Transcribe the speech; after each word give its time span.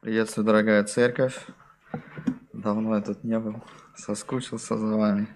Приветствую, 0.00 0.46
дорогая 0.46 0.84
церковь. 0.84 1.36
Давно 2.52 2.94
я 2.94 3.02
тут 3.02 3.24
не 3.24 3.36
был, 3.36 3.60
соскучился 3.96 4.78
за 4.78 4.96
вами. 4.96 5.26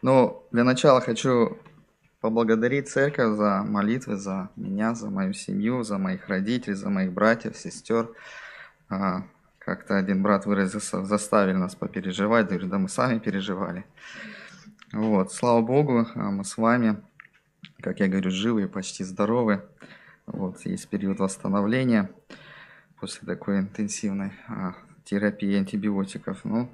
Ну, 0.00 0.46
для 0.50 0.64
начала 0.64 1.02
хочу 1.02 1.58
поблагодарить 2.22 2.88
церковь 2.88 3.36
за 3.36 3.62
молитвы, 3.62 4.16
за 4.16 4.48
меня, 4.56 4.94
за 4.94 5.10
мою 5.10 5.34
семью, 5.34 5.82
за 5.82 5.98
моих 5.98 6.26
родителей, 6.28 6.74
за 6.74 6.88
моих 6.88 7.12
братьев, 7.12 7.54
сестер. 7.54 8.08
А, 8.88 9.24
как-то 9.58 9.98
один 9.98 10.22
брат 10.22 10.46
выразился, 10.46 11.04
заставили 11.04 11.52
нас 11.52 11.74
попереживать, 11.74 12.48
говорю, 12.48 12.68
да 12.68 12.78
мы 12.78 12.88
сами 12.88 13.18
переживали. 13.18 13.84
Вот, 14.94 15.34
слава 15.34 15.60
Богу, 15.60 16.06
а 16.14 16.30
мы 16.30 16.46
с 16.46 16.56
вами, 16.56 16.96
как 17.82 18.00
я 18.00 18.08
говорю, 18.08 18.30
живы 18.30 18.62
и 18.62 18.68
почти 18.68 19.04
здоровы. 19.04 19.60
Вот, 20.24 20.64
есть 20.64 20.88
период 20.88 21.18
восстановления 21.18 22.08
после 23.02 23.26
такой 23.26 23.58
интенсивной 23.58 24.30
а, 24.46 24.76
терапии 25.02 25.56
антибиотиков. 25.56 26.44
Ну, 26.44 26.70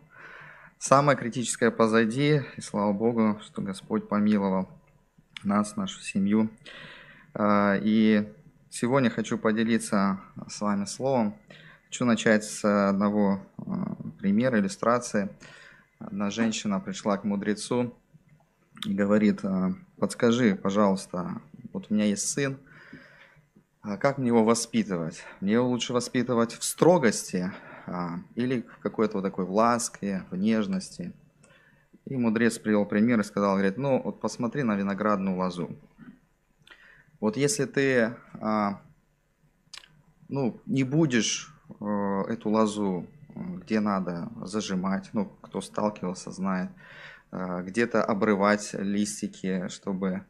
самое 0.79 1.16
критическое 1.16 1.71
позади, 1.71 2.43
и 2.55 2.61
слава 2.61 2.93
Богу, 2.93 3.41
что 3.43 3.62
Господь 3.62 4.11
помиловал 4.11 4.69
нас, 5.43 5.77
нашу 5.77 6.02
семью. 6.02 6.51
А, 7.33 7.79
и 7.83 8.30
сегодня 8.69 9.09
хочу 9.09 9.38
поделиться 9.38 10.21
с 10.51 10.61
вами 10.61 10.85
словом. 10.85 11.35
Хочу 11.87 12.05
начать 12.05 12.45
с 12.45 12.63
одного 12.91 13.41
а, 13.57 13.97
примера, 14.19 14.60
иллюстрации. 14.60 15.30
Одна 15.99 16.29
женщина 16.29 16.79
пришла 16.79 17.16
к 17.16 17.24
мудрецу 17.24 17.95
и 18.85 18.93
говорит, 18.93 19.41
подскажи, 19.97 20.57
пожалуйста, 20.57 21.41
вот 21.73 21.87
у 21.88 21.95
меня 21.95 22.05
есть 22.05 22.29
сын, 22.29 22.59
а 23.82 23.96
как 23.96 24.18
мне 24.18 24.28
его 24.28 24.45
воспитывать? 24.45 25.23
Мне 25.41 25.55
его 25.55 25.68
лучше 25.68 25.92
воспитывать 25.92 26.52
в 26.52 26.64
строгости 26.64 27.52
а, 27.87 28.18
или 28.34 28.62
в 28.62 28.78
какой-то 28.80 29.18
вот 29.18 29.23
такой 29.23 29.45
в 29.45 29.52
ласке, 29.52 30.24
в 30.30 30.37
нежности. 30.37 31.12
И 32.04 32.16
мудрец 32.16 32.59
привел 32.59 32.87
пример 32.87 33.20
и 33.20 33.24
сказал, 33.24 33.54
говорит, 33.54 33.76
ну 33.76 34.01
вот 34.02 34.20
посмотри 34.20 34.62
на 34.62 34.74
виноградную 34.74 35.37
лозу. 35.37 35.76
Вот 37.20 37.37
если 37.37 37.65
ты 37.65 38.16
а, 38.40 38.80
ну, 40.29 40.60
не 40.66 40.85
будешь 40.85 41.54
а, 41.80 42.23
эту 42.29 42.51
лозу, 42.51 43.07
где 43.35 43.80
надо 43.80 44.29
зажимать, 44.42 45.10
ну, 45.13 45.26
кто 45.42 45.60
сталкивался, 45.60 46.30
знает, 46.30 46.70
а, 47.30 47.63
где-то 47.63 48.04
обрывать 48.04 48.74
листики, 48.74 49.68
чтобы 49.68 50.24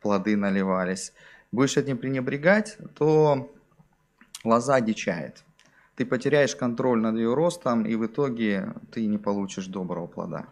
плоды 0.00 0.36
наливались, 0.36 1.12
будешь 1.56 1.76
этим 1.76 1.96
пренебрегать, 1.96 2.76
то 2.94 3.50
лоза 4.44 4.80
дичает. 4.80 5.42
Ты 5.96 6.04
потеряешь 6.04 6.54
контроль 6.54 7.00
над 7.00 7.16
ее 7.16 7.34
ростом, 7.34 7.86
и 7.86 7.96
в 7.96 8.04
итоге 8.04 8.74
ты 8.92 9.06
не 9.06 9.18
получишь 9.18 9.66
доброго 9.66 10.06
плода. 10.06 10.46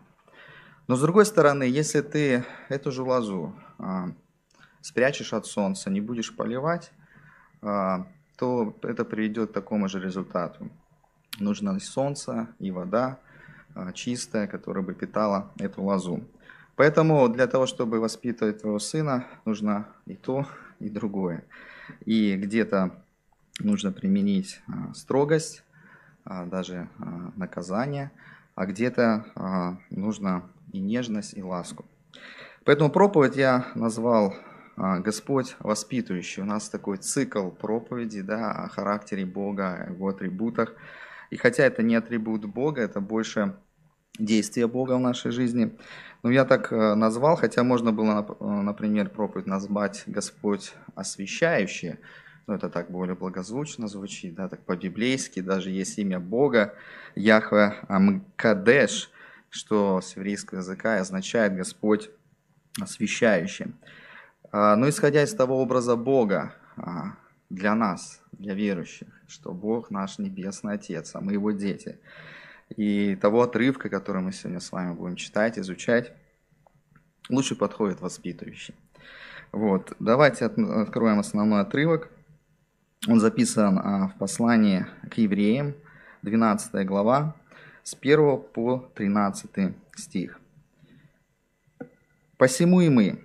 Но 0.89 0.97
с 0.97 1.03
другой 1.03 1.27
стороны, 1.27 1.65
если 1.65 2.01
ты 2.01 2.45
эту 2.71 2.91
же 2.91 3.03
лозу 3.03 3.55
а, 3.79 4.09
спрячешь 4.81 5.35
от 5.35 5.47
солнца, 5.47 5.91
не 5.91 6.01
будешь 6.01 6.35
поливать, 6.35 6.91
а, 7.61 8.07
то 8.37 8.75
это 8.83 9.05
приведет 9.05 9.51
к 9.51 9.55
такому 9.55 9.89
же 9.89 10.01
результату. 10.01 10.71
Нужно 11.39 11.79
солнце 11.81 12.49
и 12.59 12.71
вода 12.71 13.19
а, 13.75 13.93
чистая, 13.93 14.47
которая 14.47 14.83
бы 14.83 14.95
питала 14.95 15.53
эту 15.59 15.83
лозу. 15.83 16.25
Поэтому 16.77 17.29
для 17.29 17.47
того, 17.47 17.67
чтобы 17.67 18.01
воспитывать 18.01 18.63
твоего 18.63 18.79
сына, 18.79 19.27
нужно 19.45 19.89
и 20.07 20.17
то, 20.17 20.47
и 20.85 20.91
другое. 20.91 21.45
И 22.05 22.37
где-то 22.37 23.03
нужно 23.59 23.91
применить 23.93 24.61
а, 24.67 24.93
строгость, 24.95 25.65
а, 26.25 26.45
даже 26.45 26.89
а, 26.99 27.33
наказание, 27.37 28.11
а 28.55 28.67
где-то 28.67 29.81
нужно 29.91 30.49
и 30.73 30.79
нежность, 30.79 31.37
и 31.37 31.43
ласку. 31.43 31.85
Поэтому 32.65 32.89
проповедь 32.89 33.35
я 33.35 33.67
назвал 33.75 34.33
Господь 34.77 35.57
воспитывающий. 35.59 36.41
У 36.41 36.47
нас 36.47 36.69
такой 36.69 36.99
цикл 36.99 37.49
проповеди 37.49 38.23
да, 38.23 38.53
о 38.53 38.69
характере 38.69 39.27
Бога, 39.27 39.75
о 39.75 39.91
его 39.91 40.09
атрибутах. 40.09 40.73
И 41.31 41.37
хотя 41.37 41.65
это 41.65 41.83
не 41.83 41.97
атрибут 41.97 42.45
Бога, 42.45 42.81
это 42.81 43.01
больше 43.01 43.57
действия 44.19 44.67
Бога 44.67 44.97
в 44.97 45.01
нашей 45.01 45.31
жизни. 45.31 45.77
Ну, 46.23 46.31
я 46.31 46.45
так 46.45 46.73
э, 46.73 46.95
назвал, 46.95 47.37
хотя 47.37 47.65
можно 47.65 47.93
было, 47.93 48.25
э, 48.41 48.45
например, 48.45 49.11
проповедь 49.11 49.47
назвать 49.47 50.05
«Господь 50.07 50.73
освящающий». 50.95 51.97
Ну, 52.47 52.55
это 52.55 52.69
так 52.69 52.91
более 52.91 53.17
благозвучно 53.17 53.89
звучит, 53.89 54.35
да, 54.35 54.49
так 54.49 54.65
по-библейски. 54.65 55.41
Даже 55.41 55.71
есть 55.71 55.99
имя 55.99 56.21
Бога, 56.21 56.75
Яхве 57.15 57.75
Амкадеш, 57.89 59.11
что 59.51 60.01
с 60.01 60.17
еврейского 60.17 60.59
языка 60.59 60.99
означает 60.99 61.57
«Господь 61.57 62.11
освящающий». 62.81 63.75
А, 64.53 64.77
но 64.77 64.89
исходя 64.89 65.23
из 65.23 65.35
того 65.35 65.61
образа 65.61 65.97
Бога 65.97 66.55
а, 66.77 67.17
для 67.51 67.75
нас, 67.75 68.23
для 68.33 68.55
верующих, 68.55 69.09
что 69.27 69.53
Бог 69.53 69.91
наш 69.91 70.19
Небесный 70.19 70.75
Отец, 70.75 71.15
а 71.15 71.21
мы 71.21 71.33
Его 71.33 71.51
дети– 71.51 71.99
и 72.77 73.17
того 73.17 73.43
отрывка, 73.43 73.89
который 73.89 74.23
мы 74.23 74.33
сегодня 74.33 74.61
с 74.61 74.73
вами 74.73 74.95
будем 74.95 75.17
читать, 75.17 75.59
изучать, 75.59 76.13
лучше 77.29 77.57
подходит 77.57 78.01
воспитывающий. 78.01 78.75
Вот. 79.53 79.93
Давайте 80.01 80.47
откроем 80.47 81.21
основной 81.21 81.61
отрывок. 81.61 82.11
Он 83.07 83.21
записан 83.21 83.79
а, 83.79 84.09
в 84.09 84.19
послании 84.19 84.87
к 85.11 85.19
евреям, 85.19 85.75
12 86.23 86.87
глава, 86.87 87.37
с 87.83 87.95
1 87.95 88.41
по 88.53 88.91
13 88.95 89.75
стих. 89.95 90.41
«Посему 92.37 92.81
и 92.81 92.89
мы, 92.89 93.23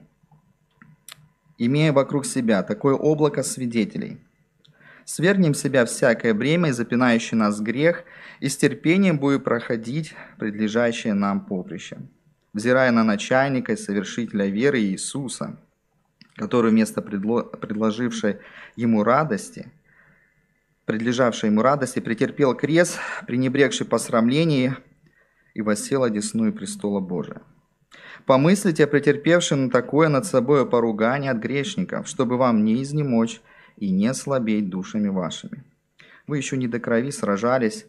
имея 1.58 1.94
вокруг 1.94 2.26
себя 2.26 2.62
такое 2.62 2.94
облако 2.94 3.42
свидетелей– 3.42 4.20
Свергнем 5.10 5.56
себя 5.56 5.88
всякое 5.88 6.36
бремя 6.36 6.70
и 6.70 6.72
запинающий 6.72 7.36
нас 7.36 7.60
грех, 7.60 8.04
и 8.40 8.48
с 8.48 8.58
терпением 8.58 9.20
будем 9.20 9.42
проходить 9.42 10.16
предлежащее 10.38 11.14
нам 11.14 11.46
поприще. 11.46 11.98
Взирая 12.54 12.92
на 12.92 13.04
начальника 13.04 13.74
и 13.74 13.78
совершителя 13.78 14.48
веры 14.48 14.80
Иисуса, 14.82 15.60
который 16.36 16.72
вместо 16.72 17.02
предло... 17.02 17.44
предложившей 17.44 18.38
ему 18.76 19.04
радости, 19.04 19.72
предлежавшей 20.86 21.50
ему 21.50 21.62
радости, 21.62 22.00
претерпел 22.00 22.56
крест, 22.56 22.98
пренебрегший 23.28 23.86
посрамление 23.86 24.78
и 25.54 25.62
воссел 25.62 26.04
одесную 26.04 26.54
престола 26.54 27.00
Божия. 27.00 27.42
Помыслите 28.26 28.86
о 28.86 28.88
претерпевшем 28.88 29.66
на 29.66 29.70
такое 29.70 30.08
над 30.10 30.26
собой 30.26 30.68
поругание 30.68 31.32
от 31.32 31.38
грешников, 31.38 32.08
чтобы 32.08 32.38
вам 32.38 32.64
не 32.64 32.82
изнемочь 32.82 33.42
и 33.78 33.92
не 33.92 34.14
слабеть 34.14 34.70
душами 34.70 35.10
вашими. 35.10 35.64
Вы 36.28 36.38
еще 36.38 36.58
не 36.58 36.68
до 36.68 36.80
крови 36.80 37.12
сражались, 37.12 37.86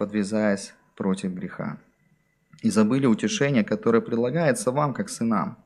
подвязаясь 0.00 0.72
против 0.96 1.32
греха. 1.34 1.76
И 2.62 2.70
забыли 2.70 3.04
утешение, 3.04 3.64
которое 3.64 4.00
предлагается 4.00 4.72
вам, 4.72 4.94
как 4.94 5.10
сынам. 5.10 5.58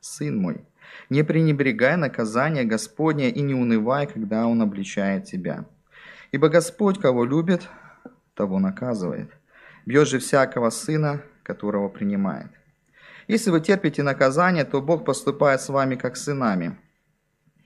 Сын 0.00 0.36
мой, 0.36 0.64
не 1.08 1.22
пренебрегай 1.22 1.96
наказание 1.96 2.64
Господне 2.64 3.30
и 3.30 3.42
не 3.42 3.54
унывай, 3.54 4.06
когда 4.06 4.46
Он 4.46 4.60
обличает 4.60 5.24
тебя. 5.24 5.64
Ибо 6.32 6.48
Господь, 6.48 7.00
кого 7.00 7.24
любит, 7.24 7.68
того 8.34 8.58
наказывает. 8.58 9.30
Бьет 9.86 10.08
же 10.08 10.18
всякого 10.18 10.70
сына, 10.70 11.22
которого 11.44 11.88
принимает. 11.88 12.50
Если 13.28 13.50
вы 13.50 13.60
терпите 13.60 14.02
наказание, 14.02 14.64
то 14.64 14.82
Бог 14.82 15.04
поступает 15.04 15.60
с 15.60 15.68
вами 15.68 15.94
как 15.94 16.16
сынами– 16.16 16.76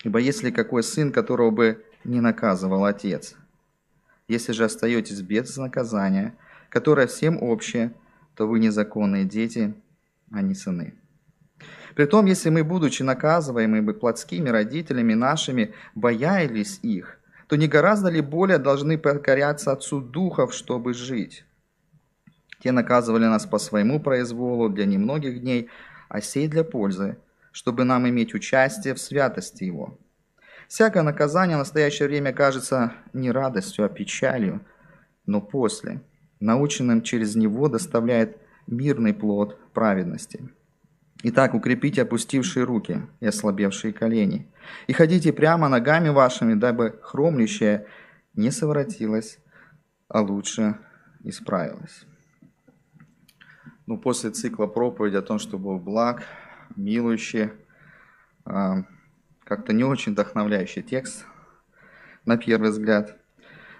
Ибо 0.04 0.19
если 0.19 0.50
какой 0.50 0.82
сын, 0.82 1.12
которого 1.12 1.50
бы 1.50 1.84
не 2.04 2.20
наказывал 2.20 2.84
отец? 2.84 3.34
Если 4.30 4.52
же 4.52 4.64
остаетесь 4.64 5.22
без 5.22 5.56
наказания, 5.56 6.34
которое 6.69 7.08
всем 7.08 7.43
общее, 7.43 7.93
то 8.37 8.46
вы 8.46 8.60
незаконные 8.60 9.25
дети, 9.25 9.75
а 10.31 10.40
не 10.40 10.55
сыны. 10.55 10.94
Притом, 11.96 12.26
если 12.26 12.49
мы, 12.49 12.62
будучи 12.62 13.02
наказываемыми 13.02 13.90
плотскими 13.90 14.49
родителями 14.49 15.14
нашими, 15.14 15.75
боялись 15.96 16.78
их, 16.82 17.19
то 17.49 17.56
не 17.56 17.66
гораздо 17.66 18.08
ли 18.08 18.20
более 18.20 18.58
должны 18.58 18.99
покоряться 18.99 19.72
Отцу 19.72 20.00
Духов, 20.00 20.55
чтобы 20.55 20.94
жить? 20.94 21.44
Те 22.62 22.70
наказывали 22.70 23.25
нас 23.25 23.46
по 23.46 23.58
своему 23.58 23.99
произволу 23.99 24.69
для 24.69 24.87
немногих 24.87 25.40
дней, 25.40 25.69
а 26.08 26.20
сей 26.20 26.46
для 26.46 26.62
пользы– 26.62 27.16
чтобы 27.52 27.84
нам 27.84 28.08
иметь 28.08 28.34
участие 28.34 28.94
в 28.94 29.00
святости 29.00 29.64
Его. 29.64 29.99
Всякое 30.70 31.02
наказание 31.02 31.56
в 31.56 31.58
настоящее 31.58 32.06
время 32.06 32.32
кажется 32.32 32.93
не 33.12 33.32
радостью, 33.32 33.84
а 33.84 33.88
печалью, 33.88 34.64
но 35.26 35.40
после, 35.40 36.00
наученным 36.38 37.02
через 37.02 37.34
него, 37.34 37.67
доставляет 37.67 38.38
мирный 38.69 39.12
плод 39.12 39.58
праведности. 39.72 40.49
Итак, 41.25 41.55
укрепите 41.55 42.02
опустившие 42.02 42.62
руки 42.62 43.02
и 43.19 43.26
ослабевшие 43.26 43.93
колени, 43.93 44.49
и 44.87 44.93
ходите 44.93 45.32
прямо 45.32 45.69
ногами 45.69 46.08
вашими, 46.08 46.55
дабы 46.55 47.00
хромлющее 47.02 47.88
не 48.34 48.52
совратилось, 48.52 49.40
а 50.06 50.20
лучше 50.20 50.78
исправилась. 51.25 52.05
Ну, 53.87 53.99
после 53.99 54.31
цикла 54.31 54.69
проповеди 54.69 55.17
о 55.17 55.22
том, 55.22 55.40
что 55.40 55.58
Бог 55.58 55.82
благ, 55.82 56.22
милующий, 56.76 57.50
а, 58.44 58.84
как-то 59.50 59.73
не 59.73 59.82
очень 59.82 60.12
вдохновляющий 60.12 60.81
текст, 60.81 61.25
на 62.25 62.37
первый 62.37 62.70
взгляд. 62.70 63.17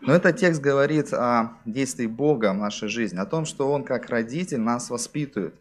Но 0.01 0.13
этот 0.13 0.37
текст 0.37 0.61
говорит 0.61 1.15
о 1.15 1.59
действии 1.65 2.09
Бога 2.09 2.53
в 2.53 2.57
нашей 2.57 2.89
жизни, 2.89 3.19
о 3.19 3.25
том, 3.25 3.45
что 3.45 3.71
Он 3.71 3.85
как 3.85 4.11
родитель 4.11 4.59
нас 4.59 4.91
воспитывает 4.91 5.55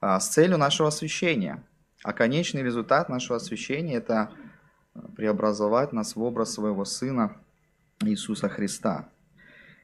а, 0.00 0.18
с 0.18 0.30
целью 0.30 0.56
нашего 0.56 0.88
освящения. 0.88 1.62
А 2.02 2.14
конечный 2.14 2.62
результат 2.62 3.10
нашего 3.10 3.36
освящения– 3.36 3.96
это 3.98 4.30
преобразовать 5.14 5.92
нас 5.92 6.16
в 6.16 6.22
образ 6.22 6.54
своего 6.54 6.86
Сына 6.86 7.36
Иисуса 8.00 8.48
Христа. 8.48 9.10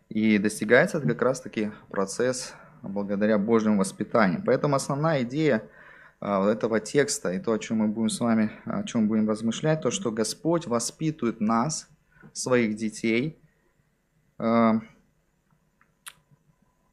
И 0.09 0.39
достигается 0.39 0.97
это 0.97 1.09
как 1.09 1.21
раз-таки 1.21 1.71
процесс 1.91 2.55
благодаря 2.81 3.37
Божьему 3.37 3.81
воспитанию. 3.81 4.43
Поэтому 4.43 4.77
основная 4.77 5.23
идея 5.23 5.65
этого 6.21 6.81
текста 6.81 7.33
и 7.33 7.39
то, 7.39 7.53
о 7.53 7.59
чем 7.59 7.79
мы 7.79 7.89
будем 7.89 8.11
с 8.11 8.21
вами, 8.21 8.53
о 8.65 8.83
чем 8.83 9.09
будем 9.09 9.29
размышлять, 9.29 9.81
то, 9.81 9.91
что 9.91 10.11
Господь 10.13 10.67
воспитывает 10.67 11.41
нас, 11.41 11.89
своих 12.33 12.77
детей, 12.77 13.39
а, 14.39 14.81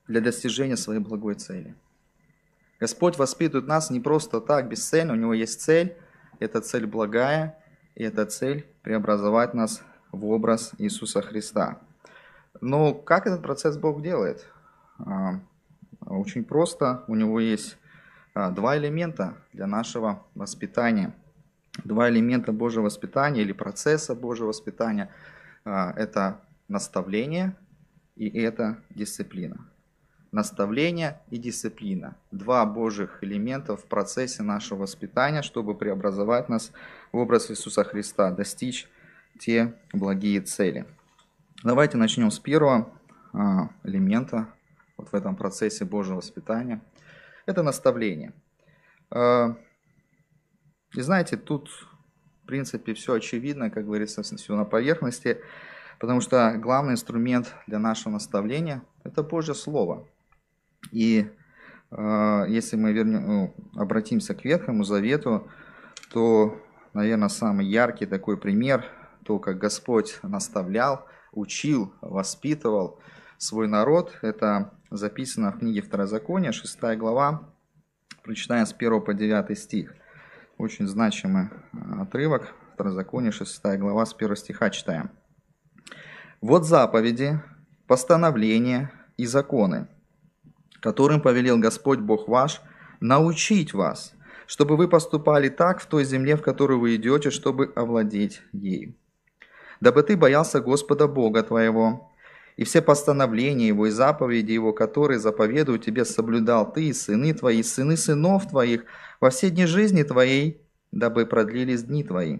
для 0.07 0.21
достижения 0.21 0.77
своей 0.77 1.01
благой 1.01 1.35
цели. 1.35 1.75
Господь 2.79 3.17
воспитывает 3.17 3.67
нас 3.67 3.89
не 3.89 3.99
просто 3.99 4.39
так, 4.39 4.69
бесцельно, 4.69 5.13
у 5.13 5.17
Него 5.17 5.33
есть 5.33 5.61
цель, 5.61 5.97
эта 6.39 6.61
цель 6.61 6.85
благая, 6.85 7.57
и 7.95 8.03
эта 8.03 8.25
цель 8.25 8.65
преобразовать 8.83 9.53
нас 9.53 9.81
в 10.11 10.25
образ 10.27 10.71
Иисуса 10.77 11.21
Христа. 11.21 11.81
Но 12.61 12.93
как 12.93 13.27
этот 13.27 13.41
процесс 13.41 13.77
Бог 13.77 14.01
делает? 14.01 14.45
А, 14.99 15.39
очень 16.05 16.43
просто. 16.43 17.03
У 17.07 17.15
него 17.15 17.39
есть 17.39 17.75
а, 17.75 17.86
два 18.51 18.77
элемента 18.77 19.35
для 19.53 19.67
нашего 19.67 20.23
воспитания. 20.35 21.13
Два 21.83 22.09
элемента 22.09 22.51
Божьего 22.51 22.83
воспитания 22.83 23.41
или 23.41 23.51
процесса 23.51 24.15
Божьего 24.15 24.47
воспитания. 24.47 25.09
А, 25.65 25.91
это 25.95 26.39
наставление 26.67 27.55
и 28.15 28.27
это 28.39 28.77
дисциплина. 28.89 29.57
Наставление 30.31 31.19
и 31.29 31.37
дисциплина. 31.37 32.15
Два 32.31 32.65
Божьих 32.65 33.19
элемента 33.23 33.75
в 33.75 33.85
процессе 33.85 34.43
нашего 34.43 34.81
воспитания, 34.81 35.41
чтобы 35.41 35.75
преобразовать 35.75 36.49
нас 36.49 36.71
в 37.11 37.17
образ 37.17 37.49
Иисуса 37.49 37.83
Христа, 37.83 38.31
достичь 38.31 38.87
те 39.39 39.73
благие 39.93 40.41
цели. 40.41 40.85
Давайте 41.63 41.97
начнем 41.97 42.29
с 42.29 42.39
первого 42.39 42.89
а, 43.33 43.69
элемента 43.83 44.47
вот 44.97 45.09
в 45.09 45.13
этом 45.13 45.35
процессе 45.35 45.85
Божьего 45.85 46.17
воспитания. 46.17 46.81
Это 47.47 47.63
наставление. 47.63 48.33
А, 49.09 49.55
и 50.93 51.01
знаете, 51.01 51.37
тут 51.37 51.69
в 52.43 52.45
принципе 52.45 52.93
все 52.93 53.13
очевидно, 53.13 53.69
как 53.71 53.85
говорится, 53.85 54.21
все 54.21 54.55
на 54.55 54.65
поверхности, 54.65 55.39
потому 55.99 56.19
что 56.21 56.53
главный 56.57 56.93
инструмент 56.93 57.55
для 57.65 57.79
нашего 57.79 58.13
наставления– 58.13 58.83
это 59.05 59.23
Божье 59.23 59.55
Слово. 59.55 60.05
И 60.91 61.25
э, 61.91 62.45
если 62.49 62.75
мы 62.75 62.91
вернем, 62.91 63.25
ну, 63.25 63.55
обратимся 63.75 64.35
к 64.35 64.43
Ветхому 64.43 64.83
Завету, 64.83 65.47
то, 66.11 66.61
наверное, 66.93 67.29
самый 67.29 67.65
яркий 67.65 68.05
такой 68.05 68.37
пример, 68.37 68.85
то, 69.23 69.39
как 69.39 69.57
Господь 69.57 70.19
наставлял, 70.21 71.05
учил, 71.31 71.93
воспитывал 72.01 72.99
свой 73.37 73.67
народ, 73.67 74.17
это 74.21 74.73
записано 74.89 75.51
в 75.51 75.59
книге 75.59 75.81
Второзакония, 75.81 76.51
6 76.51 76.79
глава, 76.97 77.49
прочитаем 78.23 78.65
с 78.65 78.73
1 78.73 79.01
по 79.01 79.13
9 79.13 79.57
стих. 79.57 79.93
Очень 80.57 80.87
значимый 80.87 81.45
э, 81.45 82.01
отрывок, 82.01 82.53
Второзаконие, 82.73 83.31
6 83.31 83.61
глава, 83.77 84.05
с 84.05 84.13
1 84.13 84.35
стиха 84.35 84.69
читаем. 84.69 85.11
«Вот 86.41 86.65
заповеди, 86.65 87.41
постановления 87.87 88.91
и 89.17 89.25
законы, 89.25 89.87
которым 90.81 91.21
повелел 91.21 91.57
Господь 91.57 91.99
Бог 91.99 92.27
ваш, 92.27 92.61
научить 92.99 93.73
вас, 93.73 94.13
чтобы 94.45 94.77
вы 94.77 94.87
поступали 94.87 95.49
так 95.49 95.79
в 95.79 95.85
той 95.85 96.03
земле, 96.05 96.35
в 96.35 96.41
которую 96.41 96.79
вы 96.79 96.95
идете, 96.95 97.31
чтобы 97.31 97.71
овладеть 97.75 98.41
ею. 98.51 98.95
Дабы 99.79 100.01
ты 100.03 100.17
боялся 100.17 100.59
Господа 100.59 101.07
Бога 101.07 101.43
твоего, 101.43 102.06
и 102.57 102.63
все 102.63 102.81
постановления 102.81 103.67
Его 103.67 103.85
и 103.87 103.91
заповеди 103.91 104.51
Его, 104.51 104.73
которые 104.73 105.19
заповедуют 105.19 105.85
тебе, 105.85 106.03
соблюдал 106.03 106.71
ты 106.71 106.87
и 106.87 106.93
сыны 106.93 107.33
твои, 107.33 107.59
и 107.59 107.63
сыны 107.63 107.95
сынов 107.95 108.49
твоих 108.49 108.83
во 109.21 109.29
все 109.29 109.49
дни 109.51 109.65
жизни 109.65 110.03
твоей, 110.03 110.61
дабы 110.91 111.27
продлились 111.27 111.83
дни 111.83 112.03
твои. 112.03 112.39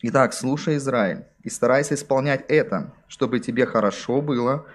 Итак, 0.00 0.32
слушай, 0.32 0.76
Израиль, 0.76 1.26
и 1.42 1.50
старайся 1.50 1.94
исполнять 1.94 2.44
это, 2.48 2.94
чтобы 3.06 3.40
тебе 3.40 3.66
хорошо 3.66 4.22
было, 4.22 4.66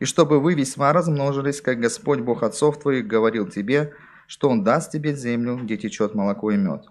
и 0.00 0.04
чтобы 0.04 0.40
вы 0.40 0.54
весьма 0.54 0.92
размножились, 0.92 1.60
как 1.60 1.80
Господь 1.80 2.20
Бог 2.20 2.42
отцов 2.42 2.78
твоих 2.78 3.06
говорил 3.06 3.48
тебе, 3.48 3.92
что 4.26 4.48
Он 4.48 4.64
даст 4.64 4.92
тебе 4.92 5.14
землю, 5.14 5.56
где 5.56 5.76
течет 5.76 6.14
молоко 6.14 6.50
и 6.50 6.56
мед. 6.56 6.86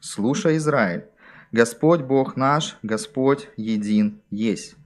Слушай, 0.00 0.56
Израиль, 0.56 1.04
Господь 1.52 2.00
Бог 2.00 2.36
наш, 2.36 2.78
Господь 2.82 3.48
един 3.56 4.20
есть. 4.30 4.76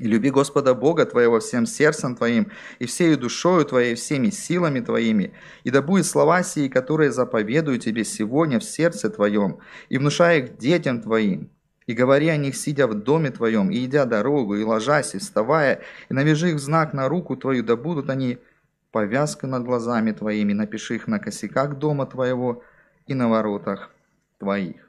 И 0.00 0.08
люби 0.08 0.30
Господа 0.30 0.74
Бога 0.74 1.06
твоего 1.06 1.38
всем 1.38 1.66
сердцем 1.66 2.16
твоим, 2.16 2.50
и 2.80 2.86
всею 2.86 3.16
душою 3.16 3.64
твоей, 3.64 3.94
всеми 3.94 4.30
силами 4.30 4.80
твоими, 4.80 5.34
и 5.62 5.70
да 5.70 5.82
будет 5.82 6.06
слова 6.06 6.42
сии, 6.42 6.66
которые 6.66 7.12
заповедую 7.12 7.78
тебе 7.78 8.04
сегодня 8.04 8.58
в 8.58 8.64
сердце 8.64 9.08
твоем, 9.08 9.60
и 9.88 9.98
внушай 9.98 10.40
их 10.40 10.58
детям 10.58 11.00
твоим, 11.00 11.50
и 11.86 11.92
говори 11.92 12.28
о 12.28 12.36
них, 12.36 12.56
сидя 12.56 12.88
в 12.88 12.94
доме 12.94 13.30
твоем, 13.30 13.70
и 13.70 13.84
идя 13.84 14.04
дорогу, 14.04 14.56
и 14.56 14.64
ложась, 14.64 15.14
и 15.14 15.18
вставая, 15.18 15.80
и 16.08 16.14
навяжи 16.14 16.50
их 16.50 16.58
знак 16.58 16.92
на 16.92 17.08
руку 17.08 17.36
твою, 17.36 17.62
да 17.62 17.76
будут 17.76 18.10
они 18.10 18.38
повязкой 18.90 19.46
над 19.46 19.64
глазами 19.64 20.10
твоими, 20.10 20.54
напиши 20.54 20.96
их 20.96 21.06
на 21.06 21.20
косяках 21.20 21.78
дома 21.78 22.06
твоего 22.06 22.64
и 23.06 23.14
на 23.14 23.28
воротах 23.28 23.90
твоих. 24.38 24.88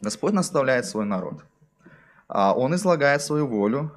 Господь 0.00 0.32
наставляет 0.32 0.86
свой 0.86 1.04
народ– 1.04 1.44
он 2.32 2.74
излагает 2.74 3.22
свою 3.22 3.46
волю 3.46 3.92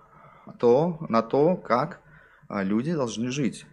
то, 0.60 0.98
на 1.10 1.22
то, 1.22 1.56
как 1.56 2.02
а, 2.48 2.64
люди 2.64 2.94
должны 2.94 3.32
жить. 3.32 3.66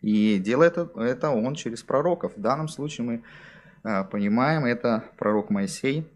И 0.00 0.38
делает 0.38 0.78
это 0.78 1.30
он 1.30 1.54
через 1.54 1.82
пророков. 1.82 2.36
В 2.36 2.40
данном 2.40 2.68
случае 2.68 3.06
мы 3.06 3.22
а, 3.82 4.04
понимаем, 4.04 4.64
это 4.64 5.04
пророк 5.18 5.50
Моисей. 5.50 6.06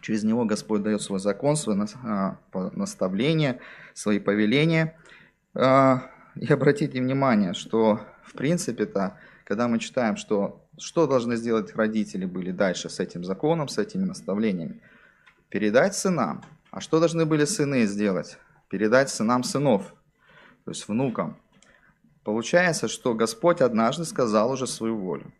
Через 0.00 0.24
него 0.24 0.44
Господь 0.44 0.82
дает 0.82 1.00
свой 1.00 1.20
закон, 1.20 1.54
свое 1.54 1.86
наставление, 2.52 3.60
свои 3.94 4.18
повеления. 4.18 4.98
И 5.54 6.52
обратите 6.52 7.00
внимание, 7.00 7.52
что 7.52 8.00
в 8.24 8.32
принципе-то, 8.32 9.16
когда 9.44 9.68
мы 9.68 9.78
читаем, 9.78 10.16
что, 10.16 10.66
что 10.76 11.06
должны 11.06 11.36
сделать 11.36 11.76
родители 11.76 12.24
были 12.24 12.50
дальше 12.50 12.88
с 12.88 12.98
этим 12.98 13.22
законом, 13.22 13.68
с 13.68 13.78
этими 13.78 14.02
наставлениями, 14.02 14.80
передать 15.50 15.94
сынам, 15.94 16.42
а 16.72 16.80
что 16.80 16.98
должны 16.98 17.26
были 17.26 17.44
сыны 17.44 17.86
сделать? 17.86 18.38
Передать 18.68 19.10
сынам 19.10 19.44
сынов, 19.44 19.94
то 20.64 20.70
есть 20.70 20.88
внукам. 20.88 21.36
Получается, 22.24 22.88
что 22.88 23.14
Господь 23.14 23.60
однажды 23.60 24.04
сказал 24.06 24.50
уже 24.50 24.66
свою 24.66 24.96
волю. 24.96 25.32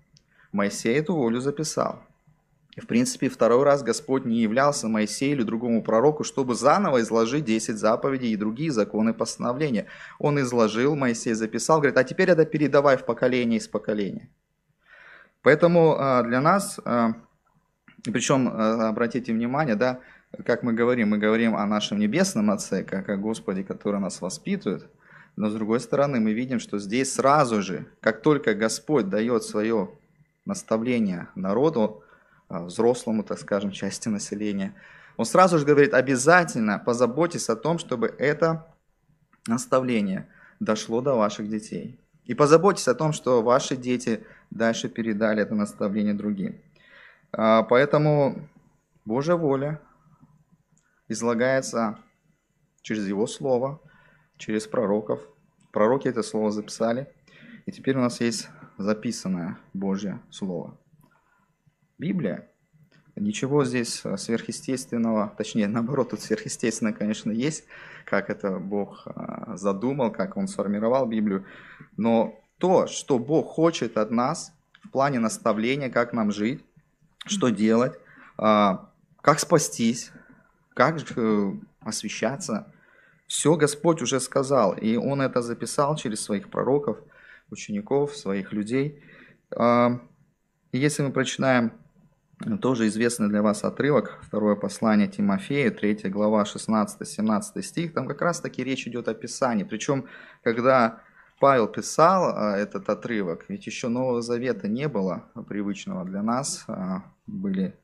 Моисей 0.52 0.94
эту 0.94 1.14
волю 1.14 1.40
записал. 1.40 2.02
И, 2.76 2.80
в 2.80 2.86
принципе, 2.86 3.30
второй 3.30 3.64
раз 3.64 3.82
Господь 3.82 4.26
не 4.26 4.40
являлся 4.40 4.88
Моисею 4.88 5.32
или 5.32 5.42
другому 5.42 5.82
пророку, 5.82 6.22
чтобы 6.22 6.54
заново 6.54 7.00
изложить 7.00 7.46
10 7.46 7.76
заповедей 7.76 8.32
и 8.32 8.36
другие 8.36 8.70
законы 8.70 9.14
постановления. 9.14 9.86
Он 10.18 10.38
изложил, 10.38 10.96
Моисей 10.96 11.32
записал, 11.32 11.78
говорит, 11.78 11.96
а 11.96 12.04
теперь 12.04 12.30
это 12.30 12.44
передавай 12.44 12.98
в 12.98 13.04
поколение 13.04 13.58
из 13.58 13.68
поколения. 13.68 14.30
Поэтому 15.42 15.96
а, 15.98 16.22
для 16.22 16.40
нас, 16.40 16.78
а, 16.84 17.12
причем, 18.04 18.48
а, 18.48 18.88
обратите 18.88 19.32
внимание, 19.32 19.76
да, 19.76 20.00
как 20.44 20.62
мы 20.62 20.72
говорим, 20.72 21.10
мы 21.10 21.18
говорим 21.18 21.54
о 21.54 21.66
нашем 21.66 21.98
Небесном 21.98 22.50
Отце, 22.50 22.82
как 22.82 23.08
о 23.08 23.16
Господе, 23.16 23.64
который 23.64 24.00
нас 24.00 24.20
воспитывает, 24.20 24.86
но 25.36 25.48
с 25.48 25.54
другой 25.54 25.80
стороны 25.80 26.20
мы 26.20 26.32
видим, 26.32 26.58
что 26.58 26.78
здесь 26.78 27.14
сразу 27.14 27.62
же, 27.62 27.86
как 28.00 28.22
только 28.22 28.54
Господь 28.54 29.08
дает 29.08 29.44
свое 29.44 29.90
наставление 30.44 31.28
народу, 31.34 32.02
а, 32.48 32.64
взрослому, 32.64 33.22
так 33.22 33.38
скажем, 33.38 33.70
части 33.70 34.08
населения, 34.08 34.74
он 35.16 35.24
сразу 35.24 35.58
же 35.58 35.66
говорит, 35.66 35.94
обязательно 35.94 36.78
позаботьтесь 36.78 37.48
о 37.48 37.56
том, 37.56 37.78
чтобы 37.78 38.14
это 38.18 38.66
наставление 39.46 40.28
дошло 40.60 41.00
до 41.00 41.14
ваших 41.14 41.48
детей. 41.48 41.98
И 42.24 42.34
позаботьтесь 42.34 42.88
о 42.88 42.94
том, 42.94 43.12
что 43.12 43.42
ваши 43.42 43.76
дети 43.76 44.24
дальше 44.50 44.88
передали 44.88 45.42
это 45.42 45.54
наставление 45.54 46.14
другим. 46.14 46.60
А, 47.32 47.62
поэтому 47.62 48.48
Божья 49.04 49.34
воля, 49.34 49.80
излагается 51.12 51.98
через 52.82 53.06
Его 53.06 53.26
Слово, 53.26 53.80
через 54.36 54.66
пророков. 54.66 55.20
Пророки 55.70 56.08
это 56.08 56.22
слово 56.22 56.50
записали. 56.50 57.08
И 57.64 57.72
теперь 57.72 57.96
у 57.96 58.00
нас 58.00 58.20
есть 58.20 58.48
записанное 58.76 59.58
Божье 59.72 60.20
Слово. 60.30 60.76
Библия. 61.98 62.48
Ничего 63.14 63.64
здесь 63.64 64.02
сверхъестественного, 64.16 65.34
точнее, 65.36 65.68
наоборот, 65.68 66.10
тут 66.10 66.22
сверхъестественное, 66.22 66.94
конечно, 66.94 67.30
есть, 67.30 67.64
как 68.06 68.30
это 68.30 68.58
Бог 68.58 69.06
а, 69.06 69.56
задумал, 69.56 70.10
как 70.10 70.36
Он 70.36 70.48
сформировал 70.48 71.06
Библию. 71.06 71.44
Но 71.98 72.40
то, 72.58 72.86
что 72.86 73.18
Бог 73.18 73.48
хочет 73.48 73.98
от 73.98 74.10
нас 74.10 74.54
в 74.82 74.90
плане 74.90 75.18
наставления, 75.18 75.90
как 75.90 76.14
нам 76.14 76.32
жить, 76.32 76.64
что 77.26 77.50
делать, 77.50 77.92
а, 78.38 78.90
как 79.20 79.40
спастись, 79.40 80.10
как 80.74 80.98
э, 81.16 81.52
освещаться, 81.80 82.72
все 83.26 83.56
Господь 83.56 84.02
уже 84.02 84.20
сказал, 84.20 84.74
и 84.74 84.96
Он 84.96 85.22
это 85.22 85.40
записал 85.42 85.96
через 85.96 86.22
своих 86.22 86.50
пророков, 86.50 86.98
учеников, 87.50 88.16
своих 88.16 88.52
людей. 88.52 89.02
А, 89.56 90.00
и 90.72 90.78
если 90.78 91.02
мы 91.02 91.12
прочитаем 91.12 91.72
тоже 92.60 92.88
известный 92.88 93.28
для 93.28 93.42
вас 93.42 93.64
отрывок, 93.64 94.18
второе 94.22 94.56
послание 94.56 95.08
Тимофею, 95.08 95.72
3 95.72 96.10
глава, 96.10 96.44
16-17 96.44 97.62
стих, 97.62 97.94
там 97.94 98.06
как 98.06 98.20
раз 98.20 98.40
таки 98.40 98.64
речь 98.64 98.86
идет 98.86 99.08
о 99.08 99.14
Писании. 99.14 99.64
Причем, 99.64 100.06
когда 100.42 101.00
Павел 101.40 101.68
писал 101.68 102.34
а, 102.34 102.56
этот 102.56 102.88
отрывок, 102.88 103.46
ведь 103.48 103.66
еще 103.66 103.88
Нового 103.88 104.22
Завета 104.22 104.68
не 104.68 104.88
было 104.88 105.24
привычного 105.48 106.04
для 106.04 106.22
нас, 106.22 106.64
а, 106.68 107.02
были 107.26 107.74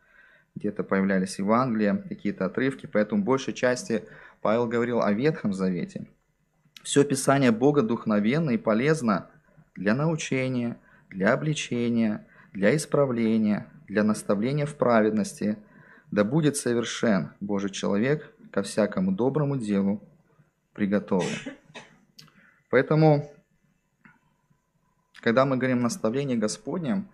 где-то 0.59 0.83
появлялись 0.83 1.39
Евангелия, 1.39 1.97
какие-то 1.97 2.45
отрывки, 2.47 2.87
поэтому 2.87 3.23
в 3.23 3.25
большей 3.25 3.55
части 3.55 4.05
Павел 4.43 4.67
говорил 4.67 5.01
о 5.01 5.13
Ветхом 5.13 5.53
Завете. 5.53 6.07
Все 6.83 7.05
Писание 7.05 7.53
Бога 7.53 7.83
духовенно 7.83 8.51
и 8.51 8.59
полезно 8.59 9.31
для 9.75 9.95
научения, 9.95 10.77
для 11.11 11.33
обличения, 11.33 12.27
для 12.53 12.75
исправления, 12.75 13.67
для 13.87 14.03
наставления 14.03 14.67
в 14.67 14.75
праведности, 14.75 15.59
да 16.11 16.25
будет 16.25 16.57
совершен 16.57 17.33
Божий 17.41 17.71
человек 17.71 18.35
ко 18.53 18.63
всякому 18.63 19.13
доброму 19.13 19.57
делу 19.57 20.03
приготовлен. 20.73 21.55
Поэтому, 22.71 23.31
когда 25.21 25.45
мы 25.45 25.57
говорим 25.57 25.83
наставление 25.83 26.37
Господнем, 26.37 27.09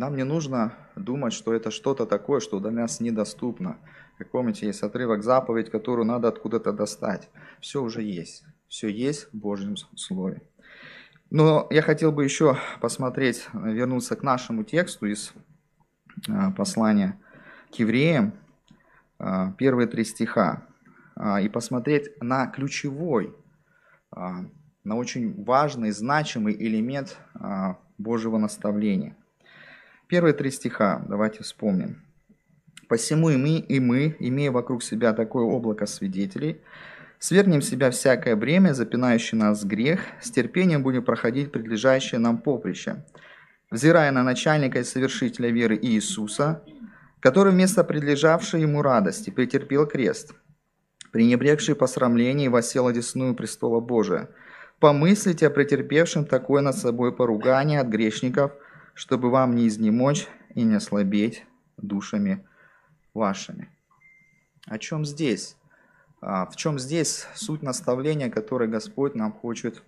нам 0.00 0.16
не 0.16 0.24
нужно 0.24 0.72
думать, 0.96 1.34
что 1.34 1.52
это 1.52 1.70
что-то 1.70 2.06
такое, 2.06 2.40
что 2.40 2.58
для 2.58 2.70
нас 2.70 3.00
недоступно. 3.00 3.76
Как 4.16 4.30
помните, 4.30 4.66
есть 4.66 4.82
отрывок 4.82 5.22
заповедь, 5.22 5.70
которую 5.70 6.06
надо 6.06 6.28
откуда-то 6.28 6.72
достать. 6.72 7.28
Все 7.60 7.82
уже 7.82 8.02
есть. 8.02 8.44
Все 8.66 8.88
есть 8.88 9.28
в 9.30 9.36
Божьем 9.36 9.76
Слове. 9.76 10.40
Но 11.28 11.66
я 11.68 11.82
хотел 11.82 12.12
бы 12.12 12.24
еще 12.24 12.56
посмотреть, 12.80 13.46
вернуться 13.52 14.16
к 14.16 14.22
нашему 14.22 14.64
тексту 14.64 15.04
из 15.04 15.34
а, 16.30 16.50
послания 16.52 17.20
к 17.70 17.74
евреям, 17.74 18.32
а, 19.18 19.52
первые 19.52 19.86
три 19.86 20.04
стиха, 20.04 20.66
а, 21.14 21.42
и 21.42 21.50
посмотреть 21.50 22.08
на 22.22 22.46
ключевой, 22.46 23.36
на 24.10 24.96
очень 24.96 25.44
важный, 25.44 25.90
значимый 25.92 26.54
элемент 26.54 27.18
Божьего 27.96 28.38
наставления. 28.38 29.14
Первые 30.10 30.34
три 30.34 30.50
стиха, 30.50 31.04
давайте 31.08 31.44
вспомним. 31.44 32.02
«Посему 32.88 33.30
и 33.30 33.36
мы, 33.36 33.58
и 33.58 33.78
мы, 33.78 34.16
имея 34.18 34.50
вокруг 34.50 34.82
себя 34.82 35.12
такое 35.12 35.44
облако 35.44 35.86
свидетелей, 35.86 36.62
свергнем 37.20 37.62
себя 37.62 37.92
всякое 37.92 38.34
бремя, 38.34 38.74
запинающее 38.74 39.40
нас 39.40 39.64
грех, 39.64 40.00
с 40.20 40.32
терпением 40.32 40.82
будем 40.82 41.04
проходить 41.04 41.52
предлежащее 41.52 42.18
нам 42.18 42.38
поприще, 42.38 43.04
взирая 43.70 44.10
на 44.10 44.24
начальника 44.24 44.80
и 44.80 44.82
совершителя 44.82 45.50
веры 45.50 45.78
Иисуса, 45.80 46.64
который 47.20 47.52
вместо 47.52 47.84
предлежавшей 47.84 48.62
ему 48.62 48.82
радости 48.82 49.30
претерпел 49.30 49.86
крест, 49.86 50.34
пренебрегший 51.12 51.76
посрамление 51.76 52.46
и 52.46 52.48
восел 52.48 52.88
одесную 52.88 53.36
престола 53.36 53.78
Божия. 53.78 54.28
Помыслите 54.80 55.46
о 55.46 55.50
претерпевшем 55.50 56.24
такое 56.24 56.62
над 56.62 56.76
собой 56.76 57.14
поругание 57.14 57.78
от 57.78 57.86
грешников– 57.86 58.50
чтобы 59.00 59.30
вам 59.30 59.56
не 59.56 59.66
изнемочь 59.66 60.28
и 60.54 60.62
не 60.62 60.74
ослабеть 60.74 61.46
душами 61.78 62.46
вашими. 63.14 63.70
О 64.66 64.76
чем 64.76 65.06
здесь? 65.06 65.56
А, 66.20 66.44
в 66.44 66.54
чем 66.56 66.78
здесь 66.78 67.26
суть 67.34 67.62
наставления, 67.62 68.28
которое 68.28 68.68
Господь 68.68 69.14
нам 69.14 69.32
хочет 69.32 69.82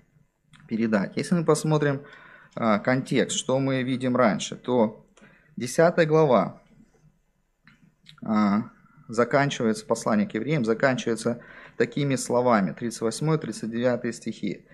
передать? 0.67 1.15
Если 1.19 1.35
мы 1.35 1.45
посмотрим 1.45 2.01
а, 2.55 2.79
контекст, 2.79 3.37
что 3.37 3.59
мы 3.59 3.83
видим 3.83 4.17
раньше, 4.17 4.57
то 4.57 5.05
10 5.57 6.09
глава 6.09 6.63
а, 8.25 8.71
заканчивается, 9.09 9.85
послание 9.85 10.27
к 10.27 10.33
евреям 10.33 10.65
заканчивается 10.65 11.43
такими 11.77 12.17
словами, 12.17 12.75
38-39 12.81 14.11
стихи. 14.13 14.65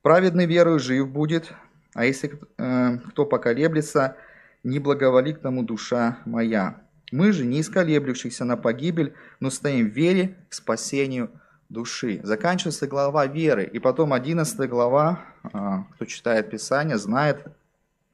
«Праведный 0.00 0.46
верою 0.46 0.78
жив 0.78 1.06
будет, 1.10 1.52
а 1.94 2.04
если 2.04 2.38
э, 2.58 2.98
кто 3.10 3.24
поколеблется, 3.24 4.16
не 4.64 4.78
благоволи 4.78 5.32
к 5.32 5.40
тому 5.40 5.62
душа 5.62 6.18
моя. 6.24 6.82
Мы 7.12 7.32
же 7.32 7.44
не 7.44 7.60
исколеблющихся 7.60 8.44
на 8.44 8.56
погибель, 8.56 9.14
но 9.40 9.50
стоим 9.50 9.88
в 9.88 9.92
вере 9.92 10.36
к 10.48 10.54
спасению 10.54 11.30
души. 11.68 12.20
Заканчивается 12.22 12.86
глава 12.86 13.26
веры. 13.26 13.64
И 13.64 13.78
потом 13.78 14.12
11 14.12 14.68
глава, 14.68 15.20
э, 15.44 15.48
кто 15.94 16.04
читает 16.04 16.50
Писание, 16.50 16.98
знает, 16.98 17.46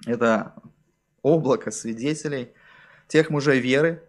это 0.06 0.54
облако 1.22 1.70
свидетелей 1.70 2.50
тех 3.08 3.30
мужей 3.30 3.60
веры, 3.60 4.02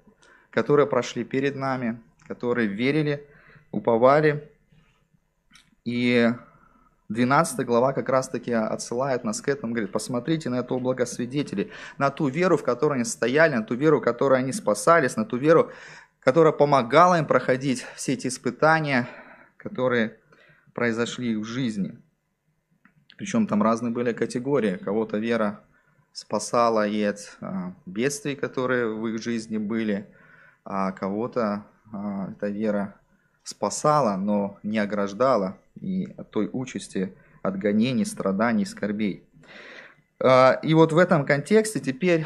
которые 0.50 0.88
прошли 0.88 1.24
перед 1.24 1.56
нами, 1.56 2.01
которые 2.28 2.68
верили, 2.68 3.25
уповали 3.72 4.50
и 5.86 6.30
12 7.12 7.65
глава 7.65 7.94
как 7.94 8.10
раз-таки 8.10 8.53
отсылает 8.53 9.24
нас 9.24 9.41
к 9.41 9.50
этому, 9.50 9.74
говорит, 9.74 9.91
посмотрите 9.91 10.50
на 10.50 10.60
это 10.60 10.74
облако 10.74 11.06
на 11.98 12.10
ту 12.10 12.27
веру, 12.30 12.58
в 12.58 12.63
которой 12.63 12.96
они 12.96 13.03
стояли, 13.03 13.56
на 13.56 13.63
ту 13.63 13.75
веру, 13.75 14.00
в 14.00 14.03
которой 14.03 14.39
они 14.39 14.53
спасались, 14.53 15.18
на 15.18 15.25
ту 15.25 15.38
веру, 15.38 15.72
которая 16.20 16.53
помогала 16.53 17.20
им 17.20 17.25
проходить 17.25 17.86
все 17.96 18.13
эти 18.13 18.27
испытания, 18.27 19.10
которые 19.58 20.20
произошли 20.74 21.36
в 21.36 21.44
жизни. 21.44 22.00
Причем 23.18 23.46
там 23.46 23.62
разные 23.62 23.91
были 23.91 24.13
категории. 24.13 24.77
Кого-то 24.77 25.18
вера 25.18 25.60
спасала 26.13 26.88
и 26.88 27.03
от 27.03 27.38
а, 27.41 27.74
бедствий, 27.86 28.36
которые 28.36 28.88
в 28.88 29.06
их 29.08 29.22
жизни 29.22 29.58
были, 29.58 30.08
а 30.63 30.91
кого-то 30.91 31.65
а, 31.91 32.32
эта 32.32 32.48
вера 32.48 32.96
спасала, 33.44 34.15
но 34.15 34.60
не 34.63 34.80
ограждала 34.80 35.58
и 35.82 36.14
от 36.18 36.32
той 36.32 36.50
участи, 36.54 37.14
от 37.42 37.58
гонений, 37.58 38.06
страданий, 38.06 38.66
скорбей. 38.66 39.24
А, 40.20 40.60
и 40.64 40.74
вот 40.74 40.94
в 40.94 40.98
этом 40.98 41.26
контексте 41.26 41.80
теперь 41.80 42.26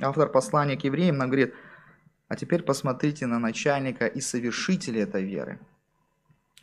автор 0.00 0.28
послания 0.28 0.76
к 0.76 0.84
евреям 0.84 1.16
нам 1.16 1.28
говорит, 1.28 1.54
а 2.28 2.36
теперь 2.36 2.62
посмотрите 2.62 3.26
на 3.26 3.38
начальника 3.38 4.06
и 4.06 4.20
совершителя 4.20 5.02
этой 5.02 5.24
веры. 5.24 5.60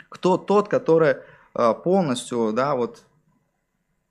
Кто 0.10 0.38
тот, 0.38 0.68
который 0.68 1.16
а, 1.54 1.74
полностью, 1.74 2.52
да, 2.54 2.76
вот 2.76 3.06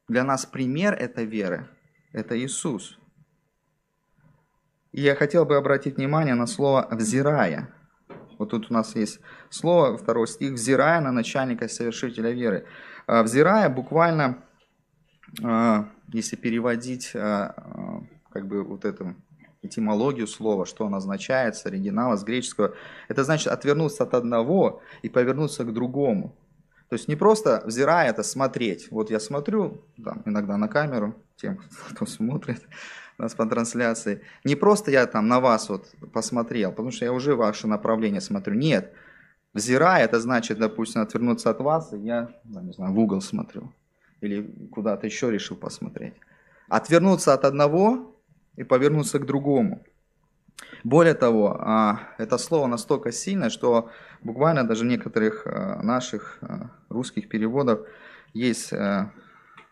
для 0.09 0.25
нас 0.25 0.47
пример 0.47 0.95
этой 0.95 1.27
веры, 1.27 1.69
это 2.13 2.39
Иисус. 2.39 2.99
И 4.93 5.03
я 5.03 5.15
хотел 5.15 5.45
бы 5.45 5.57
обратить 5.57 5.97
внимание 5.97 6.35
на 6.35 6.47
слово 6.47 6.89
«взирая». 6.91 7.73
Тут 8.51 8.71
у 8.71 8.75
нас 8.75 8.97
есть 8.97 9.21
слово, 9.49 9.97
второй 9.97 10.27
стих, 10.27 10.53
«взирая 10.53 11.01
на 11.01 11.13
начальника 11.13 11.69
совершителя 11.69 12.31
веры». 12.31 12.67
А, 13.07 13.23
«Взирая» 13.23 13.69
буквально, 13.69 14.43
а, 15.43 15.89
если 16.13 16.37
переводить 16.37 17.13
а, 17.15 18.03
как 18.33 18.47
бы 18.47 18.65
вот 18.65 18.85
эту 18.85 19.15
этимологию 19.63 20.27
слова, 20.27 20.67
что 20.67 20.85
он 20.85 20.95
означает 20.95 21.55
с 21.55 21.67
оригинала, 21.67 22.17
с 22.17 22.25
греческого, 22.25 22.75
это 23.09 23.25
значит 23.25 23.49
отвернуться 23.49 24.05
от 24.05 24.15
одного 24.15 24.83
и 25.03 25.09
повернуться 25.09 25.65
к 25.65 25.73
другому. 25.73 26.37
То 26.89 26.95
есть 26.95 27.07
не 27.07 27.15
просто 27.15 27.63
взирая 27.65 28.11
это 28.11 28.25
смотреть. 28.25 28.91
Вот 28.91 29.11
я 29.11 29.21
смотрю, 29.21 29.85
там, 30.03 30.23
иногда 30.27 30.57
на 30.57 30.67
камеру, 30.67 31.15
тем, 31.37 31.61
кто 31.91 32.07
смотрит, 32.07 32.67
нас 33.21 33.35
по 33.35 33.47
трансляции. 33.47 34.23
Не 34.45 34.57
просто 34.57 34.91
я 34.91 35.07
там 35.07 35.29
на 35.29 35.41
вас 35.41 35.69
вот 35.69 35.87
посмотрел, 36.13 36.71
потому 36.71 36.91
что 36.91 37.05
я 37.05 37.13
уже 37.13 37.35
ваше 37.35 37.67
направление 37.67 38.21
смотрю. 38.21 38.55
Нет. 38.55 38.93
Взирая, 39.53 40.05
это 40.05 40.21
значит, 40.21 40.59
допустим, 40.59 41.01
отвернуться 41.03 41.51
от 41.51 41.61
вас, 41.61 41.93
и 41.93 41.99
я, 41.99 42.29
ну, 42.45 42.61
не 42.61 42.73
знаю, 42.73 42.93
в 42.93 42.99
угол 42.99 43.21
смотрю. 43.21 43.73
Или 44.21 44.43
куда-то 44.71 45.07
еще 45.07 45.31
решил 45.31 45.57
посмотреть. 45.57 46.15
Отвернуться 46.69 47.35
от 47.35 47.45
одного 47.45 48.17
и 48.57 48.65
повернуться 48.65 49.19
к 49.19 49.27
другому. 49.27 49.83
Более 50.85 51.15
того, 51.15 51.57
а, 51.61 52.01
это 52.19 52.39
слово 52.39 52.67
настолько 52.67 53.13
сильное, 53.13 53.51
что 53.51 53.91
буквально 54.23 54.65
даже 54.65 54.85
в 54.85 54.87
некоторых 54.87 55.47
а, 55.47 55.83
наших 55.83 56.39
а, 56.41 56.71
русских 56.89 57.29
переводах 57.29 57.81
есть 58.33 58.73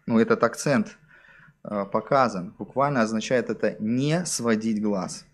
ну, 0.07 0.19
этот 0.19 0.43
акцент 0.43 0.99
показан. 1.68 2.54
Буквально 2.58 3.02
означает 3.02 3.50
это 3.50 3.76
«не 3.78 4.25
сводить 4.26 4.82
глаз». 4.82 5.25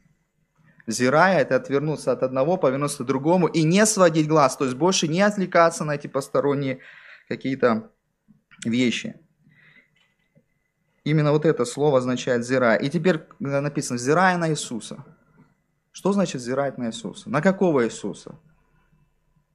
Зирая– 0.86 1.38
это 1.40 1.56
отвернуться 1.56 2.12
от 2.12 2.22
одного, 2.22 2.58
повернуться 2.58 3.04
к 3.04 3.06
другому 3.06 3.46
и 3.46 3.62
не 3.62 3.86
сводить 3.86 4.28
глаз, 4.28 4.56
то 4.56 4.64
есть 4.64 4.76
больше 4.76 5.08
не 5.08 5.22
отвлекаться 5.22 5.84
на 5.84 5.94
эти 5.94 6.08
посторонние 6.08 6.80
какие-то 7.26 7.90
вещи. 8.64 9.18
Именно 11.04 11.32
вот 11.32 11.46
это 11.46 11.64
слово 11.64 11.98
означает 11.98 12.44
«зирая». 12.44 12.78
И 12.78 12.90
теперь 12.90 13.26
написано 13.38 13.98
«зирая 13.98 14.36
на 14.36 14.50
Иисуса». 14.50 15.04
Что 15.92 16.12
значит 16.12 16.40
взирать 16.40 16.76
на 16.76 16.88
Иисуса? 16.88 17.30
На 17.30 17.40
какого 17.40 17.84
Иисуса? 17.86 18.34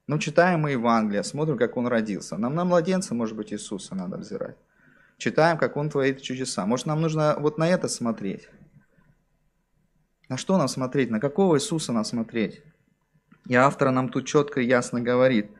Ну, 0.06 0.18
читаем 0.18 0.60
мы 0.60 0.70
Евангелие, 0.70 1.22
смотрим, 1.22 1.58
как 1.58 1.76
Он 1.76 1.86
родился. 1.86 2.38
Нам 2.38 2.54
на 2.54 2.64
младенца, 2.64 3.14
может 3.14 3.36
быть, 3.36 3.52
Иисуса 3.52 3.94
надо 3.94 4.16
взирать. 4.16 4.56
Читаем, 5.20 5.58
как 5.58 5.76
Он 5.76 5.90
творит 5.90 6.22
чудеса. 6.22 6.64
Может, 6.64 6.86
нам 6.86 7.02
нужно 7.02 7.36
вот 7.38 7.58
на 7.58 7.68
это 7.68 7.88
смотреть? 7.88 8.48
На 10.30 10.38
что 10.38 10.56
нам 10.56 10.66
смотреть? 10.66 11.10
На 11.10 11.20
какого 11.20 11.56
Иисуса 11.56 11.92
нам 11.92 12.06
смотреть? 12.06 12.62
И 13.46 13.54
автор 13.54 13.90
нам 13.90 14.08
тут 14.08 14.26
четко 14.26 14.62
и 14.62 14.66
ясно 14.66 15.02
говорит. 15.02 15.50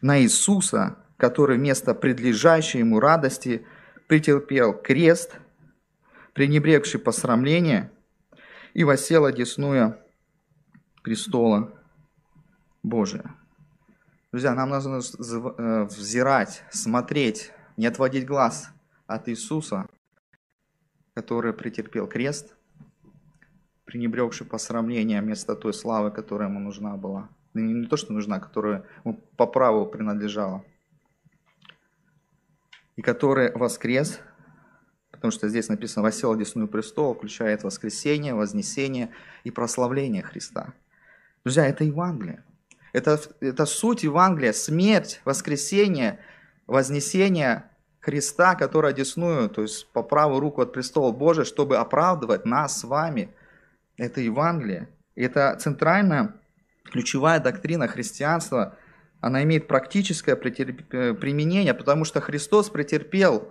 На 0.00 0.18
Иисуса, 0.22 0.96
который 1.18 1.58
вместо 1.58 1.94
предлежащей 1.94 2.78
ему 2.78 3.00
радости 3.00 3.66
претерпел 4.06 4.72
крест, 4.72 5.38
пренебрегший 6.32 7.00
посрамление, 7.00 7.92
и 8.72 8.82
восела 8.82 9.30
десную 9.30 9.98
престола 11.02 11.78
Божия. 12.82 13.34
Друзья, 14.34 14.52
нам 14.52 14.70
нужно 14.70 14.96
э, 14.98 15.84
взирать, 15.84 16.64
смотреть, 16.72 17.52
не 17.76 17.86
отводить 17.86 18.26
глаз 18.26 18.68
от 19.06 19.28
Иисуса, 19.28 19.86
который 21.14 21.52
претерпел 21.52 22.08
крест, 22.08 22.56
пренебрегший 23.84 24.44
посрамление 24.44 25.22
вместо 25.22 25.54
той 25.54 25.72
славы, 25.72 26.10
которая 26.10 26.48
ему 26.48 26.58
нужна 26.58 26.96
была. 26.96 27.28
Не 27.54 27.86
то, 27.86 27.96
что 27.96 28.12
нужна, 28.12 28.40
которая 28.40 28.84
ему 29.04 29.22
по 29.36 29.46
праву 29.46 29.86
принадлежала. 29.86 30.64
И 32.96 33.02
который 33.02 33.52
воскрес 33.52 34.18
потому 35.12 35.30
что 35.30 35.48
здесь 35.48 35.68
написано 35.68 36.02
«восел 36.02 36.32
одесную 36.32 36.66
престол», 36.66 37.14
включает 37.14 37.62
воскресение, 37.62 38.34
вознесение 38.34 39.10
и 39.44 39.52
прославление 39.52 40.24
Христа. 40.24 40.74
Друзья, 41.44 41.68
это 41.68 41.84
Евангелие. 41.84 42.42
Это, 42.94 43.20
это 43.40 43.66
суть 43.66 44.04
Евангелия, 44.04 44.52
смерть, 44.52 45.20
воскресение, 45.24 46.20
вознесение 46.68 47.68
Христа, 47.98 48.54
который 48.54 48.90
одесную, 48.90 49.50
то 49.50 49.62
есть 49.62 49.90
по 49.92 50.04
правую 50.04 50.38
руку 50.38 50.62
от 50.62 50.72
престола 50.72 51.10
Божия, 51.10 51.44
чтобы 51.44 51.76
оправдывать 51.76 52.44
нас 52.44 52.78
с 52.78 52.84
вами. 52.84 53.34
Это 53.96 54.20
Евангелие. 54.20 54.88
это 55.16 55.56
центральная, 55.58 56.36
ключевая 56.84 57.40
доктрина 57.40 57.88
христианства. 57.88 58.76
Она 59.20 59.42
имеет 59.42 59.66
практическое 59.66 60.36
применение, 60.36 61.74
потому 61.74 62.04
что 62.04 62.20
Христос 62.20 62.70
претерпел 62.70 63.48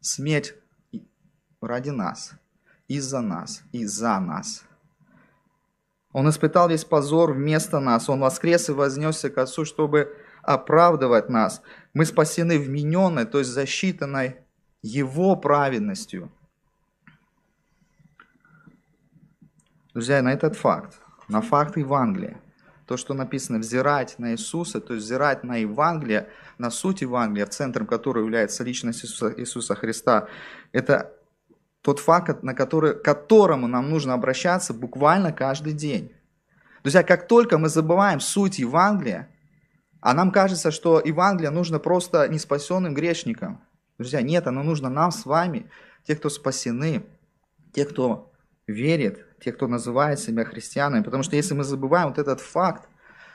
смерть 0.00 0.54
ради 1.62 1.88
нас, 1.88 2.34
из-за 2.86 3.22
нас 3.22 3.62
и 3.72 3.86
за 3.86 4.20
нас. 4.20 4.65
Он 6.16 6.30
испытал 6.30 6.70
весь 6.70 6.86
позор 6.86 7.34
вместо 7.34 7.78
нас. 7.78 8.08
Он 8.08 8.20
воскрес 8.20 8.70
и 8.70 8.72
вознесся 8.72 9.28
к 9.28 9.36
Отцу, 9.36 9.66
чтобы 9.66 10.16
оправдывать 10.40 11.28
нас. 11.28 11.60
Мы 11.92 12.06
спасены 12.06 12.58
вмененной, 12.58 13.26
то 13.26 13.38
есть 13.38 13.50
засчитанной 13.50 14.36
Его 14.80 15.36
праведностью. 15.36 16.32
Друзья, 19.92 20.22
на 20.22 20.32
этот 20.32 20.56
факт, 20.56 20.98
на 21.28 21.42
факт 21.42 21.76
Евангелия, 21.76 22.40
то, 22.86 22.96
что 22.96 23.12
написано 23.12 23.58
«взирать 23.58 24.18
на 24.18 24.32
Иисуса», 24.32 24.80
то 24.80 24.94
есть 24.94 25.04
взирать 25.04 25.44
на 25.44 25.56
Евангелие, 25.56 26.30
на 26.56 26.70
суть 26.70 27.02
Евангелия, 27.02 27.44
в 27.44 27.50
центром 27.50 27.86
которой 27.86 28.24
является 28.24 28.64
личность 28.64 29.04
Иисуса, 29.04 29.34
Иисуса 29.36 29.74
Христа, 29.74 30.28
это 30.72 31.12
тот 31.86 32.00
факт, 32.00 32.42
на 32.42 32.52
который, 32.52 32.94
к 32.94 33.02
которому 33.04 33.68
нам 33.68 33.88
нужно 33.88 34.12
обращаться 34.14 34.74
буквально 34.74 35.32
каждый 35.32 35.72
день. 35.72 36.12
Друзья, 36.82 37.04
как 37.04 37.28
только 37.28 37.58
мы 37.58 37.68
забываем 37.68 38.18
суть 38.18 38.58
Евангелия, 38.58 39.28
а 40.00 40.12
нам 40.12 40.32
кажется, 40.32 40.72
что 40.72 41.00
Евангелие 41.00 41.50
нужно 41.50 41.78
просто 41.78 42.26
неспасенным 42.26 42.92
грешникам. 42.92 43.62
Друзья, 43.98 44.20
нет, 44.20 44.48
оно 44.48 44.64
нужно 44.64 44.88
нам 44.88 45.12
с 45.12 45.26
вами, 45.26 45.70
те, 46.04 46.16
кто 46.16 46.28
спасены, 46.28 47.06
те, 47.72 47.84
кто 47.84 48.32
верит, 48.66 49.24
те, 49.38 49.52
кто 49.52 49.68
называет 49.68 50.18
себя 50.18 50.44
христианами. 50.44 51.04
Потому 51.04 51.22
что 51.22 51.36
если 51.36 51.54
мы 51.54 51.62
забываем 51.62 52.08
вот 52.08 52.18
этот 52.18 52.40
факт, 52.40 52.88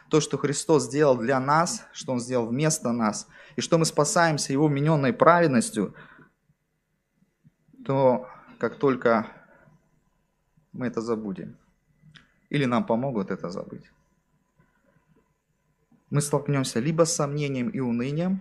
то, 0.09 0.19
что 0.19 0.37
Христос 0.37 0.87
сделал 0.87 1.15
для 1.15 1.39
нас, 1.39 1.85
что 1.93 2.11
Он 2.11 2.19
сделал 2.19 2.47
вместо 2.47 2.91
нас, 2.91 3.29
и 3.55 3.61
что 3.61 3.77
мы 3.77 3.85
спасаемся 3.85 4.51
Его 4.51 4.67
вмененной 4.67 5.13
праведностью, 5.13 5.95
то 7.85 8.27
как 8.61 8.75
только 8.75 9.25
мы 10.71 10.85
это 10.85 11.01
забудем, 11.01 11.57
или 12.51 12.65
нам 12.65 12.85
помогут 12.85 13.31
это 13.31 13.49
забыть, 13.49 13.91
мы 16.11 16.21
столкнемся 16.21 16.79
либо 16.79 17.05
с 17.05 17.15
сомнением 17.15 17.69
и 17.69 17.79
унынием, 17.79 18.39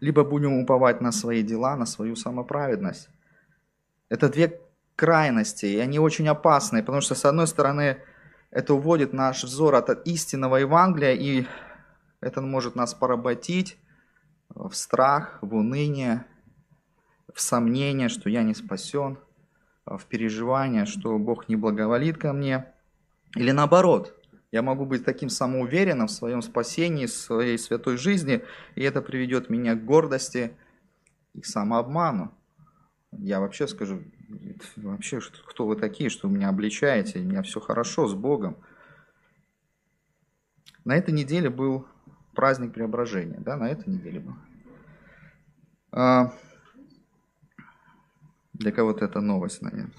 либо 0.00 0.24
будем 0.24 0.54
уповать 0.54 1.02
на 1.02 1.12
свои 1.12 1.42
дела, 1.42 1.76
на 1.76 1.84
свою 1.84 2.16
самоправедность. 2.16 3.10
Это 4.08 4.30
две 4.30 4.58
крайности, 4.96 5.66
и 5.66 5.76
они 5.76 5.98
очень 5.98 6.28
опасные, 6.28 6.82
потому 6.82 7.02
что, 7.02 7.14
с 7.14 7.26
одной 7.26 7.46
стороны, 7.48 7.98
это 8.50 8.72
уводит 8.72 9.12
наш 9.12 9.44
взор 9.44 9.74
от 9.74 10.06
истинного 10.06 10.56
Евангелия, 10.56 11.12
и 11.12 11.46
это 12.22 12.40
может 12.40 12.76
нас 12.76 12.94
поработить 12.94 13.76
в 14.48 14.72
страх, 14.72 15.38
в 15.42 15.54
уныние, 15.54 16.24
в 17.38 17.40
сомнение, 17.40 18.08
что 18.08 18.28
я 18.28 18.42
не 18.42 18.52
спасен, 18.52 19.16
в 19.86 20.04
переживание, 20.06 20.86
что 20.86 21.16
Бог 21.20 21.48
не 21.48 21.54
благоволит 21.54 22.18
ко 22.18 22.32
мне. 22.32 22.66
Или 23.36 23.52
наоборот, 23.52 24.20
я 24.50 24.60
могу 24.60 24.84
быть 24.84 25.04
таким 25.04 25.28
самоуверенным 25.28 26.08
в 26.08 26.10
своем 26.10 26.42
спасении, 26.42 27.06
в 27.06 27.12
своей 27.12 27.56
святой 27.56 27.96
жизни, 27.96 28.42
и 28.74 28.82
это 28.82 29.02
приведет 29.02 29.50
меня 29.50 29.76
к 29.76 29.84
гордости 29.84 30.50
и 31.32 31.40
к 31.40 31.46
самообману. 31.46 32.34
Я 33.12 33.38
вообще 33.38 33.68
скажу, 33.68 34.02
вообще, 34.74 35.20
кто 35.46 35.64
вы 35.64 35.76
такие, 35.76 36.10
что 36.10 36.26
вы 36.26 36.34
меня 36.34 36.48
обличаете, 36.48 37.20
у 37.20 37.22
меня 37.22 37.42
все 37.42 37.60
хорошо 37.60 38.08
с 38.08 38.14
Богом. 38.14 38.56
На 40.84 40.96
этой 40.96 41.14
неделе 41.14 41.50
был 41.50 41.86
праздник 42.34 42.72
преображения, 42.74 43.38
да, 43.38 43.56
на 43.56 43.70
этой 43.70 43.88
неделе 43.88 44.18
был. 44.18 44.34
Для 48.58 48.72
кого-то 48.72 49.04
это 49.04 49.20
новость, 49.20 49.62
наверное. 49.62 49.94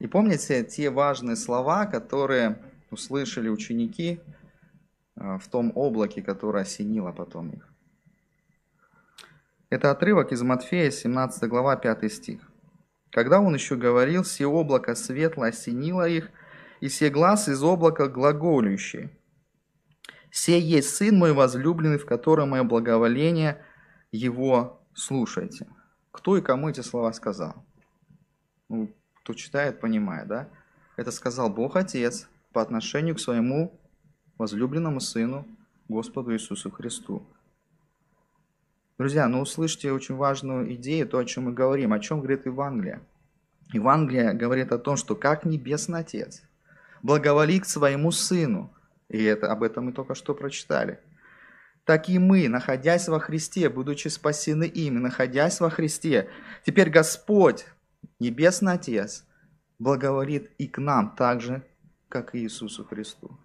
И 0.00 0.06
помните 0.06 0.64
те 0.64 0.90
важные 0.90 1.36
слова, 1.36 1.86
которые 1.86 2.58
услышали 2.90 3.48
ученики 3.48 4.20
а, 5.14 5.38
в 5.38 5.46
том 5.48 5.70
облаке, 5.74 6.22
которое 6.22 6.62
осенило 6.62 7.12
потом 7.12 7.50
их. 7.50 7.68
Это 9.68 9.92
отрывок 9.92 10.32
из 10.32 10.42
Матфея, 10.42 10.90
17 10.90 11.48
глава, 11.48 11.76
5 11.76 12.12
стих. 12.12 12.40
Когда 13.10 13.40
он 13.40 13.54
еще 13.54 13.76
говорил, 13.76 14.24
все 14.24 14.46
облако 14.46 14.96
светло 14.96 15.44
осенило 15.44 16.08
их, 16.08 16.30
и 16.80 16.88
все 16.88 17.10
глаз 17.10 17.48
из 17.48 17.62
облака 17.62 18.08
глаголющие. 18.08 19.10
«Се 20.32 20.58
есть 20.58 20.96
Сын 20.96 21.16
мой 21.16 21.32
возлюбленный, 21.32 21.98
в 21.98 22.06
котором 22.06 22.50
мое 22.50 22.64
благоволение, 22.64 23.62
его 24.10 24.80
слушайте». 24.94 25.66
Кто 26.12 26.36
и 26.36 26.42
кому 26.42 26.68
эти 26.68 26.80
слова 26.80 27.12
сказал? 27.12 27.64
Ну, 28.68 28.90
кто 29.14 29.34
читает, 29.34 29.80
понимает, 29.80 30.28
да? 30.28 30.48
Это 30.96 31.10
сказал 31.10 31.50
Бог 31.50 31.76
Отец 31.76 32.28
по 32.52 32.60
отношению 32.60 33.14
к 33.14 33.20
своему 33.20 33.78
возлюбленному 34.38 35.00
Сыну, 35.00 35.46
Господу 35.88 36.32
Иисусу 36.32 36.70
Христу. 36.70 37.22
Друзья, 38.98 39.28
ну 39.28 39.40
услышьте 39.40 39.92
очень 39.92 40.16
важную 40.16 40.74
идею, 40.74 41.08
то, 41.08 41.18
о 41.18 41.24
чем 41.24 41.44
мы 41.44 41.52
говорим. 41.52 41.92
О 41.92 42.00
чем 42.00 42.18
говорит 42.18 42.46
Евангелие? 42.46 43.00
Евангелие 43.72 44.32
говорит 44.34 44.72
о 44.72 44.78
том, 44.78 44.96
что 44.96 45.14
как 45.14 45.44
Небесный 45.44 46.00
Отец 46.00 46.42
благоволит 47.02 47.62
к 47.62 47.66
своему 47.66 48.10
Сыну, 48.10 48.72
и 49.08 49.22
это, 49.22 49.50
об 49.50 49.62
этом 49.62 49.86
мы 49.86 49.92
только 49.92 50.14
что 50.14 50.34
прочитали, 50.34 51.00
так 51.90 52.08
и 52.08 52.20
мы, 52.20 52.48
находясь 52.48 53.08
во 53.08 53.18
Христе, 53.18 53.68
будучи 53.68 54.06
спасены 54.06 54.62
им, 54.62 55.02
находясь 55.02 55.58
во 55.58 55.70
Христе, 55.70 56.28
теперь 56.64 56.88
Господь, 56.88 57.66
Небесный 58.20 58.74
Отец, 58.74 59.24
благоволит 59.80 60.52
и 60.56 60.68
к 60.68 60.78
нам 60.78 61.16
так 61.18 61.40
же, 61.40 61.64
как 62.08 62.36
и 62.36 62.44
Иисусу 62.44 62.84
Христу. 62.84 63.36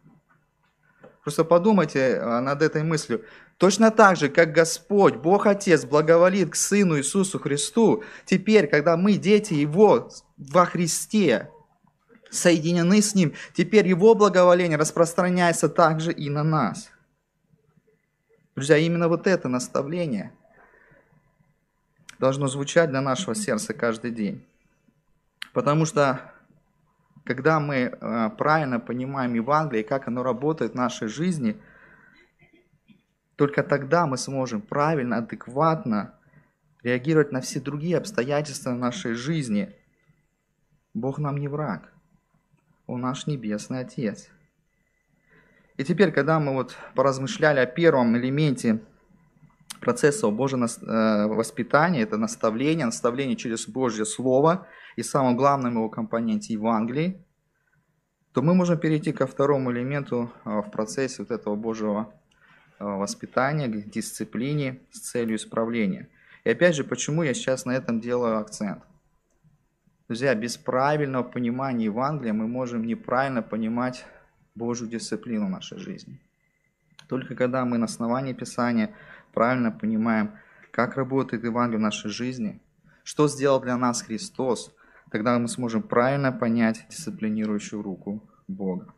Просто 1.24 1.44
подумайте 1.44 2.20
а, 2.22 2.40
над 2.40 2.62
этой 2.62 2.84
мыслью. 2.84 3.26
Точно 3.58 3.90
так 3.90 4.16
же, 4.16 4.30
как 4.30 4.52
Господь, 4.52 5.16
Бог 5.16 5.48
Отец, 5.48 5.84
благоволит 5.84 6.52
к 6.52 6.56
Сыну 6.56 7.00
Иисусу 7.00 7.40
Христу, 7.40 8.04
теперь, 8.26 8.68
когда 8.68 8.96
мы, 8.96 9.14
дети 9.14 9.56
Его, 9.56 10.12
во 10.38 10.68
Христе, 10.68 11.50
соединены 12.30 13.02
с 13.02 13.16
Ним, 13.16 13.34
теперь 13.56 13.88
Его 13.88 14.14
благоволение 14.14 14.78
распространяется 14.78 15.68
также 15.68 16.12
и 16.12 16.30
на 16.30 16.44
нас– 16.44 16.92
Друзья, 18.56 18.78
именно 18.78 19.10
вот 19.10 19.28
это 19.28 19.50
наставление 19.50 20.32
должно 22.20 22.48
звучать 22.48 22.90
для 22.90 23.02
нашего 23.02 23.36
сердца 23.36 23.74
каждый 23.74 24.12
день. 24.12 24.46
Потому 25.52 25.86
что 25.86 26.34
когда 27.26 27.60
мы 27.60 27.76
э, 27.76 28.30
правильно 28.38 28.80
понимаем 28.80 29.34
Евангелие 29.34 29.84
и 29.84 29.88
как 29.88 30.08
оно 30.08 30.24
работает 30.24 30.72
в 30.72 30.76
нашей 30.76 31.10
жизни, 31.10 31.62
только 33.36 33.62
тогда 33.62 34.06
мы 34.08 34.18
сможем 34.18 34.62
правильно, 34.62 35.18
адекватно 35.18 36.14
реагировать 36.82 37.34
на 37.34 37.42
все 37.42 37.60
другие 37.60 37.98
обстоятельства 37.98 38.72
нашей 38.72 39.16
жизни. 39.16 39.76
Бог 40.94 41.20
нам 41.20 41.38
не 41.38 41.50
враг. 41.50 41.92
Он 42.88 43.02
наш 43.02 43.28
Небесный 43.28 43.82
Отец. 43.82 44.30
И 45.78 45.84
теперь, 45.84 46.12
когда 46.12 46.40
мы 46.40 46.54
вот 46.54 46.76
поразмышляли 46.96 47.60
о 47.60 47.66
первом 47.66 48.16
элементе 48.18 48.82
процесса 49.82 50.30
Божьего 50.30 50.66
э, 50.66 51.28
воспитания, 51.28 52.02
это 52.02 52.18
наставление, 52.18 52.86
наставление 52.86 53.36
через 53.36 53.68
Божье 53.68 54.06
Слово 54.06 54.68
и 54.96 55.04
самым 55.04 55.36
главным 55.36 55.74
его 55.74 55.90
компоненте 55.90 56.54
Евангелии, 56.54 57.26
то 58.34 58.42
мы 58.42 58.54
можем 58.54 58.78
перейти 58.78 59.12
ко 59.12 59.28
второму 59.28 59.72
элементу 59.72 60.32
э, 60.46 60.62
в 60.62 60.72
процессе 60.72 61.18
вот 61.24 61.32
этого 61.32 61.56
Божьего 61.56 62.14
э, 62.80 62.86
воспитания, 62.86 63.68
к 63.68 63.90
дисциплине 63.90 64.80
с 64.92 65.00
целью 65.02 65.36
исправления. 65.36 66.08
И 66.46 66.50
опять 66.50 66.76
же, 66.76 66.86
почему 66.86 67.24
я 67.24 67.34
сейчас 67.34 67.66
на 67.66 67.72
этом 67.72 68.00
делаю 68.00 68.38
акцент? 68.38 68.82
Друзья, 70.08 70.36
без 70.36 70.56
правильного 70.56 71.24
понимания 71.24 71.86
Евангелия 71.86 72.32
мы 72.32 72.48
можем 72.48 72.86
неправильно 72.86 73.42
понимать 73.42 74.06
Божью 74.56 74.88
дисциплину 74.88 75.48
в 75.48 75.50
нашей 75.50 75.78
жизни. 75.78 76.20
Только 77.08 77.36
когда 77.36 77.66
мы 77.66 77.78
на 77.78 77.86
основании 77.86 78.34
Писания 78.34 78.96
правильно 79.34 79.72
понимаем, 79.72 80.32
как 80.72 80.96
работает 80.96 81.44
Евангелие 81.44 81.80
в 81.80 81.82
нашей 81.82 82.10
жизни, 82.10 82.62
что 83.04 83.28
сделал 83.28 83.60
для 83.60 83.78
нас 83.78 84.02
Христос, 84.02 84.74
тогда 85.12 85.38
мы 85.38 85.48
сможем 85.48 85.84
правильно 85.84 86.32
понять 86.32 86.86
дисциплинирующую 86.90 87.82
руку 87.82 88.24
Бога. 88.48 88.94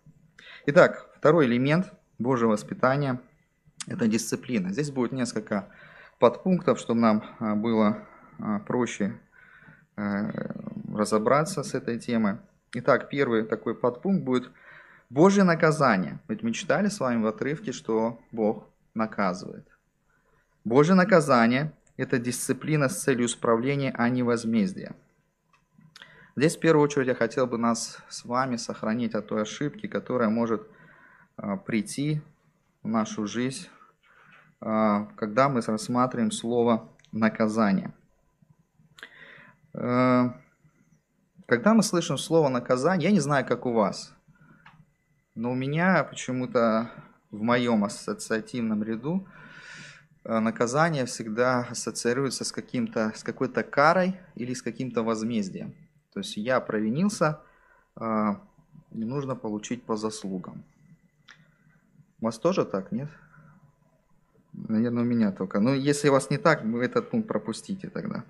Итак, 0.67 1.10
второй 1.17 1.48
элемент 1.48 1.91
Божьего 2.20 2.52
воспитания– 2.52 3.20
это 3.88 4.08
дисциплина. 4.08 4.72
Здесь 4.72 4.91
будет 4.91 5.12
несколько 5.12 5.70
подпунктов, 6.20 6.80
чтобы 6.80 7.02
нам 7.02 7.24
а, 7.39 7.56
было 7.56 8.08
а, 8.39 8.60
проще 8.60 9.20
а, 9.96 10.54
разобраться 10.93 11.63
с 11.63 11.74
этой 11.74 12.00
темой. 12.00 12.38
Итак, 12.74 13.10
первый 13.10 13.43
такой 13.43 13.74
подпункт 13.74 14.24
будет– 14.24 14.52
Божье 15.10 15.43
наказание. 15.43 16.20
Ведь 16.28 16.43
мы 16.43 16.52
читали 16.52 16.89
с 16.89 17.00
вами 17.00 17.24
в 17.24 17.28
отрывке, 17.28 17.72
что 17.72 18.20
Бог 18.32 18.67
наказывает. 18.93 19.65
Божье 20.65 20.96
наказание– 20.96 21.72
это 21.98 22.20
дисциплина 22.20 22.89
с 22.89 23.04
целью 23.04 23.28
исправления, 23.28 23.93
а 23.98 24.10
не 24.10 24.22
возмездия. 24.22 24.96
Здесь 26.36 26.58
в 26.58 26.60
первую 26.60 26.84
очередь 26.84 27.08
я 27.08 27.15
хотел 27.15 27.48
бы 27.48 27.58
нас 27.58 28.00
с 28.10 28.26
вами 28.26 28.58
сохранить 28.58 29.15
от 29.15 29.28
той 29.28 29.43
ошибки, 29.43 29.88
которая 29.88 30.30
может 30.30 30.67
а, 31.38 31.56
прийти 31.56 32.22
в 32.84 32.89
нашу 32.89 33.28
жизнь, 33.28 33.67
а, 34.60 35.06
когда 35.15 35.48
мы 35.48 35.62
рассматриваем 35.62 36.32
слово 36.32 36.89
«наказание». 37.12 37.93
Э, 39.74 40.32
когда 41.46 41.74
мы 41.74 41.82
слышим 41.82 42.17
слово 42.17 42.50
«наказание», 42.50 43.10
я 43.10 43.13
не 43.13 43.20
знаю, 43.20 43.46
как 43.46 43.65
у 43.65 43.72
вас– 43.72 44.13
но 45.38 45.52
у 45.52 45.56
меня 45.56 46.04
почему-то 46.04 46.89
в 47.30 47.41
моем 47.43 47.84
ассоциативном 47.84 48.84
ряду 48.84 49.28
э, 50.23 50.39
наказание 50.39 51.06
всегда 51.06 51.67
ассоциируется 51.69 52.43
с, 52.43 52.52
каким-то, 52.52 53.13
с 53.15 53.23
какой-то 53.23 53.63
карой 53.63 54.19
или 54.34 54.56
с 54.56 54.63
каким-то 54.63 55.04
возмездием. 55.04 55.76
То 56.13 56.21
есть 56.21 56.38
я 56.38 56.60
провинился, 56.60 57.39
э, 57.95 58.36
и 58.93 59.06
нужно 59.06 59.36
получить 59.36 59.84
по 59.84 59.95
заслугам. 59.95 60.63
У 62.19 62.26
вас 62.26 62.39
тоже 62.39 62.65
так, 62.65 62.91
нет? 62.91 63.10
Наверное, 64.54 65.04
у 65.04 65.06
меня 65.06 65.32
только. 65.32 65.60
Но 65.60 65.76
если 65.76 66.10
у 66.10 66.13
вас 66.13 66.32
не 66.32 66.39
так, 66.39 66.63
вы 66.63 66.84
этот 66.84 67.12
пункт 67.12 67.28
пропустите 67.28 67.91
тогда. 67.91 68.23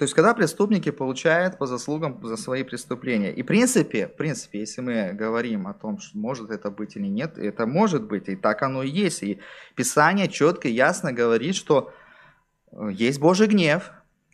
То 0.00 0.04
есть, 0.04 0.14
когда 0.14 0.32
преступники 0.32 0.90
получают 0.90 1.58
по 1.58 1.66
заслугам 1.66 2.26
за 2.26 2.38
свои 2.38 2.62
преступления. 2.62 3.34
И 3.34 3.42
в 3.42 3.46
принципе, 3.46 4.06
в 4.06 4.16
принципе, 4.16 4.60
если 4.60 4.80
мы 4.80 5.12
говорим 5.12 5.66
о 5.66 5.74
том, 5.74 5.98
что 5.98 6.16
может 6.16 6.50
это 6.50 6.70
быть 6.70 6.96
или 6.96 7.06
нет, 7.06 7.36
это 7.36 7.66
может 7.66 8.04
быть, 8.04 8.30
и 8.30 8.34
так 8.34 8.62
оно 8.62 8.82
и 8.82 8.88
есть. 8.88 9.22
И 9.22 9.40
Писание 9.74 10.28
четко 10.28 10.68
и 10.68 10.72
ясно 10.72 11.12
говорит, 11.12 11.54
что 11.54 11.92
э, 12.72 12.88
есть 12.94 13.20
Божий 13.20 13.46
гнев, 13.46 13.92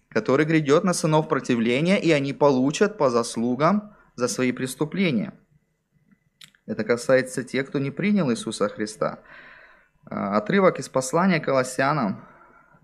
который 0.08 0.46
грядет 0.46 0.84
на 0.84 0.92
сынов 0.92 1.28
противления, 1.28 2.00
и 2.00 2.12
они 2.12 2.32
получат 2.32 2.96
по 2.96 3.10
заслугам 3.10 3.92
за 4.14 4.28
свои 4.28 4.52
преступления. 4.52 5.32
Это 6.66 6.84
касается 6.84 7.42
тех, 7.42 7.66
кто 7.66 7.80
не 7.80 7.90
принял 7.90 8.30
Иисуса 8.30 8.68
Христа. 8.68 9.18
А, 10.04 10.36
отрывок 10.36 10.78
из 10.78 10.88
послания 10.88 11.40
Колоссянам, 11.40 12.24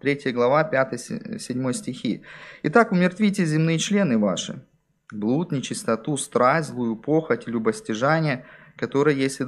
3 0.03 0.33
глава, 0.33 0.69
5-7 0.69 1.73
стихи. 1.73 2.25
«Итак, 2.65 2.91
умертвите 2.91 3.47
земные 3.47 3.79
члены 3.79 4.19
ваши, 4.19 4.67
блуд, 5.13 5.53
нечистоту, 5.53 6.17
страсть, 6.17 6.71
злую 6.71 6.97
похоть, 6.97 7.47
любостяжание, 7.47 8.45
которое 8.77 9.15
есть 9.15 9.41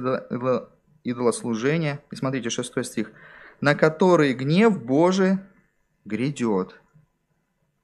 идолослужение». 1.03 1.99
И 2.09 2.15
смотрите, 2.15 2.49
6 2.49 2.83
стих. 2.85 3.11
«На 3.59 3.75
которые 3.75 4.33
гнев 4.33 4.81
Божий 4.81 5.39
грядет 6.05 6.79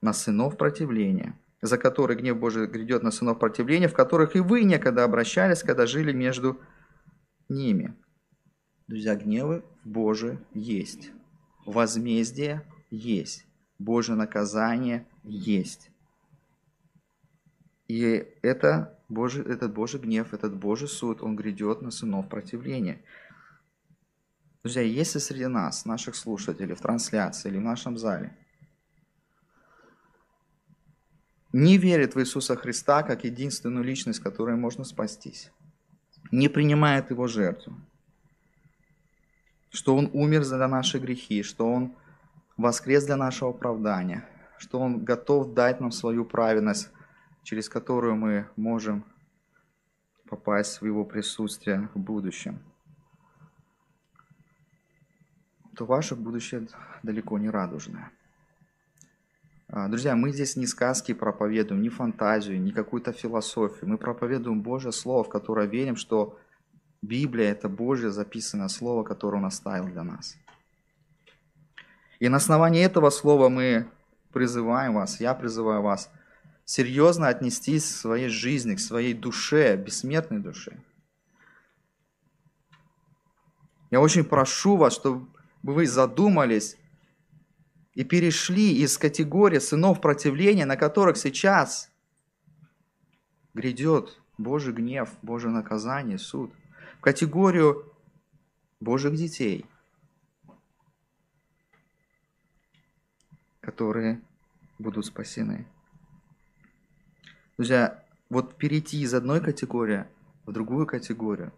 на 0.01 0.13
сынов 0.13 0.57
противления, 0.57 1.38
за 1.62 1.77
которые 1.77 2.17
гнев 2.17 2.39
Божий 2.39 2.67
грядет 2.67 3.03
на 3.03 3.12
сынов 3.12 3.38
противления, 3.38 3.89
в 3.89 3.93
которых 3.93 4.38
и 4.38 4.39
вы 4.39 4.63
некогда 4.63 5.03
обращались, 5.03 5.62
когда 5.62 5.86
жили 5.86 6.13
между 6.13 6.62
ними». 7.49 7.93
Друзья, 8.88 9.15
гневы 9.15 9.63
Божии 9.84 10.39
есть 10.53 11.12
возмездие 11.71 12.63
есть, 12.89 13.45
Божье 13.79 14.15
наказание 14.15 15.07
есть. 15.23 15.89
И 17.88 18.27
это 18.41 18.97
Божий, 19.10 19.43
этот 19.43 19.73
Божий 19.73 19.99
гнев, 19.99 20.34
этот 20.34 20.55
Божий 20.55 20.88
суд, 20.88 21.21
он 21.21 21.36
грядет 21.36 21.81
на 21.81 21.91
сынов 21.91 22.29
противления. 22.29 23.03
Друзья, 24.63 24.81
если 24.81 25.19
среди 25.19 25.47
нас, 25.47 25.86
наших 25.86 26.15
слушателей, 26.15 26.75
в 26.75 26.81
трансляции 26.81 27.49
или 27.49 27.57
в 27.57 27.63
нашем 27.63 27.97
зале, 27.97 28.38
не 31.51 31.77
верит 31.77 32.15
в 32.15 32.19
Иисуса 32.21 32.55
Христа 32.55 33.03
как 33.03 33.25
единственную 33.25 33.84
личность, 33.84 34.19
которой 34.19 34.55
можно 34.55 34.86
спастись, 34.86 35.51
не 36.31 36.47
принимает 36.47 37.10
Его 37.10 37.27
жертву, 37.27 37.75
что 39.71 39.95
Он 39.95 40.10
умер 40.13 40.43
за 40.43 40.67
наши 40.67 40.99
грехи, 40.99 41.43
что 41.43 41.67
Он 41.67 41.95
воскрес 42.57 43.05
для 43.05 43.15
нашего 43.15 43.51
оправдания, 43.51 44.27
что 44.57 44.79
Он 44.79 45.03
готов 45.03 45.53
дать 45.53 45.79
нам 45.79 45.91
свою 45.91 46.25
праведность, 46.25 46.89
через 47.43 47.69
которую 47.69 48.15
мы 48.15 48.47
можем 48.55 49.03
попасть 50.29 50.81
в 50.81 50.86
Его 50.86 51.05
присутствие 51.05 51.89
в 51.93 51.99
будущем, 51.99 52.60
то 55.75 55.86
ваше 55.86 56.15
будущее 56.15 56.67
далеко 57.01 57.39
не 57.39 57.49
радужное. 57.49 58.12
А, 59.69 59.88
друзья, 59.88 60.17
мы 60.17 60.34
здесь 60.34 60.57
не 60.57 60.67
сказки 60.67 61.13
проповедуем, 61.13 61.81
не 61.81 61.88
фантазию, 61.88 62.62
не 62.62 62.73
какую-то 62.73 63.13
философию. 63.13 63.89
Мы 63.89 63.97
проповедуем 63.97 64.62
Божье 64.62 64.91
Слово, 64.91 65.23
в 65.23 65.29
которое 65.29 65.65
верим, 65.65 65.95
что 65.95 66.38
Библия– 67.02 67.50
это 67.52 67.68
Божье 67.68 68.12
записанное 68.12 68.68
Слово, 68.68 69.04
которое 69.04 69.38
Он 69.38 69.46
оставил 69.46 69.88
для 69.88 70.04
нас. 70.04 70.38
И 72.20 72.30
на 72.30 72.38
основании 72.38 72.84
этого 72.84 73.10
слова 73.10 73.50
мы 73.50 73.88
призываем 74.32 74.94
вас, 74.94 75.20
я 75.20 75.34
призываю 75.34 75.82
вас, 75.82 76.12
серьезно 76.66 77.28
отнестись 77.28 77.84
к 77.84 77.98
своей 77.98 78.30
жизни, 78.30 78.76
к 78.76 78.80
своей 78.80 79.16
душе, 79.16 79.76
бессмертной 79.76 80.40
душе. 80.40 80.78
Я 83.90 84.00
очень 84.00 84.24
прошу 84.24 84.78
вас, 84.78 84.94
чтобы 84.94 85.28
вы 85.64 85.88
задумались 85.88 86.78
и 87.96 88.04
перешли 88.04 88.78
из 88.78 88.98
категории 89.00 89.60
сынов 89.60 90.00
противления, 90.00 90.66
на 90.66 90.78
которых 90.78 91.18
сейчас 91.18 91.90
грядет 93.56 94.22
Божий 94.38 94.74
гнев, 94.74 95.10
Божье 95.24 95.50
наказание, 95.50 96.20
суд, 96.20 96.54
категорию 97.02 97.92
Божьих 98.80 99.16
детей, 99.16 99.66
которые 103.60 104.22
будут 104.80 105.06
спасены. 105.06 105.68
Друзья, 107.58 108.04
вот 108.30 108.56
перейти 108.56 109.02
из 109.02 109.14
одной 109.14 109.42
категории 109.42 110.06
в 110.46 110.52
другую 110.52 110.88
категорию 110.88 111.52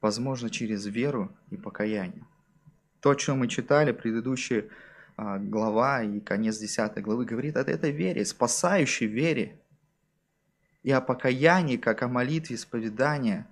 возможно 0.00 0.50
через 0.50 0.86
веру 0.86 1.30
и 1.50 1.56
покаяние. 1.56 2.26
То, 3.00 3.10
о 3.10 3.16
чем 3.16 3.38
мы 3.38 3.48
читали, 3.48 3.92
предыдущая 3.92 4.68
а, 5.16 5.38
глава 5.38 6.02
и 6.02 6.20
конец 6.20 6.58
10 6.58 7.00
главы, 7.02 7.24
говорит 7.24 7.56
о 7.56 7.60
этой 7.60 7.90
вере, 7.90 8.24
спасающей 8.24 9.06
вере. 9.06 9.60
И 10.82 10.90
о 10.90 11.00
покаянии, 11.00 11.76
как 11.76 12.02
о 12.02 12.08
молитве 12.08 12.56
исповедания. 12.56 13.46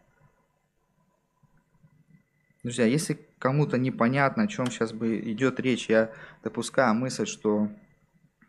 Друзья, 2.69 2.85
если 2.85 3.19
кому-то 3.39 3.79
непонятно, 3.79 4.43
о 4.43 4.47
чем 4.47 4.67
сейчас 4.67 4.93
бы 4.93 5.19
идет 5.21 5.59
речь, 5.59 5.89
я 5.89 6.13
допускаю 6.45 6.95
мысль, 6.95 7.25
что 7.25 7.71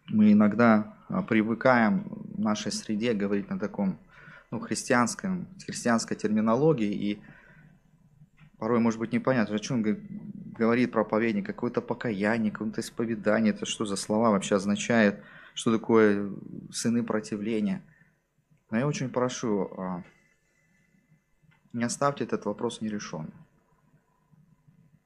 мы 0.07 0.33
иногда 0.33 0.97
а, 1.07 1.21
привыкаем 1.21 2.03
в 2.09 2.37
нашей 2.37 2.73
среде 2.73 3.13
говорить 3.13 3.49
на 3.49 3.57
таком 3.57 3.97
ну, 4.51 4.59
христианском, 4.59 5.47
христианской 5.65 6.17
терминологии, 6.17 6.91
и 6.91 7.21
порой 8.57 8.81
может 8.81 8.99
быть 8.99 9.13
непонятно, 9.13 9.55
о 9.55 9.59
чем 9.59 9.85
говорит 10.57 10.91
проповедник, 10.91 11.45
какое-то 11.45 11.79
покаяние, 11.79 12.51
какое-то 12.51 12.81
исповедание, 12.81 13.53
это 13.53 13.65
что 13.65 13.85
за 13.85 13.95
слова 13.95 14.31
вообще 14.31 14.55
означает, 14.55 15.23
что 15.53 15.71
такое 15.71 16.29
сыны 16.73 17.05
противления. 17.05 17.81
Но 18.69 18.79
я 18.79 18.85
очень 18.85 19.11
прошу, 19.11 19.71
а, 19.77 20.03
не 21.71 21.85
оставьте 21.85 22.25
этот 22.25 22.43
вопрос 22.43 22.81
нерешенным. 22.81 23.31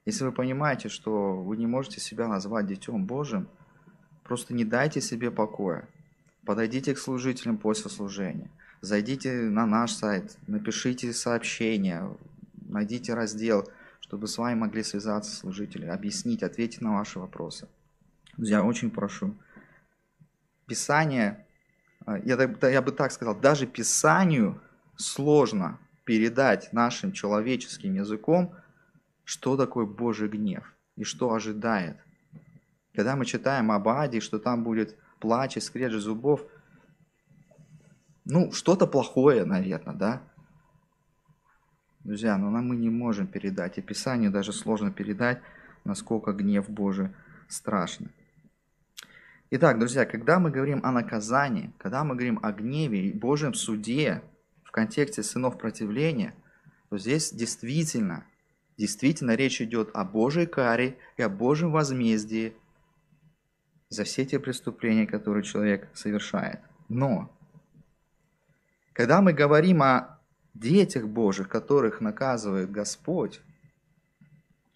Если 0.06 0.26
вы 0.26 0.32
понимаете, 0.32 0.90
что 0.90 1.42
вы 1.42 1.56
не 1.58 1.66
можете 1.66 2.00
себя 2.00 2.28
назвать 2.28 2.68
Детем 2.68 3.06
Божьим, 3.06 3.48
просто 4.24 4.54
не 4.54 4.66
дайте 4.66 5.00
себе 5.00 5.32
покоя. 5.32 5.88
Подойдите 6.46 6.94
к 6.94 7.00
служителям 7.00 7.58
после 7.58 7.90
служения. 7.90 8.50
Зайдите 8.82 9.32
на 9.32 9.66
наш 9.66 9.94
сайт, 9.94 10.38
напишите 10.46 11.14
сообщение, 11.14 12.18
найдите 12.66 13.14
раздел, 13.14 13.70
чтобы 14.02 14.28
с 14.28 14.38
вами 14.38 14.60
могли 14.60 14.84
связаться 14.84 15.34
служители, 15.34 15.86
объяснить, 15.86 16.44
ответить 16.44 16.82
на 16.82 16.98
ваши 16.98 17.18
вопросы. 17.20 17.70
Друзья, 18.36 18.62
очень 18.62 18.92
прошу. 18.92 19.38
Писание, 20.68 21.46
а, 22.06 22.18
я, 22.18 22.38
я 22.70 22.82
бы 22.82 22.92
так 22.92 23.14
сказал, 23.14 23.40
даже 23.40 23.68
Писанию 23.68 24.62
сложно 24.98 25.80
передать 26.04 26.74
нашим 26.74 27.14
человеческим 27.14 27.94
языком, 27.94 28.54
что 29.34 29.58
такое 29.58 29.86
Божий 29.86 30.30
гнев 30.30 30.64
и 30.96 31.04
что 31.04 31.34
ожидает. 31.34 31.98
Когда 32.94 33.16
мы 33.16 33.26
читаем 33.26 33.72
об 33.72 33.88
Аде, 33.88 34.20
что 34.20 34.38
там 34.40 34.64
будет 34.64 34.96
плач 35.20 35.58
и 35.58 35.60
скрежет 35.60 36.02
зубов– 36.02 36.42
ну, 38.26 38.54
что-то 38.54 38.88
плохое, 38.88 39.44
наверное, 39.44 39.96
да? 39.96 40.22
Друзья, 42.06 42.38
но 42.38 42.50
нам 42.50 42.70
мы 42.70 42.78
не 42.78 42.90
можем 42.90 43.28
передать, 43.28 43.78
и 43.78 43.82
Писанию 43.82 44.32
даже 44.32 44.54
сложно 44.54 44.92
передать, 44.92 45.42
насколько 45.84 46.32
гнев 46.32 46.70
Божий 46.70 47.10
страшный. 47.50 48.10
Итак, 49.52 49.78
друзья, 49.78 50.06
когда 50.06 50.40
мы 50.40 50.52
говорим 50.52 50.80
о 50.84 50.92
наказании, 50.92 51.74
когда 51.78 52.04
мы 52.06 52.16
говорим 52.16 52.40
о 52.42 52.54
гневе 52.54 53.10
и 53.10 53.14
Божьем 53.14 53.54
суде 53.54 54.24
в 54.64 54.72
контексте 54.72 55.22
сынов 55.22 55.58
противления, 55.58 56.34
то 56.90 56.98
здесь 56.98 57.34
действительно, 57.34 58.26
действительно 58.78 59.36
речь 59.36 59.62
идет 59.62 59.90
о 59.94 60.04
Божьей 60.04 60.46
каре 60.46 60.98
и 61.18 61.22
о 61.22 61.30
Божьем 61.30 61.72
возмездии 61.72 62.54
за 63.90 64.04
все 64.04 64.26
те 64.26 64.40
преступления, 64.40 65.06
которые 65.06 65.44
человек 65.44 65.90
совершает. 65.94 66.60
Но 66.90 67.32
когда 68.94 69.22
мы 69.22 69.34
говорим 69.34 69.82
о 69.82 70.20
детях 70.54 71.08
Божьих, 71.08 71.50
которых 71.50 72.02
наказывает 72.02 72.72
Господь, 72.72 73.42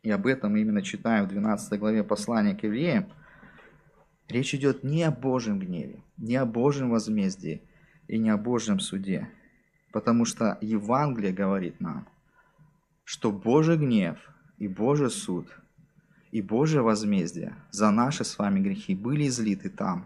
и 0.04 0.12
об 0.12 0.26
этом 0.26 0.56
именно 0.56 0.82
читаем 0.82 1.26
в 1.26 1.30
12 1.30 1.80
главе 1.80 2.04
послания 2.04 2.56
к 2.56 2.64
евреям, 2.64 3.12
речь 4.28 4.54
идет 4.56 4.84
не 4.84 5.04
о 5.04 5.12
Божьем 5.12 5.60
гневе, 5.60 6.02
не 6.18 6.36
о 6.36 6.46
Божьем 6.46 6.90
возмездии 6.90 7.62
и 8.08 8.18
не 8.18 8.30
о 8.30 8.38
Божьем 8.38 8.80
суде. 8.80 9.30
Потому 9.92 10.26
что 10.26 10.58
Евангелие 10.62 11.34
говорит 11.34 11.80
нам, 11.80 12.08
что 13.08 13.32
Божий 13.32 13.78
гнев 13.78 14.20
и 14.58 14.68
Божий 14.68 15.10
суд 15.10 15.48
и 16.32 16.42
Божье 16.42 16.82
возмездие 16.82 17.56
за 17.72 17.90
наши 17.90 18.26
с 18.26 18.38
вами 18.38 18.60
грехи 18.60 18.96
были 18.96 19.30
излиты 19.30 19.70
там, 19.70 20.06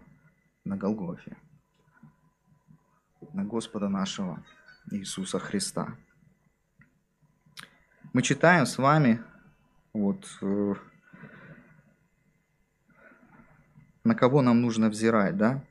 на 0.64 0.76
Голгофе 0.76 1.36
на 3.32 3.44
Господа 3.44 3.88
нашего 3.88 4.44
Иисуса 4.92 5.40
Христа. 5.40 5.96
Мы 8.12 8.22
читаем 8.22 8.66
с 8.66 8.78
вами, 8.78 9.20
вот, 9.92 10.24
э, 10.40 10.74
на 14.04 14.14
кого 14.14 14.42
нам 14.42 14.60
нужно 14.60 14.90
взирать, 14.90 15.36
да? 15.36 15.64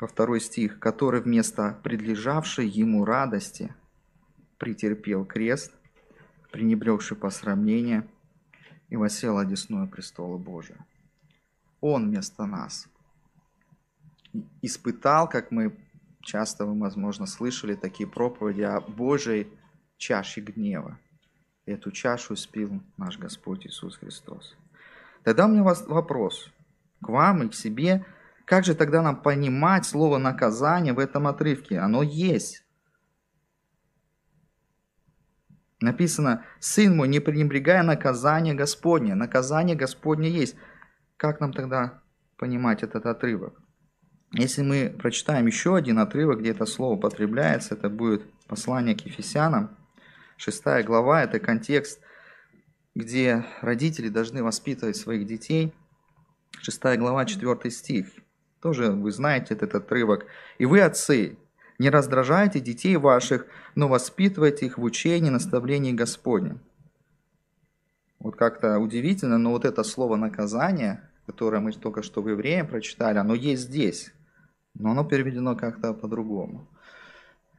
Во 0.00 0.08
второй 0.08 0.40
стих, 0.40 0.80
который 0.80 1.20
вместо 1.20 1.78
предлежавшей 1.84 2.66
ему 2.66 3.04
радости 3.04 3.72
претерпел 4.58 5.24
крест, 5.24 5.72
пренебрегший 6.56 7.16
посрамление, 7.16 8.08
и 8.88 8.96
восел 8.96 9.38
одесную 9.38 9.88
престола 9.88 10.38
Божия. 10.38 10.86
Он 11.80 12.08
вместо 12.08 12.46
нас 12.46 12.88
испытал, 14.62 15.28
как 15.28 15.50
мы 15.50 15.76
Часто 16.26 16.66
вы, 16.66 16.76
возможно, 16.76 17.24
слышали 17.24 17.76
такие 17.76 18.08
проповеди 18.08 18.62
о 18.62 18.80
Божьей 18.80 19.46
чаше 19.96 20.40
гнева. 20.40 20.98
Эту 21.66 21.92
чашу 21.92 22.34
спил 22.34 22.82
наш 22.96 23.16
Господь 23.16 23.64
Иисус 23.64 23.96
Христос. 23.96 24.56
Тогда 25.22 25.46
у 25.46 25.48
меня 25.48 25.62
вопрос 25.62 26.50
к 27.00 27.08
вам 27.08 27.44
и 27.44 27.48
к 27.48 27.54
себе. 27.54 28.04
Как 28.44 28.64
же 28.64 28.74
тогда 28.74 29.02
нам 29.02 29.22
понимать 29.22 29.86
слово 29.86 30.18
наказание 30.18 30.94
в 30.94 30.98
этом 30.98 31.28
отрывке? 31.28 31.78
Оно 31.78 32.02
есть. 32.02 32.64
Написано, 35.80 36.44
«Сын 36.58 36.96
мой, 36.96 37.08
не 37.08 37.20
пренебрегая 37.20 37.82
наказание 37.82 38.54
Господне». 38.54 39.14
Наказание 39.14 39.76
Господне 39.76 40.30
есть. 40.30 40.56
Как 41.16 41.40
нам 41.40 41.52
тогда 41.52 42.02
понимать 42.38 42.82
этот 42.82 43.06
отрывок? 43.06 43.60
Если 44.32 44.62
мы 44.62 44.94
прочитаем 44.98 45.46
еще 45.46 45.76
один 45.76 45.98
отрывок, 45.98 46.40
где 46.40 46.50
это 46.50 46.66
слово 46.66 46.94
употребляется, 46.96 47.74
это 47.74 47.88
будет 47.88 48.22
послание 48.46 48.96
к 48.96 49.02
Ефесянам, 49.02 49.76
шестая 50.36 50.82
глава, 50.82 51.22
это 51.22 51.38
контекст, 51.38 52.00
где 52.94 53.44
родители 53.60 54.08
должны 54.08 54.42
воспитывать 54.42 54.96
своих 54.96 55.26
детей. 55.26 55.74
Шестая 56.60 56.96
глава, 56.96 57.24
четвертый 57.26 57.70
стих. 57.70 58.08
Тоже 58.60 58.90
вы 58.90 59.10
знаете 59.12 59.54
этот 59.54 59.74
отрывок. 59.74 60.26
«И 60.58 60.64
вы, 60.64 60.80
отцы, 60.80 61.38
не 61.78 61.90
раздражайте 61.90 62.60
детей 62.60 62.96
ваших, 62.96 63.46
но 63.74 63.88
воспитывайте 63.88 64.66
их 64.66 64.78
в 64.78 64.82
учении, 64.82 65.30
наставлении 65.30 65.92
Господнем». 65.92 66.60
Вот 68.18 68.36
как-то 68.36 68.78
удивительно, 68.78 69.38
но 69.38 69.50
вот 69.50 69.64
это 69.64 69.82
слово 69.84 70.16
«наказание», 70.16 71.08
которое 71.26 71.60
мы 71.60 71.72
только 71.72 72.02
что 72.02 72.22
в 72.22 72.28
Евреям 72.28 72.66
прочитали, 72.66 73.18
оно 73.18 73.34
есть 73.34 73.62
здесь 73.62 74.12
но 74.78 74.90
оно 74.90 75.04
переведено 75.04 75.56
как-то 75.56 75.94
по-другому. 75.94 76.68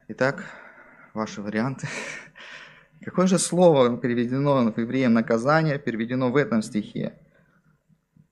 Итак, 0.08 0.44
ваши 1.14 1.42
варианты. 1.42 1.88
Какое 3.02 3.26
же 3.26 3.38
слово 3.38 3.96
переведено 3.98 4.72
в 4.72 4.78
евреям 4.78 5.14
наказание, 5.14 5.78
переведено 5.78 6.30
в 6.30 6.36
этом 6.36 6.62
стихе? 6.62 7.18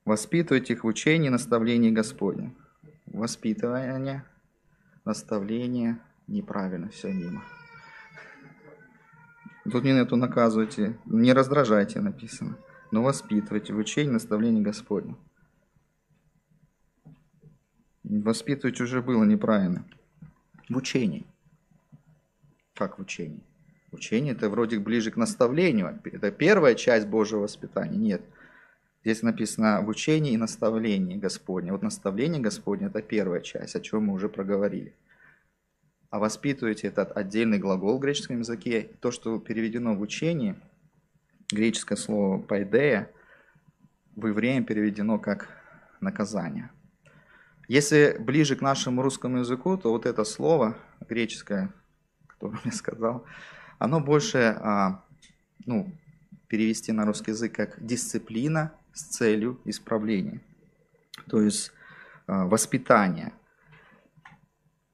Воспитывать 0.04 0.70
их 0.70 0.84
в 0.84 0.86
учении 0.86 1.26
и 1.26 1.30
наставлении 1.30 1.90
Господня. 1.90 2.54
Воспитывание, 3.06 4.24
наставление, 5.06 5.98
неправильно, 6.26 6.90
все 6.90 7.12
мимо. 7.12 7.42
Тут 9.70 9.84
не 9.84 9.90
эту 9.90 10.16
наказывайте, 10.16 10.98
не 11.06 11.32
раздражайте 11.32 12.00
написано, 12.00 12.58
но 12.90 13.02
воспитывайте 13.02 13.72
в 13.72 13.78
учении 13.78 14.10
и 14.10 14.12
наставлении 14.12 14.62
Господня. 14.62 15.16
Воспитывать 18.04 18.80
уже 18.80 19.02
было 19.02 19.24
неправильно. 19.24 19.84
В 20.68 20.76
учении. 20.76 21.26
Как 22.74 22.98
в 22.98 23.02
учении? 23.02 23.42
Учение 23.90 24.34
это 24.34 24.50
вроде 24.50 24.78
ближе 24.78 25.10
к 25.10 25.16
наставлению. 25.16 26.00
Это 26.04 26.30
первая 26.30 26.74
часть 26.74 27.06
Божьего 27.08 27.40
воспитания. 27.40 27.96
Нет. 27.96 28.22
Здесь 29.06 29.22
написано 29.22 29.82
в 29.82 29.88
учении 29.88 30.32
и 30.32 30.36
наставлении 30.36 31.16
Господне. 31.16 31.70
Вот 31.70 31.80
наставление 31.80 32.42
Господне– 32.42 32.86
это 32.88 33.02
первая 33.02 33.40
часть, 33.40 33.76
о 33.76 33.80
чем 33.80 34.06
мы 34.06 34.14
уже 34.14 34.28
проговорили. 34.28 34.96
А 36.10 36.18
воспитываете 36.18 36.88
этот 36.88 37.16
отдельный 37.16 37.60
глагол 37.60 37.98
в 37.98 38.00
греческом 38.00 38.40
языке. 38.40 38.90
То, 39.00 39.12
что 39.12 39.38
переведено 39.38 39.94
в 39.94 40.00
учении, 40.00 40.56
греческое 41.52 41.96
слово 41.96 42.42
«пайдея», 42.42 43.08
в 44.16 44.26
евреям 44.26 44.64
переведено 44.64 45.20
как 45.20 45.50
«наказание». 46.00 46.70
Если 47.68 48.16
ближе 48.18 48.56
к 48.56 48.60
нашему 48.60 49.02
русскому 49.02 49.38
языку, 49.38 49.76
то 49.76 49.92
вот 49.92 50.04
это 50.04 50.24
слово 50.24 50.76
греческое, 51.08 51.72
которое 52.26 52.58
я 52.64 52.72
сказал, 52.72 53.24
оно 53.78 54.00
больше 54.00 54.58
а, 54.58 55.04
ну, 55.64 55.92
перевести 56.48 56.90
на 56.90 57.06
русский 57.06 57.30
язык 57.30 57.54
как 57.54 57.86
дисциплина 57.86 58.72
с 58.96 59.02
целью 59.02 59.60
исправления, 59.66 60.40
то 61.28 61.40
есть 61.40 61.70
а, 62.26 62.46
воспитание. 62.46 63.32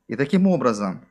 И 0.08 0.16
таким 0.16 0.48
образом, 0.48 1.06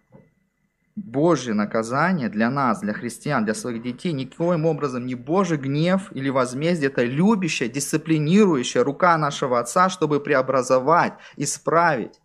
Божье 0.98 1.54
наказание 1.54 2.28
для 2.28 2.50
нас, 2.52 2.82
для 2.82 2.94
христиан, 2.94 3.46
для 3.46 3.54
своих 3.54 3.82
детей, 3.82 4.12
никоим 4.12 4.66
образом 4.66 5.06
не 5.06 5.16
Божий 5.16 5.58
гнев 5.58 6.12
или 6.12 6.30
возмездие, 6.30 6.92
это 6.92 7.06
любящая, 7.06 7.70
дисциплинирующая 7.70 8.84
рука 8.84 9.18
нашего 9.18 9.60
Отца, 9.60 9.90
чтобы 9.90 10.20
преобразовать, 10.20 11.14
исправить, 11.38 12.20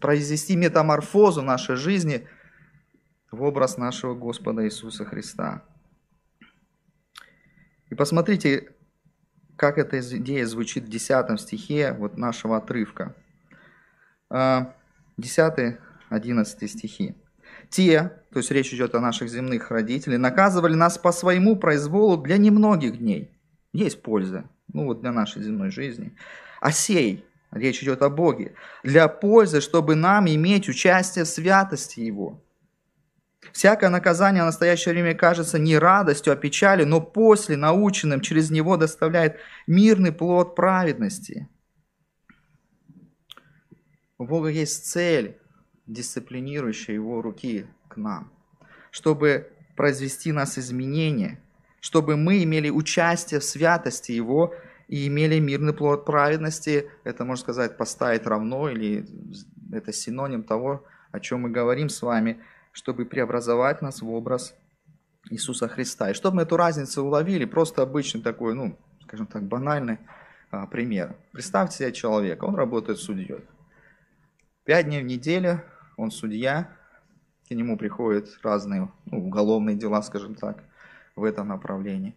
произвести 0.00 0.54
метаморфозу 0.54 1.42
нашей 1.42 1.74
жизни 1.74 2.28
в 3.32 3.42
образ 3.42 3.78
нашего 3.78 4.14
Господа 4.14 4.64
Иисуса 4.64 5.04
Христа. 5.04 5.64
И 7.90 7.96
посмотрите, 7.96 8.73
как 9.56 9.78
эта 9.78 10.00
идея 10.00 10.46
звучит 10.46 10.84
в 10.84 10.88
10 10.88 11.40
стихе 11.40 11.92
вот 11.92 12.16
нашего 12.16 12.56
отрывка. 12.56 13.14
10-11 14.30 15.76
а, 16.10 16.20
стихи. 16.66 17.14
Те, 17.70 18.12
то 18.32 18.38
есть 18.38 18.50
речь 18.50 18.72
идет 18.74 18.94
о 18.94 19.00
наших 19.00 19.28
земных 19.28 19.70
родителях, 19.70 20.18
наказывали 20.18 20.74
нас 20.74 20.98
по 20.98 21.12
своему 21.12 21.56
произволу 21.56 22.16
для 22.16 22.36
немногих 22.36 22.98
дней. 22.98 23.30
Есть 23.72 24.02
польза, 24.02 24.48
ну 24.72 24.86
вот 24.86 25.00
для 25.00 25.12
нашей 25.12 25.42
земной 25.42 25.70
жизни. 25.70 26.16
А 26.60 26.70
сей, 26.72 27.24
речь 27.50 27.82
идет 27.82 28.02
о 28.02 28.10
Боге, 28.10 28.54
для 28.82 29.08
пользы, 29.08 29.60
чтобы 29.60 29.94
нам 29.94 30.28
иметь 30.28 30.68
участие 30.68 31.24
в 31.24 31.28
святости 31.28 32.00
Его. 32.00 32.43
Всякое 33.52 33.90
наказание 33.90 34.42
в 34.42 34.46
настоящее 34.46 34.94
время 34.94 35.14
кажется 35.14 35.58
не 35.58 35.78
радостью, 35.78 36.32
а 36.32 36.36
печалью, 36.36 36.86
но 36.86 37.00
после, 37.00 37.56
наученным 37.56 38.20
через 38.20 38.50
него, 38.50 38.76
доставляет 38.76 39.38
мирный 39.66 40.12
плод 40.12 40.54
праведности. 40.54 41.48
У 44.18 44.26
Бога 44.26 44.48
есть 44.48 44.86
цель, 44.86 45.38
дисциплинирующая 45.86 46.94
его 46.94 47.20
руки 47.20 47.66
к 47.88 47.96
нам, 47.96 48.32
чтобы 48.90 49.50
произвести 49.76 50.32
нас 50.32 50.58
изменения, 50.58 51.40
чтобы 51.80 52.16
мы 52.16 52.42
имели 52.42 52.70
участие 52.70 53.40
в 53.40 53.44
святости 53.44 54.12
Его 54.12 54.54
и 54.88 55.06
имели 55.08 55.38
мирный 55.40 55.74
плод 55.74 56.06
праведности. 56.06 56.88
Это, 57.02 57.24
можно 57.24 57.42
сказать, 57.42 57.76
поставить 57.76 58.26
равно, 58.26 58.70
или 58.70 59.06
это 59.72 59.92
синоним 59.92 60.42
того, 60.44 60.84
о 61.12 61.20
чем 61.20 61.42
мы 61.42 61.50
говорим 61.50 61.88
с 61.88 62.00
вами– 62.00 62.40
чтобы 62.74 63.06
преобразовать 63.06 63.82
нас 63.82 64.02
в 64.02 64.10
образ 64.10 64.54
Иисуса 65.30 65.68
Христа. 65.68 66.10
И 66.10 66.14
чтобы 66.14 66.36
мы 66.36 66.42
эту 66.42 66.56
разницу 66.56 67.02
уловили, 67.02 67.44
просто 67.44 67.82
обычный 67.82 68.20
такой, 68.20 68.54
ну, 68.54 68.76
скажем 69.04 69.26
так, 69.26 69.44
банальный 69.44 69.98
а, 70.50 70.66
пример. 70.66 71.16
Представьте 71.30 71.76
себе 71.76 71.92
человека, 71.92 72.44
он 72.44 72.56
работает 72.56 72.98
судьей. 72.98 73.44
Пять 74.64 74.86
дней 74.86 75.02
в 75.02 75.06
неделю 75.06 75.62
он 75.96 76.10
судья, 76.10 76.68
к 77.48 77.52
нему 77.52 77.78
приходят 77.78 78.28
разные 78.42 78.90
ну, 79.06 79.24
уголовные 79.24 79.76
дела, 79.76 80.02
скажем 80.02 80.34
так, 80.34 80.64
в 81.14 81.22
этом 81.22 81.48
направлении. 81.48 82.16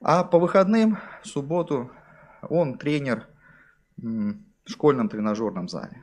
А 0.00 0.24
по 0.24 0.40
выходным, 0.40 0.98
в 1.22 1.28
субботу, 1.28 1.92
он 2.42 2.76
тренер 2.76 3.28
в 3.98 4.34
школьном 4.66 5.08
тренажерном 5.08 5.68
зале. 5.68 6.02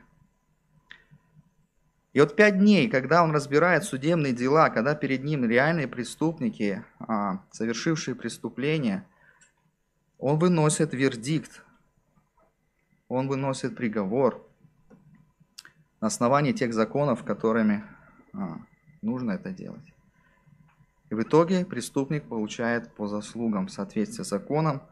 И 2.12 2.20
вот 2.20 2.34
пять 2.34 2.58
дней, 2.58 2.88
когда 2.88 3.22
он 3.22 3.30
разбирает 3.30 3.84
судебные 3.84 4.32
дела, 4.32 4.68
когда 4.70 4.94
перед 4.94 5.22
ним 5.22 5.44
реальные 5.44 5.86
преступники, 5.86 6.84
а, 6.98 7.44
совершившие 7.52 8.16
преступления, 8.16 9.06
он 10.18 10.38
выносит 10.38 10.92
вердикт, 10.92 11.62
он 13.08 13.28
выносит 13.28 13.76
приговор 13.76 14.44
на 16.00 16.08
основании 16.08 16.52
тех 16.52 16.74
законов, 16.74 17.22
которыми 17.22 17.84
а, 18.32 18.56
нужно 19.02 19.32
это 19.32 19.50
делать. 19.50 19.94
И 21.10 21.14
в 21.14 21.22
итоге 21.22 21.64
преступник 21.64 22.24
получает 22.24 22.92
по 22.94 23.06
заслугам 23.06 23.68
в 23.68 23.72
соответствии 23.72 24.24
с 24.24 24.28
законом, 24.28 24.82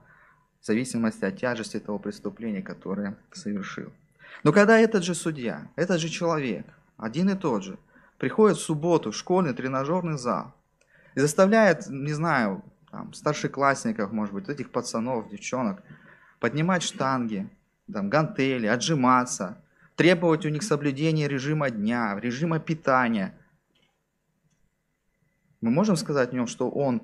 в 0.61 0.67
зависимости 0.67 1.25
от 1.25 1.37
тяжести 1.37 1.81
того 1.81 1.99
преступления, 1.99 2.63
которое 2.63 3.17
совершил. 3.33 3.93
Но 4.45 4.53
когда 4.53 4.79
этот 4.79 5.03
же 5.03 5.15
судья, 5.15 5.69
этот 5.75 6.01
же 6.01 6.09
человек 6.09 6.67
один 6.99 7.31
и 7.31 7.35
тот 7.37 7.63
же, 7.63 7.79
приходит 8.19 8.59
в 8.59 8.63
субботу 8.63 9.13
в 9.13 9.17
школьный 9.17 9.55
тренажерный 9.55 10.19
зал 10.19 10.53
и 11.15 11.21
заставляет, 11.21 11.89
не 11.89 12.13
знаю, 12.13 12.63
там, 12.91 13.13
старшеклассников, 13.15 14.13
может 14.13 14.35
быть, 14.35 14.49
этих 14.49 14.71
пацанов, 14.71 15.29
девчонок, 15.31 15.83
поднимать 16.41 16.83
штанги, 16.83 17.49
там, 17.91 18.11
гантели, 18.11 18.67
отжиматься, 18.67 19.63
требовать 19.97 20.45
у 20.45 20.49
них 20.49 20.63
соблюдения 20.63 21.29
режима 21.29 21.71
дня, 21.71 22.19
режима 22.21 22.59
питания. 22.59 23.35
Мы 25.61 25.71
можем 25.71 25.97
сказать 25.97 26.33
о 26.33 26.35
нем, 26.35 26.47
что 26.47 26.69
он 26.69 27.03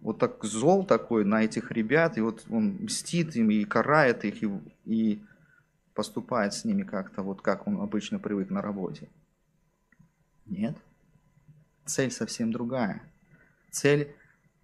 вот 0.00 0.18
так 0.18 0.42
зол 0.44 0.84
такой 0.84 1.24
на 1.24 1.44
этих 1.44 1.70
ребят, 1.70 2.18
и 2.18 2.20
вот 2.20 2.44
он 2.50 2.76
мстит 2.80 3.36
им 3.36 3.50
и 3.50 3.64
карает 3.64 4.24
их, 4.24 4.42
и, 4.42 4.50
и 4.84 5.22
поступает 5.94 6.52
с 6.54 6.64
ними 6.64 6.82
как-то, 6.82 7.22
вот 7.22 7.40
как 7.40 7.66
он 7.66 7.80
обычно 7.80 8.18
привык 8.18 8.50
на 8.50 8.60
работе. 8.60 9.08
Нет. 10.46 10.76
Цель 11.84 12.10
совсем 12.10 12.52
другая. 12.52 13.02
Цель 13.70 14.14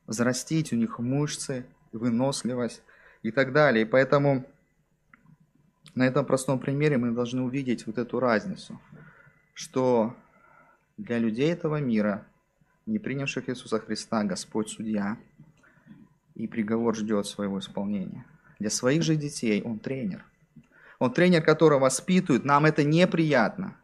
взрастить 0.06 0.72
у 0.72 0.76
них 0.76 0.98
мышцы, 0.98 1.66
выносливость 1.92 2.82
и 3.22 3.30
так 3.30 3.52
далее. 3.52 3.84
И 3.84 3.88
поэтому 3.88 4.46
на 5.94 6.06
этом 6.06 6.24
простом 6.24 6.58
примере 6.58 6.98
мы 6.98 7.12
должны 7.12 7.42
увидеть 7.42 7.86
вот 7.86 7.98
эту 7.98 8.20
разницу, 8.20 8.80
что 9.54 10.16
для 10.96 11.18
людей 11.18 11.52
этого 11.52 11.80
мира, 11.80 12.26
не 12.86 12.98
принявших 12.98 13.48
Иисуса 13.48 13.78
Христа, 13.80 14.24
Господь 14.24 14.70
судья, 14.70 15.16
и 16.34 16.46
приговор 16.46 16.96
ждет 16.96 17.26
своего 17.26 17.58
исполнения. 17.58 18.24
Для 18.58 18.70
своих 18.70 19.02
же 19.02 19.16
детей 19.16 19.62
Он 19.62 19.78
тренер. 19.78 20.24
Он 20.98 21.12
тренер, 21.12 21.42
который 21.42 21.78
воспитывает. 21.78 22.44
Нам 22.44 22.66
это 22.66 22.84
неприятно. 22.84 23.76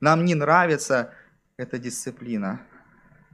Нам 0.00 0.24
не 0.24 0.34
нравится 0.34 1.12
эта 1.56 1.78
дисциплина, 1.78 2.60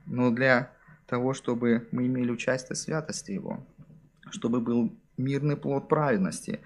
но 0.07 0.31
для 0.31 0.70
того, 1.07 1.35
чтобы 1.35 1.87
мы 1.92 2.07
имели 2.07 2.31
участие 2.31 2.74
в 2.74 2.79
святости 2.79 3.33
Его, 3.33 3.66
чтобы 4.31 4.61
был 4.61 4.96
мирный 5.18 5.57
плод 5.57 5.88
праведности. 5.88 6.61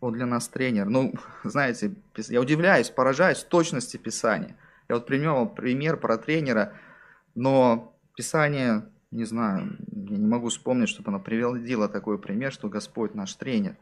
Вот 0.00 0.12
для 0.12 0.26
нас 0.26 0.48
тренер. 0.48 0.86
Ну, 0.86 1.14
знаете, 1.44 1.94
я 2.16 2.40
удивляюсь, 2.40 2.90
поражаюсь 2.90 3.42
точности 3.42 3.96
Писания. 3.96 4.54
Я 4.88 4.96
вот 4.96 5.06
привел 5.06 5.48
пример 5.48 5.96
про 5.96 6.18
тренера, 6.18 6.74
но 7.34 7.96
Писание, 8.14 8.84
не 9.10 9.24
знаю, 9.24 9.76
я 9.92 10.16
не 10.18 10.26
могу 10.26 10.50
вспомнить, 10.50 10.90
чтобы 10.90 11.08
оно 11.08 11.20
приводило 11.20 11.88
такой 11.88 12.18
пример, 12.18 12.52
что 12.52 12.68
Господь 12.68 13.14
наш 13.14 13.34
тренер. 13.34 13.76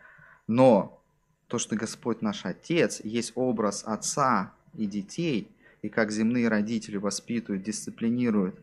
Но 0.46 1.02
то, 1.48 1.58
что 1.58 1.74
Господь 1.76 2.22
наш 2.22 2.46
Отец, 2.46 3.00
есть 3.02 3.32
образ 3.34 3.82
Отца 3.84 4.52
и 4.74 4.86
детей– 4.86 5.50
и 5.86 5.88
как 5.88 6.10
земные 6.10 6.48
родители 6.48 6.96
воспитывают, 6.96 7.62
дисциплинируют 7.62 8.58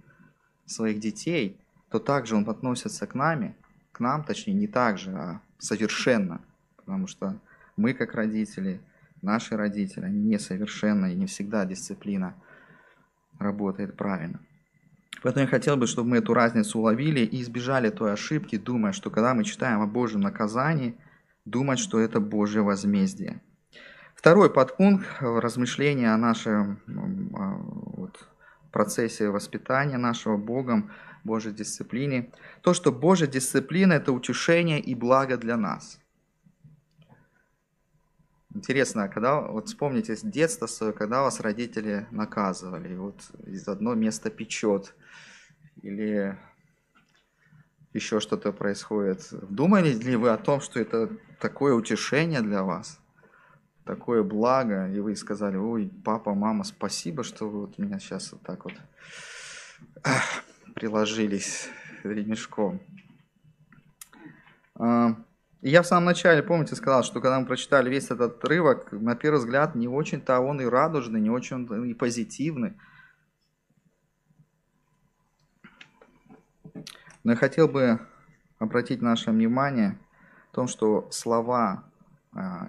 своих 0.65 0.99
детей, 0.99 1.57
то 1.89 1.99
также 1.99 2.35
он 2.35 2.47
относится 2.49 3.07
к 3.07 3.15
нами, 3.15 3.55
к 3.93 4.01
нам, 4.01 4.25
точнее, 4.25 4.53
не 4.53 4.67
так 4.67 4.97
же, 4.97 5.11
а 5.11 5.41
совершенно. 5.57 6.41
Потому 6.75 7.07
что 7.07 7.39
мы, 7.77 7.93
как 7.93 8.13
родители, 8.13 8.81
наши 9.21 9.55
родители, 9.55 10.03
они 10.03 10.21
несовершенны, 10.21 11.13
и 11.13 11.15
не 11.15 11.25
всегда 11.25 11.65
дисциплина 11.65 12.35
работает 13.39 13.95
правильно. 13.95 14.41
Поэтому 15.21 15.45
я 15.45 15.49
хотел 15.49 15.77
бы, 15.77 15.87
чтобы 15.87 16.09
мы 16.09 16.17
эту 16.17 16.33
разницу 16.33 16.77
уловили 16.77 17.21
и 17.21 17.41
избежали 17.41 17.89
той 17.89 18.11
ошибки, 18.11 18.57
думая, 18.57 18.91
что 18.91 19.09
когда 19.09 19.33
мы 19.33 19.45
читаем 19.45 19.81
о 19.81 19.87
Божьем 19.87 20.19
наказании, 20.19 20.97
думать, 21.45 21.79
что 21.79 21.99
это 21.99 22.19
Божье 22.19 22.63
возмездие– 22.63 23.41
Второй 24.23 24.49
подпункт 24.49 25.05
размышления 25.19 26.13
о 26.13 26.17
нашем, 26.17 26.79
вот, 26.87 28.25
процессе 28.71 29.27
воспитания 29.27 29.97
нашего 29.97 30.37
Богом, 30.37 30.93
Божьей 31.25 31.51
дисциплине. 31.51 32.31
То, 32.61 32.73
что 32.73 32.93
Божья 32.93 33.27
дисциплина– 33.27 33.91
это 33.95 34.13
утешение 34.13 34.79
и 34.79 34.95
благо 34.95 35.35
для 35.35 35.57
нас. 35.57 35.99
Интересно, 38.55 39.03
а 39.03 39.07
когда, 39.09 39.41
вот 39.41 39.67
вспомните 39.67 40.15
детство 40.23 40.67
свое, 40.67 40.93
когда 40.93 41.21
вас 41.21 41.41
родители 41.41 42.07
наказывали, 42.09 42.95
вот 42.95 43.29
из 43.45 43.67
одно 43.67 43.93
место 43.93 44.29
печет, 44.29 44.95
или 45.81 46.39
еще 47.91 48.21
что-то 48.21 48.53
происходит. 48.53 49.27
Думали 49.49 49.91
ли 49.91 50.15
вы 50.15 50.29
о 50.29 50.37
том, 50.37 50.61
что 50.61 50.79
это 50.79 51.09
такое 51.41 51.73
утешение 51.73 52.39
для 52.39 52.63
вас? 52.63 53.02
Такое 53.85 54.23
благо, 54.23 54.89
и 54.89 54.99
вы 54.99 55.15
сказали, 55.15 55.57
ой, 55.57 55.91
папа, 56.03 56.33
мама, 56.33 56.63
спасибо, 56.63 57.23
что 57.23 57.49
вы 57.49 57.61
вот 57.61 57.77
меня 57.77 57.99
сейчас 57.99 58.31
вот 58.31 58.41
так 58.41 58.65
вот 58.65 58.73
приложились 60.73 61.69
ремешком. 62.03 62.79
А, 64.75 65.15
и 65.61 65.69
я 65.69 65.81
в 65.81 65.87
самом 65.87 66.05
начале, 66.05 66.43
помните, 66.43 66.75
сказал, 66.75 67.03
что 67.03 67.21
когда 67.21 67.39
мы 67.39 67.45
прочитали 67.45 67.89
весь 67.89 68.05
этот 68.05 68.37
отрывок, 68.37 68.91
на 68.91 69.15
первый 69.15 69.37
взгляд, 69.37 69.75
не 69.75 69.87
очень-то 69.87 70.39
он 70.39 70.61
и 70.61 70.65
радужный, 70.65 71.21
не 71.21 71.29
очень 71.29 71.89
и 71.89 71.93
позитивный. 71.93 72.73
Но 77.23 77.31
я 77.31 77.35
хотел 77.37 77.69
бы 77.69 77.99
обратить 78.59 79.01
наше 79.01 79.31
внимание 79.31 79.97
в 80.51 80.55
том, 80.55 80.67
что 80.67 81.07
слова 81.11 81.85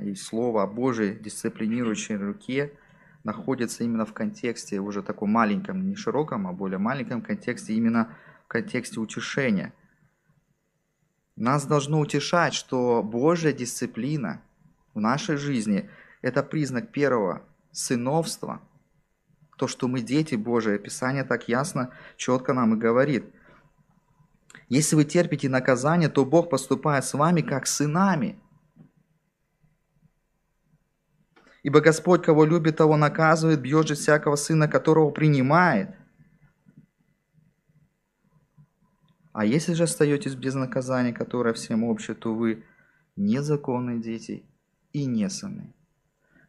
и 0.02 0.14
Слово 0.14 0.64
о 0.64 0.66
Божьей 0.66 1.14
дисциплинирующей 1.14 2.16
руке 2.16 2.72
находится 3.22 3.84
именно 3.84 4.04
в 4.04 4.12
контексте 4.12 4.78
уже 4.80 5.02
таком 5.02 5.30
маленьком, 5.30 5.88
не 5.88 5.96
широком, 5.96 6.46
а 6.46 6.52
более 6.52 6.78
маленьком 6.78 7.22
контексте, 7.22 7.74
именно 7.74 8.14
в 8.44 8.48
контексте 8.48 9.00
утешения. 9.00 9.72
Нас 11.36 11.66
должно 11.66 11.98
утешать, 11.98 12.52
что 12.54 13.02
Божья 13.02 13.52
дисциплина 13.52 14.42
в 14.92 15.00
нашей 15.00 15.36
жизни– 15.36 15.88
это 16.22 16.42
признак 16.42 16.92
первого 16.92 17.42
сыновства, 17.72 18.60
то, 19.56 19.66
что 19.66 19.88
мы 19.88 20.00
дети 20.00 20.34
Божии. 20.34 20.78
Писание 20.78 21.24
так 21.24 21.48
ясно, 21.48 21.90
четко 22.16 22.52
нам 22.52 22.74
и 22.74 22.78
говорит. 22.78 23.24
Если 24.68 24.94
вы 24.96 25.04
терпите 25.04 25.48
наказание, 25.48 26.08
то 26.08 26.24
Бог 26.24 26.50
поступает 26.50 27.04
с 27.04 27.14
вами 27.14 27.40
как 27.40 27.66
сынами– 27.66 28.38
Ибо 31.64 31.80
Господь, 31.80 32.22
кого 32.22 32.44
любит, 32.44 32.76
того 32.76 32.96
наказывает, 32.98 33.60
бьет 33.60 33.88
же 33.88 33.94
всякого 33.94 34.36
сына, 34.36 34.68
которого 34.68 35.10
принимает. 35.10 35.96
А 39.32 39.46
если 39.46 39.72
же 39.72 39.84
остаетесь 39.84 40.34
без 40.34 40.54
наказания, 40.54 41.14
которое 41.14 41.54
всем 41.54 41.84
обще, 41.84 42.14
то 42.14 42.34
вы 42.34 42.64
незаконные 43.16 43.98
дети 43.98 44.44
и 44.92 45.06
не 45.06 45.28
сыны. 45.30 45.72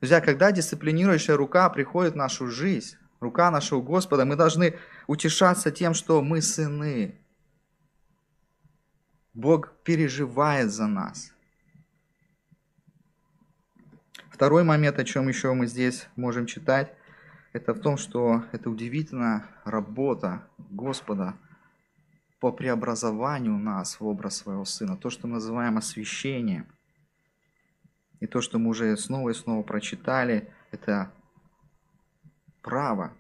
Друзья, 0.02 0.20
когда 0.20 0.52
дисциплинирующая 0.52 1.38
рука 1.38 1.70
приходит 1.70 2.14
в 2.14 2.18
нашу 2.18 2.48
жизнь, 2.48 2.98
рука 3.22 3.50
нашего 3.52 3.82
Господа, 3.82 4.26
мы 4.26 4.36
должны 4.36 4.78
утешаться 5.08 5.72
тем, 5.72 5.94
что 5.94 6.22
мы 6.22 6.42
сыны. 6.42 7.16
Бог 9.34 9.72
переживает 9.84 10.72
за 10.72 10.88
нас. 10.88 11.35
Второй 14.36 14.66
момент, 14.66 15.00
о 15.00 15.06
чем 15.06 15.30
еще 15.30 15.54
мы 15.54 15.66
здесь 15.66 16.10
можем 16.18 16.46
читать, 16.46 16.94
это 17.54 17.74
в 17.74 17.80
том, 17.80 17.96
что 17.96 18.44
это 18.52 18.70
удивительная 18.70 19.46
работа 19.64 20.46
Господа 20.58 21.38
по 22.42 22.52
преобразованию 22.52 23.58
нас 23.58 23.98
в 23.98 24.06
образ 24.06 24.36
своего 24.36 24.66
Сына. 24.66 24.98
То, 24.98 25.10
что 25.10 25.28
мы 25.28 25.36
называем 25.36 25.78
освящение. 25.78 26.68
И 28.20 28.28
то, 28.28 28.42
что 28.42 28.60
мы 28.60 28.72
уже 28.72 28.98
снова 28.98 29.30
и 29.30 29.34
снова 29.34 29.64
прочитали, 29.64 30.52
это 30.72 31.14
право 32.62 33.14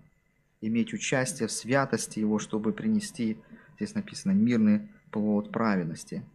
иметь 0.59 0.93
участие 0.93 1.47
в 1.47 1.53
святости 1.53 2.20
Его, 2.20 2.39
чтобы 2.39 2.74
принести, 2.74 3.41
здесь 3.78 3.95
написано, 3.95 4.34
мирный 4.34 4.91
плод 5.11 5.53
праведности. 5.53 6.26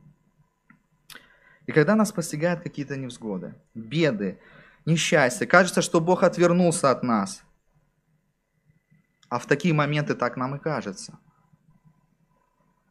И 1.66 1.72
когда 1.72 1.95
нас 1.95 2.12
постигают 2.12 2.62
какие-то 2.62 2.97
невзгоды, 2.97 3.55
беды, 3.74 4.39
несчастье. 4.87 5.47
Кажется, 5.47 5.83
что 5.83 6.01
Бог 6.01 6.22
отвернулся 6.22 6.91
от 6.91 7.03
нас. 7.03 7.43
А 9.28 9.39
в 9.39 9.47
такие 9.47 9.74
моменты 9.74 10.14
так 10.14 10.37
нам 10.37 10.57
и 10.57 10.59
кажется. 10.59 11.18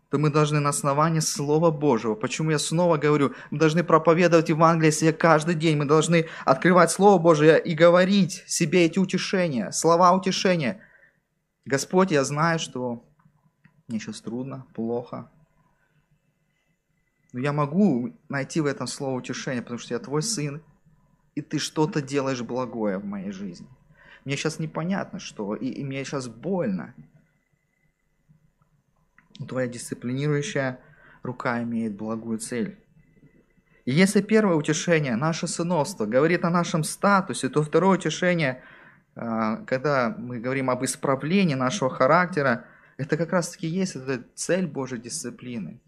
То 0.10 0.18
мы 0.18 0.32
должны 0.32 0.60
на 0.60 0.70
основании 0.70 1.20
Слова 1.20 1.70
Божьего, 1.70 2.16
почему 2.16 2.50
я 2.50 2.58
снова 2.58 2.98
говорю, 2.98 3.36
мы 3.52 3.60
должны 3.60 3.84
проповедовать 3.84 4.50
Евангелие 4.50 4.92
себе 4.92 5.14
каждый 5.14 5.54
день, 5.54 5.78
мы 5.78 5.86
должны 5.86 6.28
открывать 6.46 6.90
Слово 6.90 7.22
Божие 7.22 7.62
и 7.62 7.76
говорить 7.76 8.44
себе 8.48 8.86
эти 8.86 8.98
утешения, 8.98 9.72
слова 9.72 10.12
утешения. 10.14 10.82
Господь, 11.66 12.10
я 12.10 12.24
знаю, 12.24 12.58
что 12.58 13.06
мне 13.88 14.00
сейчас 14.00 14.22
трудно, 14.22 14.66
плохо, 14.74 15.30
но 17.32 17.40
я 17.40 17.54
могу 17.54 18.18
найти 18.28 18.62
в 18.62 18.66
этом 18.66 18.88
слово 18.88 19.18
утешение, 19.18 19.62
потому 19.62 19.80
что 19.80 19.94
я 19.94 20.00
твой 20.00 20.24
сын, 20.24 20.64
и 21.40 21.42
ты 21.42 21.58
что-то 21.58 22.02
делаешь 22.02 22.42
благое 22.42 22.98
в 22.98 23.06
моей 23.06 23.32
жизни. 23.32 23.68
Мне 24.26 24.36
сейчас 24.36 24.60
непонятно, 24.60 25.20
что, 25.20 25.56
и, 25.56 25.68
и 25.68 25.86
мне 25.86 26.04
сейчас 26.04 26.28
больно. 26.28 26.94
Но 29.40 29.46
твоя 29.46 29.70
дисциплинирующая 29.70 30.82
рука 31.24 31.64
имеет 31.64 31.96
благую 31.96 32.40
цель. 32.40 32.78
И 33.86 33.92
если 33.94 34.22
первое 34.22 34.56
утешение, 34.56 35.16
наше 35.16 35.48
сыновство, 35.48 36.06
говорит 36.06 36.44
о 36.44 36.50
нашем 36.50 36.84
статусе, 36.84 37.48
то 37.48 37.64
второе 37.64 37.98
утешение, 37.98 38.62
а, 39.16 39.64
когда 39.66 40.14
мы 40.18 40.40
говорим 40.40 40.70
об 40.70 40.84
исправлении 40.84 41.56
нашего 41.56 41.90
характера, 41.90 42.66
это 42.98 43.16
как 43.16 43.32
раз-таки 43.32 43.66
есть 43.66 43.96
эта 43.96 44.26
цель 44.36 44.68
Божьей 44.68 45.00
дисциплины. 45.00 45.80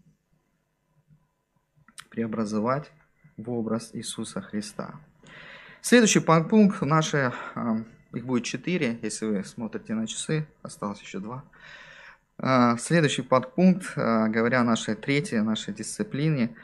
Преобразовать 2.08 2.90
в 3.36 3.50
образ 3.50 3.90
Иисуса 3.92 4.40
Христа. 4.40 4.98
Следующий 5.84 6.20
пункт 6.20 6.80
наши, 6.82 7.32
а, 7.56 7.84
их 8.12 8.24
будет 8.24 8.44
четыре, 8.44 9.00
если 9.02 9.26
вы 9.26 9.42
смотрите 9.42 9.94
на 9.94 10.06
часы, 10.06 10.46
осталось 10.62 11.00
еще 11.00 11.18
два. 11.18 11.42
А, 12.38 12.76
следующий 12.76 13.22
подпункт, 13.22 13.92
а, 13.96 14.28
говоря 14.28 14.60
о 14.60 14.64
нашей 14.64 14.94
третьей, 14.94 15.40
нашей 15.40 15.74
дисциплине, 15.74 16.54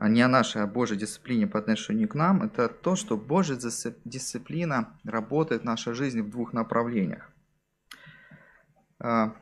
не 0.00 0.22
о 0.22 0.28
нашей, 0.28 0.62
а 0.62 0.68
Божьей 0.68 0.96
дисциплине 0.96 1.48
по 1.48 1.58
отношению 1.58 2.08
к 2.08 2.14
нам, 2.14 2.44
это 2.44 2.68
то, 2.68 2.94
что 2.94 3.16
Божья 3.16 3.56
дисциплина 4.04 4.96
работает 5.02 5.62
в 5.62 5.64
нашей 5.64 5.94
жизни 5.94 6.20
в 6.20 6.30
двух 6.30 6.52
направлениях. 6.52 7.28
Когда 8.98 9.34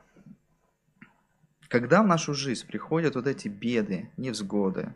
в 1.68 2.06
нашу 2.06 2.32
жизнь 2.32 2.66
приходят 2.66 3.16
вот 3.16 3.26
эти 3.26 3.48
беды, 3.48 4.10
невзгоды, 4.16 4.94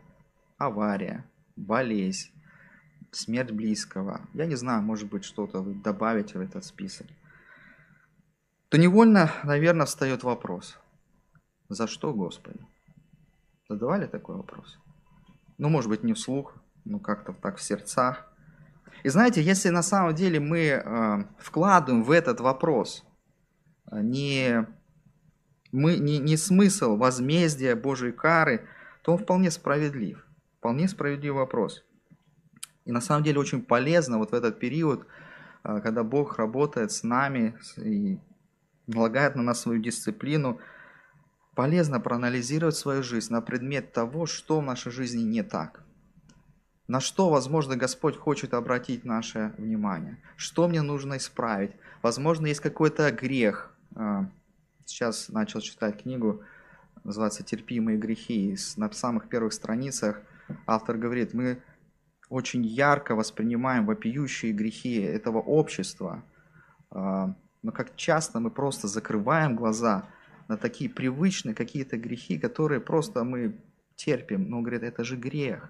авария, 0.57 1.25
болезнь, 1.55 2.31
смерть 3.11 3.51
близкого, 3.51 4.21
я 4.33 4.45
не 4.45 4.55
знаю, 4.55 4.81
может 4.81 5.09
быть, 5.09 5.23
что-то 5.23 5.61
вы 5.61 5.73
добавите 5.73 6.37
в 6.37 6.41
этот 6.41 6.63
список, 6.65 7.07
то 8.69 8.77
невольно, 8.77 9.31
наверное, 9.43 9.85
встает 9.85 10.23
вопрос, 10.23 10.77
за 11.69 11.87
что, 11.87 12.13
Господи? 12.13 12.59
Задавали 13.67 14.07
такой 14.07 14.35
вопрос? 14.35 14.79
Ну, 15.57 15.69
может 15.69 15.89
быть, 15.89 16.03
не 16.03 16.13
вслух, 16.13 16.55
но 16.85 16.99
как-то 16.99 17.33
так 17.33 17.57
в 17.57 17.61
сердцах. 17.61 18.25
И 19.03 19.09
знаете, 19.09 19.41
если 19.41 19.69
на 19.69 19.83
самом 19.83 20.15
деле 20.15 20.39
мы 20.39 20.59
э, 20.59 21.23
вкладываем 21.37 22.03
в 22.03 22.11
этот 22.11 22.41
вопрос 22.41 23.05
э, 23.91 24.01
не, 24.01 24.67
мы, 25.71 25.97
не, 25.97 26.17
не 26.17 26.37
смысл 26.37 26.95
возмездия 26.97 27.75
Божьей 27.75 28.11
кары, 28.11 28.67
то 29.03 29.13
он 29.13 29.19
вполне 29.19 29.51
справедлив. 29.51 30.25
Вполне 30.57 30.87
справедливый 30.87 31.39
вопрос. 31.39 31.83
И 32.89 32.91
на 32.91 33.01
самом 33.01 33.23
деле 33.23 33.39
очень 33.39 33.61
полезно 33.61 34.17
вот 34.17 34.31
в 34.31 34.33
этот 34.33 34.57
период, 34.57 35.05
а, 35.61 35.79
когда 35.79 36.03
Бог 36.03 36.39
работает 36.39 36.91
с 36.91 37.03
нами 37.03 37.55
и 37.77 38.17
налагает 38.87 39.35
на 39.35 39.43
нас 39.43 39.61
свою 39.61 39.79
дисциплину, 39.79 40.59
полезно 41.53 41.99
проанализировать 41.99 42.75
свою 42.75 43.03
жизнь 43.03 43.31
на 43.31 43.41
предмет 43.41 43.93
того, 43.93 44.25
что 44.25 44.59
в 44.59 44.63
нашей 44.63 44.91
жизни 44.91 45.21
не 45.21 45.43
так. 45.43 45.83
На 46.87 46.99
что, 46.99 47.29
возможно, 47.29 47.75
Господь 47.75 48.17
хочет 48.17 48.55
обратить 48.55 49.05
наше 49.05 49.53
внимание. 49.59 50.17
Что 50.35 50.67
мне 50.67 50.81
нужно 50.81 51.17
исправить. 51.17 51.73
Возможно, 52.01 52.47
есть 52.47 52.59
какой-то 52.59 53.11
грех. 53.11 53.71
А, 53.93 54.25
сейчас 54.85 55.29
начал 55.29 55.61
читать 55.61 56.01
книгу, 56.01 56.41
называется 57.03 57.43
«Терпимые 57.43 57.99
грехи». 57.99 58.53
И 58.53 58.57
на 58.77 58.91
самых 58.91 59.29
первых 59.29 59.53
страницах 59.53 60.19
автор 60.65 60.97
говорит, 60.97 61.35
мы 61.35 61.61
очень 62.29 62.65
ярко 62.65 63.15
воспринимаем 63.15 63.85
вопиющие 63.85 64.51
грехи 64.53 65.01
этого 65.01 65.39
общества, 65.39 66.23
а, 66.91 67.33
Но 67.61 67.71
как 67.73 67.95
часто 67.97 68.39
мы 68.39 68.51
просто 68.51 68.87
закрываем 68.87 69.55
глаза 69.55 70.07
на 70.47 70.57
такие 70.57 70.89
привычные 70.89 71.53
какие-то 71.53 71.97
грехи, 71.97 72.39
которые 72.39 72.79
просто 72.79 73.23
мы 73.23 73.57
терпим. 73.95 74.49
Но 74.49 74.61
говорит, 74.61 74.83
это 74.83 75.03
же 75.03 75.17
грех. 75.17 75.69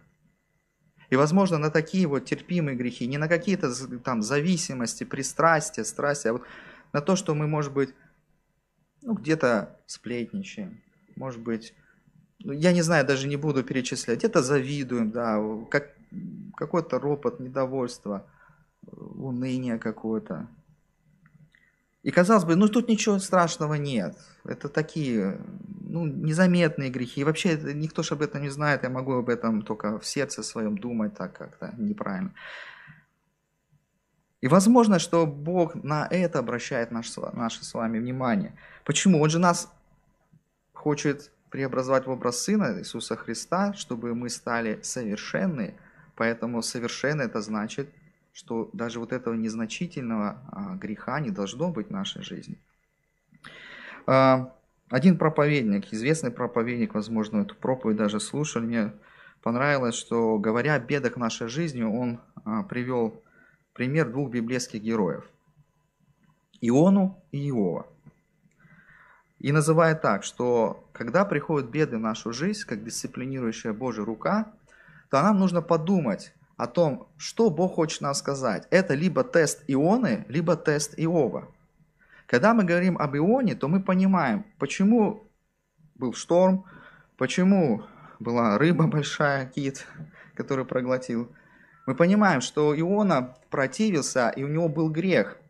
И, 1.10 1.16
возможно, 1.16 1.57
на 1.57 1.72
такие 1.72 2.05
вот 2.05 2.26
терпимые 2.26 2.78
грехи, 2.78 3.07
не 3.07 3.18
на 3.18 3.28
какие-то 3.28 3.74
там 3.99 4.22
зависимости, 4.22 5.03
пристрастия, 5.03 5.84
страсти, 5.84 6.28
а 6.28 6.34
вот 6.34 6.43
на 6.93 7.01
то, 7.01 7.16
что 7.16 7.34
мы, 7.34 7.47
может 7.47 7.74
быть, 7.74 7.95
ну, 9.01 9.14
где-то 9.14 9.80
сплетничаем, 9.88 10.82
может 11.16 11.41
быть, 11.41 11.74
ну, 12.43 12.53
я 12.53 12.72
не 12.74 12.84
знаю, 12.84 13.05
даже 13.05 13.28
не 13.28 13.38
буду 13.38 13.64
перечислять, 13.64 14.20
где-то 14.20 14.43
завидуем, 14.43 15.10
да, 15.10 15.41
как, 15.72 15.89
какой-то 16.55 16.99
ропот, 16.99 17.39
недовольство, 17.39 18.26
уныние 18.91 19.78
какое-то. 19.78 20.47
И 22.01 22.12
казалось 22.12 22.45
бы, 22.45 22.55
ну 22.55 22.70
тут 22.70 22.88
ничего 22.88 23.20
страшного 23.20 23.74
нет. 23.74 24.18
Это 24.45 24.70
такие, 24.70 25.41
ну, 25.82 26.05
незаметные 26.05 26.89
грехи. 26.89 27.22
И 27.22 27.24
вообще 27.24 27.57
никто 27.74 28.03
же 28.03 28.16
об 28.16 28.22
этом 28.22 28.41
не 28.41 28.49
знает. 28.49 28.84
Я 28.84 28.89
могу 28.89 29.14
об 29.14 29.30
этом 29.30 29.62
только 29.62 29.99
в 29.99 30.05
сердце 30.05 30.41
своем 30.43 30.78
думать 30.78 31.14
так 31.16 31.38
как-то 31.38 31.74
неправильно. 31.78 32.34
И 34.41 34.47
возможно, 34.47 34.99
что 34.99 35.28
Бог 35.28 35.76
на 35.76 36.07
это 36.10 36.39
обращает 36.39 36.91
наше, 36.91 37.20
наше 37.34 37.66
с 37.66 37.74
вами 37.74 37.99
внимание. 37.99 38.55
Почему? 38.86 39.22
Он 39.22 39.30
же 39.30 39.39
нас 39.39 39.70
хочет 40.74 41.32
преобразовать 41.49 42.05
в 42.07 42.10
образ 42.10 42.43
Сына 42.43 42.80
Иисуса 42.80 43.18
Христа, 43.18 43.74
чтобы 43.74 44.16
мы 44.16 44.30
стали 44.30 44.80
совершенны. 44.82 45.76
Поэтому 46.20 46.61
совершенно 46.61 47.22
это 47.22 47.39
значит, 47.39 47.89
что 48.34 48.70
даже 48.74 48.99
вот 48.99 49.13
этого 49.13 49.36
незначительного 49.36 50.43
а, 50.51 50.76
греха 50.76 51.17
не 51.22 51.30
должно 51.30 51.72
быть 51.72 51.88
в 51.88 51.91
нашей 51.91 52.24
жизни. 52.24 52.57
А, 54.05 54.53
один 54.89 55.17
проповедник, 55.17 55.93
известный 55.93 56.30
проповедник, 56.30 56.93
возможно, 56.93 57.43
эту 57.43 57.55
проповедь 57.55 57.95
даже 57.95 58.20
слушали, 58.20 58.65
мне 58.65 58.93
понравилось, 59.41 59.95
что 59.95 60.38
говоря 60.39 60.74
о 60.74 60.80
бедах 60.80 61.15
нашей 61.15 61.47
жизни, 61.47 61.84
он 61.84 62.20
а, 62.43 62.63
привел 62.63 63.24
пример 63.72 64.11
двух 64.11 64.30
библейских 64.30 64.82
героев. 64.82 65.24
Иону 66.59 67.17
и 67.32 67.47
Иова. 67.47 67.88
И 69.39 69.53
называет 69.53 70.01
так, 70.01 70.26
что 70.26 70.86
когда 70.91 71.24
приходят 71.24 71.70
беды 71.70 71.95
в 71.95 72.01
нашу 72.01 72.34
жизнь, 72.34 72.67
как 72.67 72.84
дисциплинирующая 72.84 73.72
Божья 73.72 74.03
рука, 74.03 74.51
то 75.10 75.22
нам 75.22 75.39
нужно 75.39 75.62
подумать 75.62 76.34
о 76.57 76.68
том, 76.68 77.07
что 77.18 77.49
Бог 77.49 77.76
хочет 77.76 78.01
нам 78.01 78.14
сказать. 78.14 78.68
Это 78.70 78.93
либо 78.93 79.24
тест 79.24 79.64
Ионы, 79.68 80.26
либо 80.28 80.55
тест 80.55 80.93
Иова. 80.97 81.47
Когда 82.26 82.53
мы 82.53 82.64
говорим 82.64 82.97
об 82.97 83.16
Ионе, 83.16 83.55
то 83.55 83.68
мы 83.68 83.82
понимаем, 83.82 84.45
почему 84.60 85.24
был 85.95 86.14
шторм, 86.14 86.66
почему 87.18 87.84
была 88.20 88.57
рыба 88.57 88.88
большая, 88.88 89.47
кит, 89.47 89.88
который 90.36 90.66
проглотил. 90.66 91.32
Мы 91.88 91.95
понимаем, 91.95 92.41
что 92.41 92.78
Иона 92.80 93.36
противился, 93.49 94.30
и 94.30 94.43
у 94.43 94.47
него 94.47 94.70
был 94.70 94.89
грех– 94.89 95.38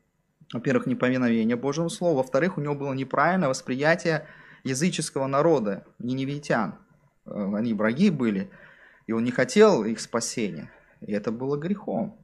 во-первых, 0.54 0.88
неповиновение 0.88 1.56
Божьему 1.56 1.90
Слову, 1.90 2.18
во-вторых, 2.18 2.58
у 2.58 2.62
него 2.62 2.74
было 2.74 2.94
неправильное 2.94 3.50
восприятие 3.50 4.26
языческого 4.64 5.28
народа, 5.28 5.86
ниневитян. 6.00 6.76
Э, 7.26 7.54
они 7.56 7.74
враги 7.74 8.10
были, 8.10 8.50
и 9.10 9.12
он 9.12 9.24
не 9.24 9.32
хотел 9.32 9.86
их 9.86 10.00
спасения, 10.00 10.70
и 11.02 11.12
это 11.12 11.32
было 11.32 11.58
грехом. 11.58 12.16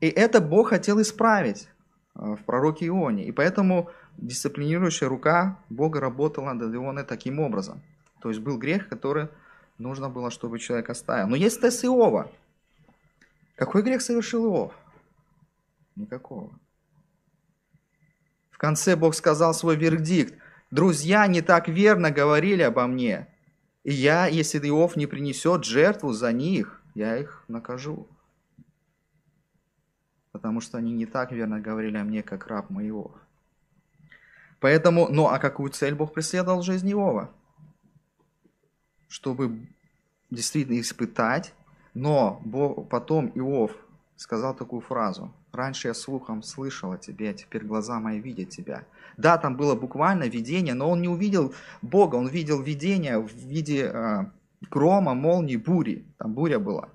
И 0.00 0.08
это 0.08 0.40
Бог 0.40 0.70
хотел 0.70 1.00
исправить 1.00 1.68
э, 2.16 2.34
в 2.34 2.44
пророке 2.44 2.88
Ионе, 2.88 3.24
и 3.24 3.30
поэтому 3.30 3.90
дисциплинирующая 4.16 5.08
рука 5.08 5.60
Бога 5.70 6.00
работала 6.00 6.52
над 6.52 6.74
Ионой 6.74 7.04
таким 7.04 7.38
образом. 7.38 7.80
То 8.20 8.28
есть 8.28 8.40
был 8.40 8.58
грех, 8.58 8.88
который 8.88 9.28
нужно 9.78 10.10
было, 10.10 10.32
чтобы 10.32 10.58
человек 10.58 10.90
оставил. 10.90 11.28
Но 11.28 11.36
есть 11.36 11.60
тест 11.60 11.84
Иова. 11.84 12.28
Какой 13.54 13.82
грех 13.82 14.02
совершил 14.02 14.44
Иов? 14.46 14.72
Никакого 15.94 16.50
конце 18.62 18.94
Бог 18.94 19.16
сказал 19.16 19.54
свой 19.54 19.76
вердикт. 19.76 20.34
«Друзья 20.70 21.26
не 21.26 21.42
так 21.42 21.68
верно 21.68 22.12
говорили 22.12 22.62
обо 22.62 22.86
мне, 22.86 23.26
и 23.84 23.92
я, 23.92 24.26
если 24.26 24.58
Иов 24.68 24.96
не 24.96 25.06
принесет 25.06 25.64
жертву 25.64 26.12
за 26.12 26.32
них, 26.32 26.82
я 26.94 27.16
их 27.16 27.44
накажу». 27.48 28.06
Потому 30.32 30.60
что 30.60 30.78
они 30.78 30.92
не 30.92 31.06
так 31.06 31.32
верно 31.32 31.60
говорили 31.60 31.96
о 31.96 32.04
мне, 32.04 32.22
как 32.22 32.46
раб 32.46 32.70
моего. 32.70 33.14
Поэтому, 34.60 35.08
ну 35.08 35.26
а 35.26 35.38
какую 35.38 35.70
цель 35.70 35.94
Бог 35.94 36.14
преследовал 36.14 36.60
в 36.60 36.64
жизни 36.64 36.92
Иова? 36.92 37.30
Чтобы 39.08 39.68
действительно 40.30 40.80
испытать, 40.80 41.52
но 41.94 42.40
Бог, 42.44 42.88
потом 42.88 43.30
Иов 43.34 43.76
сказал 44.16 44.54
такую 44.54 44.80
фразу– 44.80 45.32
Раньше 45.52 45.88
я 45.88 45.94
слухом 45.94 46.42
слышал 46.42 46.92
о 46.92 46.98
тебе, 46.98 47.28
а 47.30 47.34
теперь 47.34 47.62
глаза 47.64 48.00
мои 48.00 48.18
видят 48.18 48.48
тебя. 48.48 48.86
Да, 49.18 49.36
там 49.36 49.54
было 49.58 49.74
буквально 49.74 50.24
видение, 50.24 50.72
но 50.72 50.88
он 50.88 51.02
не 51.02 51.08
увидел 51.08 51.54
Бога, 51.82 52.16
он 52.16 52.26
видел 52.26 52.62
видение 52.62 53.18
в 53.18 53.34
виде 53.34 53.82
э, 53.84 54.24
грома, 54.70 55.12
молнии, 55.12 55.56
бури. 55.56 56.06
Там 56.16 56.32
буря 56.32 56.58
была. 56.58 56.88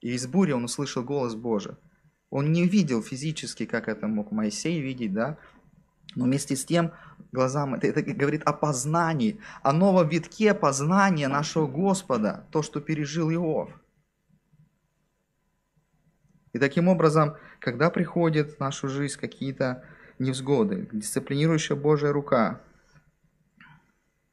И 0.00 0.10
из 0.10 0.26
бури 0.26 0.50
он 0.50 0.64
услышал 0.64 1.04
голос 1.04 1.36
Божий. 1.36 1.76
Он 2.30 2.50
не 2.50 2.66
видел 2.66 3.00
физически, 3.00 3.64
как 3.64 3.88
это 3.88 4.08
мог 4.08 4.32
Моисей 4.32 4.80
видеть, 4.80 5.12
да, 5.12 5.38
но 6.16 6.24
вместе 6.24 6.56
с 6.56 6.64
тем, 6.64 6.90
глазам, 7.30 7.74
это, 7.74 7.86
это 7.86 8.02
говорит 8.02 8.42
о 8.42 8.52
познании, 8.52 9.38
о 9.62 9.72
новом 9.72 10.08
витке 10.08 10.52
познания 10.52 11.28
нашего 11.28 11.68
Господа, 11.68 12.44
то, 12.50 12.62
что 12.62 12.80
пережил 12.80 13.30
Иов. 13.30 13.70
И 16.54 16.58
таким 16.58 16.88
образом, 16.88 17.36
когда 17.58 17.90
приходят 17.90 18.52
в 18.52 18.60
нашу 18.60 18.88
жизнь 18.88 19.18
какие-то 19.18 19.84
невзгоды, 20.20 20.88
дисциплинирующая 20.92 21.76
Божья 21.76 22.12
рука, 22.12 22.60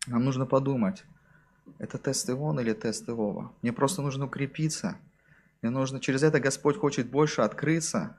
нам 0.06 0.24
нужно 0.24 0.46
подумать, 0.46 1.04
это 1.80 1.98
тест 1.98 2.30
Ивона 2.30 2.60
или 2.60 2.74
тест 2.74 3.10
Иова? 3.10 3.52
Мне 3.64 3.74
просто 3.74 4.04
нужно 4.04 4.26
укрепиться. 4.26 4.98
Мне 5.62 5.72
нужно, 5.72 6.00
через 6.00 6.22
это 6.22 6.40
Господь 6.40 6.78
хочет 6.78 7.10
больше 7.10 7.42
открыться. 7.42 8.16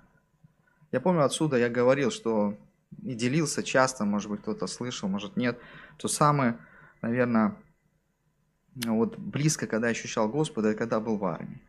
Я 0.91 1.01
помню 1.01 1.25
отсюда, 1.25 1.57
я 1.57 1.69
говорил, 1.69 2.11
что 2.11 2.59
и 3.03 3.15
делился 3.15 3.63
часто, 3.63 4.05
может 4.05 4.31
быть, 4.31 4.43
кто-то 4.43 4.67
слышал, 4.67 5.09
может 5.09 5.37
нет, 5.37 5.61
то 5.97 6.09
самое, 6.09 6.59
наверное, 7.03 7.57
вот 8.85 9.17
близко, 9.17 9.69
когда 9.69 9.89
ощущал 9.89 10.29
Господа, 10.29 10.71
это 10.71 10.79
когда 10.79 10.99
был 10.99 11.19
в 11.19 11.25
армии. 11.25 11.63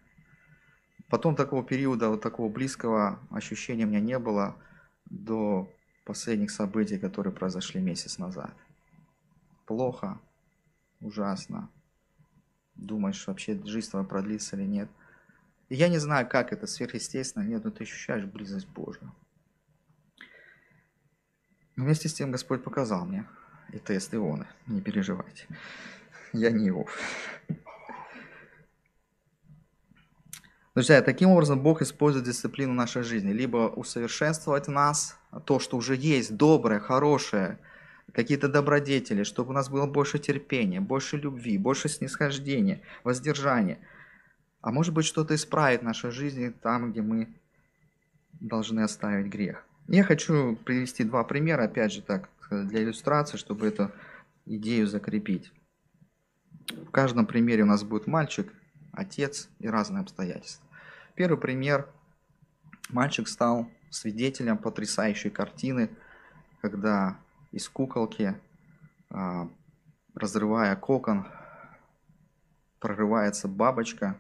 Потом 1.14 1.36
такого 1.36 1.64
периода, 1.64 2.10
вот 2.10 2.22
такого 2.22 2.50
близкого 2.50 3.20
ощущения 3.30 3.86
у 3.86 3.88
меня 3.88 4.00
не 4.00 4.18
было 4.18 4.56
до 5.06 5.72
последних 6.06 6.50
событий, 6.50 6.98
которые 6.98 7.32
произошли 7.32 7.80
месяц 7.80 8.18
назад. 8.18 8.52
Плохо, 9.68 10.20
ужасно. 11.02 11.70
Думаешь, 12.74 13.28
вообще 13.28 13.62
жизнь 13.64 13.92
твоя 13.92 14.04
продлится 14.04 14.56
или 14.56 14.66
нет. 14.66 14.90
И 15.70 15.76
я 15.76 15.88
не 15.88 16.00
знаю, 16.00 16.28
как 16.28 16.52
это 16.52 16.66
сверхъестественно, 16.66 17.44
нет, 17.44 17.64
но 17.64 17.70
ты 17.70 17.84
ощущаешь 17.84 18.26
близость 18.26 18.68
Божию. 18.70 19.14
Но 21.76 21.84
вместе 21.84 22.10
с 22.10 22.16
тем 22.16 22.32
Господь 22.32 22.64
показал 22.64 23.06
мне 23.06 23.28
и 23.72 23.78
тест 23.78 24.16
Ионы, 24.16 24.48
не 24.66 24.82
переживайте. 24.82 25.46
Я 26.32 26.50
не 26.50 26.70
Иов. 26.70 26.98
Друзья, 30.76 31.04
таким 31.04 31.30
образом 31.30 31.62
Бог 31.62 31.84
использует 31.84 32.26
дисциплину 32.26 32.74
нашей 32.74 33.04
жизни. 33.04 33.32
Либо 33.32 33.68
усовершенствовать 33.68 34.68
нас, 34.68 35.20
то, 35.46 35.60
что 35.60 35.78
уже 35.78 35.96
есть, 35.96 36.36
доброе, 36.36 36.80
хорошее, 36.80 37.60
какие-то 38.12 38.48
добродетели, 38.48 39.22
чтобы 39.22 39.52
у 39.52 39.54
нас 39.54 39.70
было 39.70 39.86
больше 39.86 40.18
терпения, 40.18 40.82
больше 40.82 41.18
любви, 41.18 41.60
больше 41.60 41.90
снисхождения, 41.90 42.82
воздержания. 43.04 43.78
А 44.62 44.72
может 44.72 44.96
быть, 44.96 45.06
что-то 45.06 45.36
исправит 45.36 45.82
в 45.82 45.86
нашей 45.86 46.10
жизни 46.10 46.50
там, 46.50 46.92
где 46.92 47.04
мы 47.04 47.28
должны 48.32 48.80
оставить 48.80 49.28
грех. 49.28 49.64
Я 49.88 50.04
хочу 50.04 50.56
привести 50.56 51.04
два 51.04 51.24
примера, 51.24 51.66
опять 51.66 51.94
же 51.94 52.02
так, 52.02 52.30
для 52.50 52.82
иллюстрации, 52.82 53.38
чтобы 53.38 53.68
эту 53.68 53.92
идею 54.48 54.88
закрепить. 54.88 55.52
В 56.72 56.90
каждом 56.90 57.28
примере 57.28 57.62
у 57.62 57.68
нас 57.68 57.84
будет 57.84 58.08
мальчик, 58.08 58.52
отец 58.94 59.50
и 59.60 59.68
разные 59.68 60.02
обстоятельства. 60.02 60.66
Первый 61.16 61.38
пример. 61.38 61.90
Мальчик 62.90 63.28
стал 63.28 63.70
свидетелем 63.90 64.58
потрясающей 64.58 65.30
картины, 65.30 65.90
когда 66.62 67.18
из 67.52 67.68
куколки, 67.70 68.40
а, 69.10 69.50
разрывая 70.16 70.76
кокон, 70.76 71.28
прорывается 72.80 73.48
бабочка, 73.48 74.18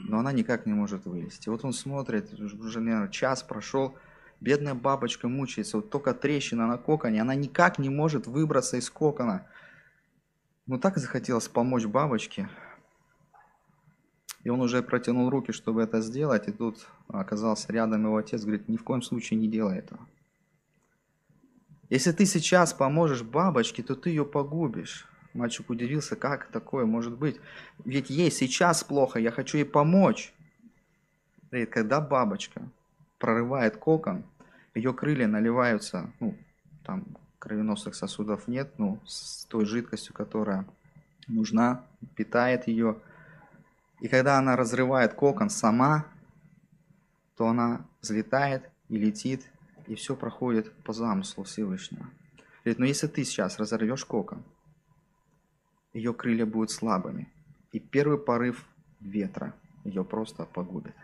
но 0.00 0.18
она 0.18 0.32
никак 0.32 0.66
не 0.66 0.72
может 0.72 1.06
вылезти. 1.06 1.48
Вот 1.48 1.64
он 1.64 1.72
смотрит, 1.72 2.32
уже, 2.34 2.80
наверное, 2.80 3.08
час 3.08 3.42
прошел, 3.42 3.96
Бедная 4.40 4.74
бабочка 4.74 5.28
мучается, 5.28 5.78
вот 5.78 5.90
только 5.90 6.12
трещина 6.12 6.66
на 6.66 6.76
коконе, 6.76 7.22
она 7.22 7.34
никак 7.34 7.78
не 7.78 7.88
может 7.88 8.26
выбраться 8.26 8.76
из 8.76 8.90
кокона. 8.90 9.46
Ну 10.66 10.78
так 10.78 10.98
захотелось 10.98 11.48
помочь 11.48 11.86
бабочке. 11.86 12.48
И 14.46 14.48
он 14.48 14.60
уже 14.60 14.80
протянул 14.80 15.28
руки, 15.28 15.50
чтобы 15.50 15.82
это 15.82 16.00
сделать, 16.00 16.46
и 16.46 16.52
тут 16.52 16.86
оказался 17.08 17.72
рядом 17.72 18.04
его 18.04 18.16
отец, 18.16 18.42
говорит, 18.42 18.68
ни 18.68 18.76
в 18.76 18.84
коем 18.84 19.02
случае 19.02 19.40
не 19.40 19.48
делай 19.48 19.78
этого. 19.78 19.98
Если 21.90 22.12
ты 22.12 22.26
сейчас 22.26 22.72
поможешь 22.72 23.24
бабочке, 23.24 23.82
то 23.82 23.96
ты 23.96 24.10
ее 24.10 24.24
погубишь. 24.24 25.08
Мальчик 25.34 25.68
удивился, 25.68 26.14
как 26.14 26.46
такое 26.52 26.86
может 26.86 27.18
быть? 27.18 27.40
Ведь 27.84 28.08
ей 28.08 28.30
сейчас 28.30 28.84
плохо, 28.84 29.18
я 29.18 29.32
хочу 29.32 29.58
ей 29.58 29.64
помочь. 29.64 30.32
Говорит, 31.50 31.70
когда 31.70 32.00
бабочка 32.00 32.62
прорывает 33.18 33.76
кокон, 33.78 34.22
ее 34.76 34.94
крылья 34.94 35.26
наливаются, 35.26 36.12
ну, 36.20 36.36
там 36.84 37.04
кровеносных 37.40 37.96
сосудов 37.96 38.46
нет, 38.46 38.74
ну, 38.78 39.00
с 39.06 39.44
той 39.46 39.66
жидкостью, 39.66 40.14
которая 40.14 40.66
нужна, 41.26 41.84
питает 42.14 42.68
ее. 42.68 43.00
И 44.00 44.08
когда 44.08 44.38
она 44.38 44.56
разрывает 44.56 45.14
кокон 45.14 45.50
сама, 45.50 46.06
то 47.36 47.48
она 47.48 47.86
взлетает 48.00 48.70
и 48.88 48.98
летит, 48.98 49.48
и 49.86 49.94
все 49.94 50.16
проходит 50.16 50.72
по 50.82 50.92
замыслу 50.92 51.44
Всевышнего. 51.44 52.06
Говорит, 52.64 52.78
но 52.78 52.84
«Ну, 52.84 52.88
если 52.88 53.06
ты 53.06 53.24
сейчас 53.24 53.58
разорвешь 53.58 54.04
кокон, 54.04 54.42
ее 55.92 56.12
крылья 56.12 56.44
будут 56.44 56.70
слабыми, 56.70 57.32
и 57.72 57.78
первый 57.78 58.18
порыв 58.18 58.66
ветра 59.00 59.54
ее 59.84 60.04
просто 60.04 60.44
погубит. 60.44 60.94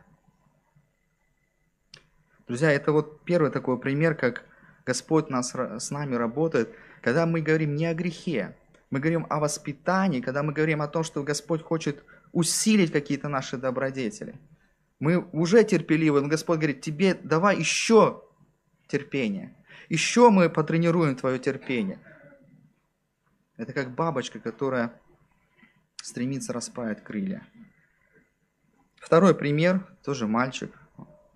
Друзья, 2.47 2.70
это 2.70 2.93
вот 2.93 3.22
первый 3.24 3.51
такой 3.51 3.78
пример, 3.78 4.14
как 4.14 4.45
Господь 4.84 5.30
нас, 5.30 5.55
с 5.55 5.90
нами 5.90 6.16
работает, 6.16 6.74
когда 7.01 7.24
мы 7.24 7.40
говорим 7.40 7.76
не 7.76 7.86
о 7.86 7.95
грехе, 7.95 8.57
мы 8.90 8.99
говорим 8.99 9.26
о 9.30 9.38
воспитании, 9.38 10.20
когда 10.20 10.43
мы 10.43 10.53
говорим 10.53 10.82
о 10.82 10.88
том, 10.88 11.05
что 11.05 11.22
Господь 11.22 11.62
хочет 11.62 12.05
усилить 12.32 12.92
какие-то 12.92 13.28
наши 13.28 13.56
добродетели. 13.56 14.34
Мы 14.98 15.18
уже 15.32 15.64
терпеливы, 15.64 16.20
но 16.20 16.28
Господь 16.28 16.58
говорит, 16.58 16.80
тебе 16.80 17.14
давай 17.14 17.58
еще 17.58 18.22
терпение. 18.88 19.54
Еще 19.88 20.30
мы 20.30 20.48
потренируем 20.48 21.16
твое 21.16 21.38
терпение. 21.38 21.98
Это 23.56 23.72
как 23.72 23.94
бабочка, 23.94 24.40
которая 24.40 25.00
стремится 26.02 26.52
расправить 26.52 27.02
крылья. 27.02 27.46
Второй 28.96 29.34
пример, 29.34 29.86
тоже 30.04 30.26
мальчик, 30.26 30.72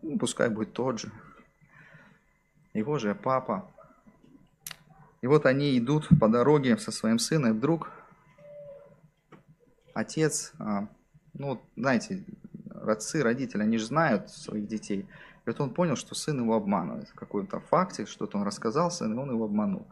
ну, 0.03 0.19
пускай 0.19 0.49
будет 0.49 0.73
тот 0.73 1.01
же. 1.01 1.13
Его 2.73 2.99
же 2.99 3.15
папа. 3.15 3.71
И 5.21 5.27
вот 5.27 5.47
они 5.47 5.77
идут 5.79 6.09
по 6.21 6.29
дороге 6.29 6.79
со 6.79 6.93
своим 6.93 7.19
сыном, 7.19 7.51
и 7.51 7.55
вдруг 7.55 7.91
отец, 9.97 10.53
а, 10.59 10.89
ну, 11.33 11.61
знаете, 11.75 12.25
отцы, 12.71 13.23
родители, 13.23 13.63
они 13.63 13.79
же 13.79 13.87
знают 13.87 14.31
своих 14.31 14.69
детей. 14.69 15.01
И 15.01 15.51
вот 15.51 15.61
он 15.61 15.73
понял, 15.73 15.97
что 15.97 16.15
сын 16.15 16.39
его 16.39 16.55
обманывает. 16.55 17.09
В 17.09 17.15
какой-то 17.15 17.61
факте, 17.61 18.05
что-то 18.05 18.37
он 18.37 18.45
рассказал 18.45 18.91
сын, 18.91 19.13
и 19.13 19.17
он 19.17 19.31
его 19.31 19.47
обманул. 19.47 19.87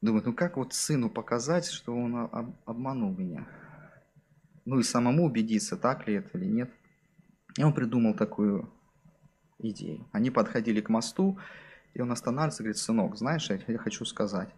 Думает, 0.00 0.24
ну 0.24 0.32
как 0.32 0.56
вот 0.56 0.72
сыну 0.72 1.10
показать, 1.10 1.66
что 1.66 1.94
он 1.94 2.30
обманул 2.64 3.14
меня? 3.14 3.46
Ну 4.64 4.78
и 4.78 4.82
самому 4.82 5.26
убедиться, 5.26 5.76
так 5.76 6.06
ли 6.08 6.14
это 6.14 6.38
или 6.38 6.46
нет. 6.46 6.70
И 7.58 7.62
он 7.62 7.74
придумал 7.74 8.14
такую 8.14 8.72
идею. 9.58 10.08
Они 10.12 10.30
подходили 10.30 10.80
к 10.80 10.88
мосту, 10.88 11.38
и 11.92 12.00
он 12.00 12.12
останавливается 12.12 12.62
и 12.62 12.64
говорит, 12.64 12.78
сынок, 12.78 13.16
знаешь, 13.16 13.50
я 13.50 13.78
хочу 13.78 14.04
сказать, 14.04 14.48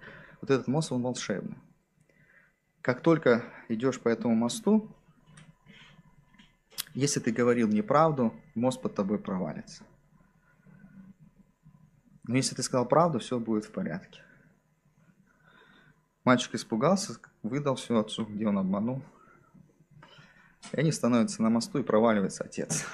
вот 0.41 0.51
этот 0.51 0.69
мост, 0.69 0.93
он 0.93 1.03
волшебный. 1.03 1.57
Как 2.89 3.03
только 3.03 3.45
идешь 3.69 4.01
по 4.01 4.09
этому 4.09 4.35
мосту, 4.35 4.97
если 6.95 7.21
ты 7.21 7.33
говорил 7.33 7.69
неправду, 7.69 8.33
мост 8.55 8.81
под 8.81 8.95
тобой 8.95 9.19
провалится. 9.19 9.85
Но 12.27 12.37
если 12.37 12.55
ты 12.55 12.63
сказал 12.63 12.89
правду, 12.89 13.19
все 13.19 13.39
будет 13.39 13.67
в 13.67 13.73
порядке. 13.73 14.23
Мальчик 16.25 16.55
испугался, 16.55 17.21
выдал 17.43 17.75
все 17.75 17.99
отцу, 17.99 18.25
где 18.25 18.49
он 18.49 18.57
обманул. 18.57 19.05
И 20.73 20.81
они 20.81 20.91
становятся 20.91 21.43
на 21.43 21.51
мосту, 21.51 21.81
и 21.81 21.83
проваливается 21.83 22.45
отец. 22.45 22.87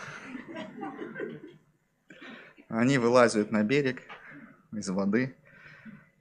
Они 2.67 2.99
вылазят 2.99 3.53
на 3.53 3.63
берег 3.63 4.03
из 4.73 4.89
воды. 4.89 5.37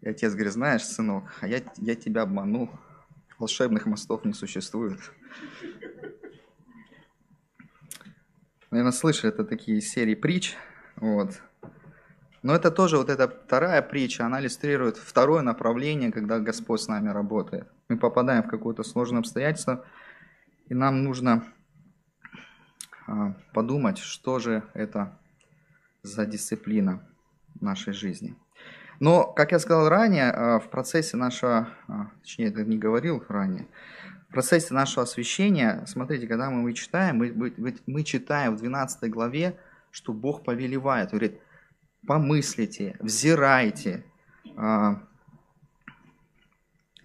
И 0.02 0.10
отец 0.10 0.34
говорит, 0.34 0.54
знаешь, 0.54 0.86
сынок, 0.86 1.34
а 1.42 1.48
я, 1.48 1.64
я 1.78 1.96
тебя 1.96 2.22
обманул. 2.22 2.70
Волшебных 3.44 3.86
мостов 3.88 4.24
не 4.24 4.32
существует. 4.32 5.02
Наверное, 8.72 8.94
слышали, 8.94 9.34
это 9.34 9.44
такие 9.44 9.82
серии 9.82 10.16
притч. 10.16 10.56
Вот. 10.96 11.42
Но 12.42 12.56
это 12.56 12.72
тоже, 12.72 12.96
вот 12.96 13.10
эта 13.10 13.28
вторая 13.28 13.82
притча, 13.82 14.26
она 14.26 14.40
иллюстрирует 14.40 14.96
второе 14.96 15.42
направление, 15.42 16.10
когда 16.14 16.40
Господь 16.40 16.80
с 16.80 16.88
нами 16.88 17.10
работает. 17.10 17.68
Мы 17.90 17.98
попадаем 17.98 18.44
в 18.44 18.48
какое-то 18.48 18.84
сложное 18.84 19.20
обстоятельство, 19.20 19.86
и 20.70 20.74
нам 20.74 21.04
нужно 21.04 21.44
а, 23.08 23.34
подумать, 23.54 23.98
что 23.98 24.40
же 24.40 24.64
это 24.74 25.20
за 26.02 26.26
дисциплина 26.26 27.06
нашей 27.60 27.92
жизни. 27.92 28.38
Но, 29.04 29.26
как 29.26 29.52
я 29.52 29.60
сказал 29.60 29.90
ранее, 29.90 30.32
а, 30.32 30.60
в 30.60 30.70
процессе 30.70 31.18
нашего, 31.18 31.68
а, 31.90 32.08
точнее, 32.22 32.46
это 32.46 32.64
не 32.64 32.78
говорил 32.78 33.22
ранее, 33.28 33.68
в 34.30 34.32
процессе 34.32 34.74
нашего 34.74 35.04
освящения, 35.04 35.84
смотрите, 35.88 36.26
когда 36.26 36.50
мы 36.50 36.72
читаем, 36.72 37.18
мы, 37.18 37.34
мы, 37.36 37.76
мы 37.86 38.04
читаем 38.06 38.56
в 38.56 38.60
12 38.60 39.12
главе, 39.12 39.60
что 39.92 40.14
Бог 40.14 40.46
повелевает, 40.46 41.10
говорит, 41.10 41.38
помыслите, 42.08 42.96
взирайте. 43.02 44.06
А, 44.56 45.04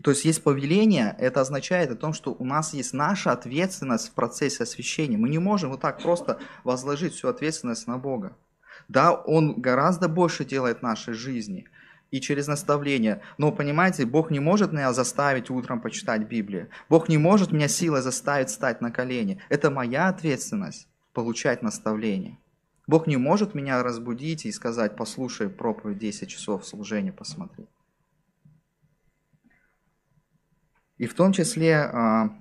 то 0.01 0.13
есть 0.13 0.25
есть 0.25 0.45
повеление, 0.45 1.17
это 1.19 1.41
означает 1.41 1.91
о 1.91 1.97
том, 1.97 2.13
что 2.13 2.33
у 2.33 2.45
нас 2.45 2.75
есть 2.75 2.95
наша 2.95 3.33
ответственность 3.33 4.11
в 4.11 4.15
процессе 4.15 4.63
освящения. 4.63 5.19
Мы 5.19 5.31
не 5.31 5.41
можем 5.41 5.71
вот 5.71 5.81
так 5.81 6.01
просто 6.01 6.39
возложить 6.63 7.15
всю 7.15 7.27
ответственность 7.27 7.89
на 7.89 7.99
Бога. 7.99 8.37
Да, 8.87 9.13
Он 9.13 9.61
гораздо 9.61 10.09
больше 10.09 10.45
делает 10.45 10.79
в 10.79 10.83
нашей 10.83 11.15
жизни 11.15 11.67
и 12.11 12.21
через 12.21 12.47
наставление. 12.47 13.21
Но 13.37 13.53
понимаете, 13.53 14.07
Бог 14.07 14.31
не 14.31 14.41
может 14.41 14.73
меня 14.73 14.93
заставить 14.93 15.51
утром 15.51 15.81
почитать 15.81 16.27
Библию. 16.27 16.69
Бог 16.89 17.09
не 17.09 17.19
может 17.19 17.53
меня 17.53 17.69
силой 17.69 18.03
заставить 18.03 18.51
стать 18.51 18.81
на 18.81 18.91
колени. 18.91 19.41
Это 19.49 19.71
моя 19.71 20.09
ответственность 20.09 20.89
получать 21.13 21.63
наставление. 21.63 22.39
Бог 22.87 23.07
не 23.07 23.19
может 23.19 23.55
меня 23.55 23.83
разбудить 23.83 24.47
и 24.47 24.53
сказать, 24.53 24.97
послушай 24.97 25.51
проповедь 25.51 25.99
10 25.99 26.29
часов 26.29 26.67
служения, 26.67 27.13
посмотри. 27.13 27.67
И 30.97 31.07
в 31.07 31.15
том 31.15 31.33
числе, 31.33 31.77
а, 31.77 32.35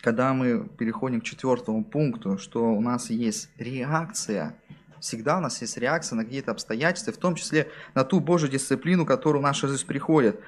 когда 0.00 0.32
мы 0.32 0.66
переходим 0.66 1.20
к 1.20 1.24
четвертому 1.24 1.84
пункту, 1.84 2.38
что 2.38 2.72
у 2.72 2.80
нас 2.80 3.10
есть 3.10 3.50
реакция, 3.58 4.56
всегда 5.00 5.38
у 5.38 5.40
нас 5.40 5.60
есть 5.60 5.76
реакция 5.76 6.16
на 6.16 6.24
какие-то 6.24 6.52
обстоятельства, 6.52 7.12
в 7.12 7.16
том 7.16 7.34
числе 7.34 7.70
на 7.94 8.04
ту 8.04 8.20
Божью 8.20 8.48
дисциплину, 8.48 9.06
которую 9.06 9.42
наша 9.42 9.68
жизнь 9.68 9.86
приходит. 9.86 10.40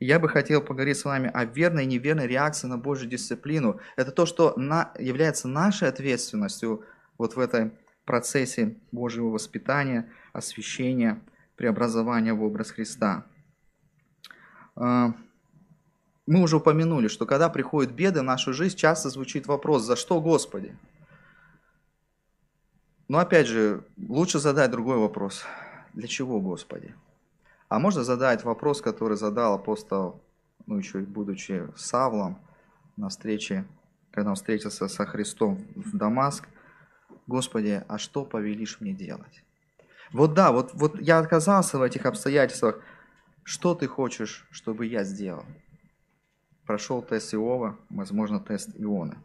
я 0.00 0.18
бы 0.18 0.28
хотел 0.28 0.62
поговорить 0.62 0.96
с 0.96 1.04
вами 1.04 1.30
о 1.32 1.44
верной 1.44 1.84
и 1.84 1.86
неверной 1.86 2.26
реакции 2.26 2.66
на 2.66 2.78
Божью 2.78 3.08
дисциплину. 3.08 3.80
Это 3.96 4.10
то, 4.12 4.24
что 4.24 4.54
на, 4.56 4.92
является 4.98 5.46
нашей 5.46 5.88
ответственностью 5.88 6.84
вот 7.18 7.36
в 7.36 7.40
этой 7.40 7.72
процессе 8.06 8.76
Божьего 8.92 9.28
воспитания, 9.28 10.10
освящения, 10.32 11.20
преобразования 11.56 12.32
в 12.32 12.42
образ 12.42 12.70
Христа. 12.70 13.26
А, 14.74 15.12
мы 16.26 16.40
уже 16.40 16.56
упомянули, 16.56 17.08
что 17.08 17.26
когда 17.26 17.50
приходят 17.50 17.92
беды 17.92 18.20
в 18.20 18.24
нашу 18.24 18.54
жизнь, 18.54 18.76
часто 18.76 19.10
звучит 19.10 19.46
вопрос, 19.46 19.82
за 19.84 19.96
что 19.96 20.20
Господи? 20.20 20.74
Но 23.10 23.18
опять 23.18 23.46
же, 23.46 23.84
лучше 24.08 24.38
задать 24.38 24.70
другой 24.70 24.98
вопрос. 24.98 25.44
Для 25.94 26.06
чего 26.06 26.40
Господи? 26.40 26.94
А 27.68 27.78
можно 27.78 28.04
задать 28.04 28.44
вопрос, 28.44 28.80
который 28.80 29.16
задал 29.16 29.54
апостол, 29.54 30.22
ну 30.66 30.78
еще 30.78 31.02
и 31.02 31.04
будучи 31.04 31.68
Савлом, 31.76 32.38
на 32.96 33.08
встрече, 33.08 33.64
когда 34.10 34.30
он 34.30 34.36
встретился 34.36 34.88
со 34.88 35.06
Христом 35.06 35.60
в 35.74 35.96
Дамаск– 35.96 36.48
Господи, 37.30 37.84
а 37.86 37.96
что 37.98 38.24
повелишь 38.24 38.80
мне 38.80 38.92
делать? 38.92 39.44
Вот 40.12 40.34
да, 40.34 40.50
вот, 40.50 40.72
вот 40.74 41.00
я 41.00 41.20
оказался 41.20 41.78
в 41.78 41.82
этих 41.82 42.04
обстоятельствах. 42.04 42.82
Что 43.44 43.76
ты 43.76 43.86
хочешь, 43.86 44.48
чтобы 44.50 44.86
я 44.86 45.04
сделал? 45.04 45.44
Прошел 46.66 47.02
тест 47.02 47.32
Иова, 47.32 47.78
возможно, 47.88 48.40
тест 48.40 48.70
Иона. 48.74 49.22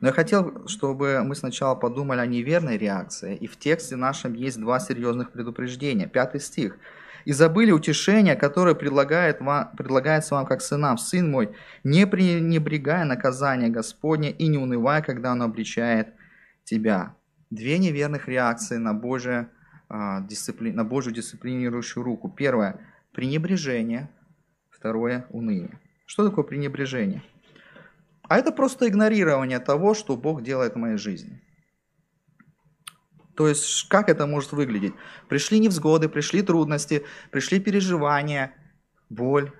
Но 0.00 0.08
я 0.08 0.12
хотел, 0.12 0.66
чтобы 0.68 1.22
мы 1.24 1.34
сначала 1.34 1.74
подумали 1.74 2.20
о 2.20 2.26
неверной 2.26 2.76
реакции. 2.76 3.36
И 3.36 3.46
в 3.46 3.56
тексте 3.56 3.96
нашем 3.96 4.34
есть 4.34 4.60
два 4.60 4.78
серьезных 4.78 5.32
предупреждения. 5.32 6.06
Пятый 6.06 6.40
стих. 6.40 6.78
«И 7.24 7.32
забыли 7.32 7.72
утешение, 7.72 8.36
которое 8.36 8.76
предлагает 8.76 9.40
вам, 9.40 9.74
предлагается 9.76 10.36
вам 10.36 10.46
как 10.46 10.62
сынам. 10.62 10.96
Сын 10.96 11.28
мой, 11.28 11.56
не 11.82 12.06
пренебрегая 12.06 13.04
наказание 13.04 13.68
Господне 13.68 14.30
и 14.30 14.46
не 14.46 14.58
унывая, 14.58 15.02
когда 15.02 15.32
оно 15.32 15.46
обличает 15.46 16.08
тебя». 16.64 17.16
Две 17.50 17.78
неверных 17.78 18.28
реакции 18.28 18.76
на, 18.76 18.92
Божие, 18.92 19.48
а, 19.88 20.20
дисципли... 20.20 20.70
на 20.70 20.84
Божью 20.84 21.12
дисциплинирующую 21.12 22.04
руку. 22.04 22.28
Первое– 22.28 22.80
пренебрежение. 23.12 24.08
Второе– 24.70 25.26
уныние. 25.30 25.80
Что 26.06 26.28
такое 26.28 26.44
пренебрежение? 26.44 27.22
А 28.28 28.38
это 28.38 28.52
просто 28.52 28.88
игнорирование 28.88 29.60
того, 29.60 29.94
что 29.94 30.16
Бог 30.16 30.42
делает 30.42 30.74
в 30.74 30.78
моей 30.78 30.96
жизни. 30.96 31.40
То 33.36 33.48
есть, 33.48 33.88
как 33.88 34.08
это 34.08 34.26
может 34.26 34.52
выглядеть? 34.52 34.94
Пришли 35.28 35.58
невзгоды, 35.58 36.08
пришли 36.08 36.42
трудности, 36.42 37.04
пришли 37.30 37.60
переживания, 37.60 38.54
боль, 39.10 39.52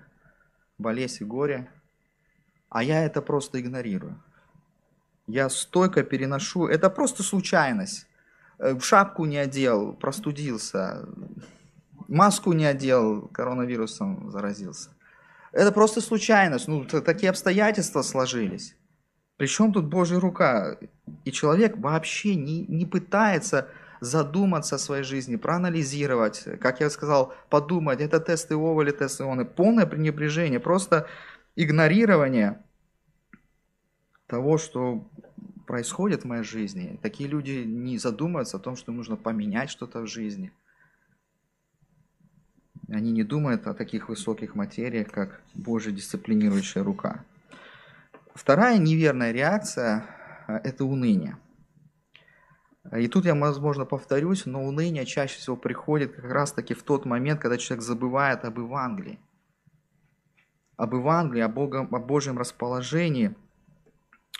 болезнь 0.78 1.24
и 1.24 1.26
горе, 1.26 1.70
а 2.70 2.82
я 2.82 3.04
это 3.04 3.20
просто 3.22 3.60
игнорирую. 3.60 4.22
Я 5.26 5.50
стойко 5.50 6.02
переношу, 6.02 6.66
это 6.66 6.88
просто 6.88 7.22
случайность. 7.22 8.06
Э, 8.58 8.78
шапку 8.80 9.26
не 9.26 9.36
одел, 9.36 9.92
простудился, 9.92 11.06
маску 12.08 12.52
не 12.52 12.64
одел, 12.64 13.28
коронавирусом 13.28 14.30
заразился. 14.30 14.95
Это 15.56 15.72
просто 15.72 16.02
случайность, 16.02 16.68
ну, 16.68 16.84
такие 16.84 17.30
обстоятельства 17.30 18.02
сложились. 18.02 18.76
Причем 19.38 19.72
тут 19.72 19.86
Божья 19.86 20.20
рука? 20.20 20.76
И 21.24 21.32
человек 21.32 21.78
вообще 21.78 22.34
не, 22.34 22.66
не 22.66 22.84
пытается 22.84 23.68
задуматься 24.02 24.76
о 24.76 24.78
своей 24.78 25.02
жизни, 25.02 25.36
проанализировать, 25.36 26.44
как 26.60 26.80
я 26.80 26.90
сказал, 26.90 27.32
подумать, 27.48 28.02
это 28.02 28.20
тест 28.20 28.52
Иова 28.52 28.82
или 28.82 28.90
тест 28.90 29.18
Ионы. 29.22 29.46
Полное 29.46 29.86
пренебрежение, 29.86 30.60
просто 30.60 31.06
игнорирование 31.56 32.62
того, 34.26 34.58
что 34.58 35.08
происходит 35.66 36.24
в 36.24 36.26
моей 36.26 36.44
жизни. 36.44 36.98
Такие 37.00 37.30
люди 37.30 37.64
не 37.64 37.96
задумываются 37.96 38.58
о 38.58 38.60
том, 38.60 38.76
что 38.76 38.92
нужно 38.92 39.16
поменять 39.16 39.70
что-то 39.70 40.00
в 40.02 40.06
жизни– 40.06 40.52
они 42.88 43.10
не 43.10 43.24
думают 43.24 43.66
о 43.66 43.74
таких 43.74 44.08
высоких 44.08 44.54
материях, 44.54 45.10
как 45.10 45.40
Божья 45.54 45.90
дисциплинирующая 45.90 46.84
рука. 46.84 47.24
Вторая 48.34 48.78
неверная 48.78 49.32
реакция– 49.32 50.04
это 50.46 50.84
уныние. 50.84 51.36
И 52.94 53.08
тут 53.08 53.24
я, 53.24 53.34
возможно, 53.34 53.84
повторюсь, 53.84 54.46
но 54.46 54.64
уныние 54.64 55.06
чаще 55.06 55.38
всего 55.38 55.56
приходит 55.56 56.14
как 56.14 56.30
раз-таки 56.30 56.74
в 56.74 56.82
тот 56.82 57.04
момент, 57.04 57.40
когда 57.40 57.56
человек 57.56 57.84
забывает 57.84 58.44
об 58.44 58.58
Евангелии. 58.58 59.18
Об 60.76 60.94
Евангелии, 60.94 61.40
о, 61.40 61.48
Богом, 61.48 61.92
о 61.92 61.98
Божьем 61.98 62.38
расположении 62.38 63.34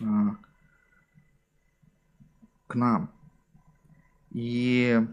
а, 0.00 0.36
к 2.68 2.74
нам. 2.74 3.10
И 4.30 5.04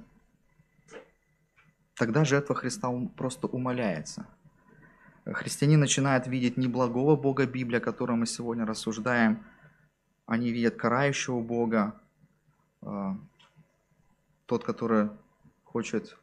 тогда 1.95 2.25
жертва 2.25 2.55
Христа 2.55 2.89
просто 3.15 3.47
умаляется. 3.47 4.25
Христиане 5.25 5.77
начинают 5.77 6.27
видеть 6.27 6.57
не 6.57 6.67
благого 6.67 7.15
Бога 7.15 7.45
Библии, 7.45 7.77
о 7.77 7.81
котором 7.81 8.19
мы 8.19 8.25
сегодня 8.25 8.65
рассуждаем, 8.65 9.43
они 10.25 10.51
видят 10.51 10.75
карающего 10.75 11.39
Бога, 11.41 11.99
а, 12.81 13.17
тот, 14.45 14.65
который 14.65 15.09
хочет 15.63 16.17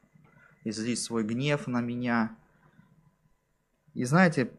излить 0.64 0.98
свой 0.98 1.24
гнев 1.24 1.66
на 1.66 1.80
меня. 1.80 2.36
И 3.94 4.04
знаете, 4.04 4.50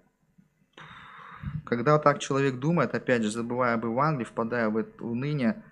когда 1.63 1.99
так 1.99 2.19
человек 2.19 2.57
думает, 2.59 2.95
опять 2.95 3.21
же, 3.21 3.29
забывая 3.29 3.75
об 3.75 3.85
Евангелии, 3.85 4.25
впадая 4.25 4.69
в 4.69 4.77
это 4.77 5.03
уныние, 5.03 5.63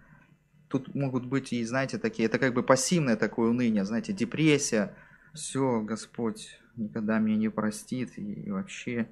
тут 0.68 0.94
могут 0.94 1.26
быть 1.26 1.52
и, 1.54 1.66
знаете, 1.66 1.98
такие, 1.98 2.28
это 2.28 2.38
как 2.38 2.54
бы 2.54 2.62
пассивное 2.62 3.16
такое 3.16 3.50
уныние, 3.50 3.86
знаете, 3.86 4.14
депрессия– 4.14 4.96
все, 5.34 5.82
Господь 5.82 6.60
никогда 6.76 7.20
меня 7.20 7.38
не 7.38 7.50
простит 7.50 8.18
и, 8.18 8.34
и 8.34 8.52
вообще. 8.52 9.08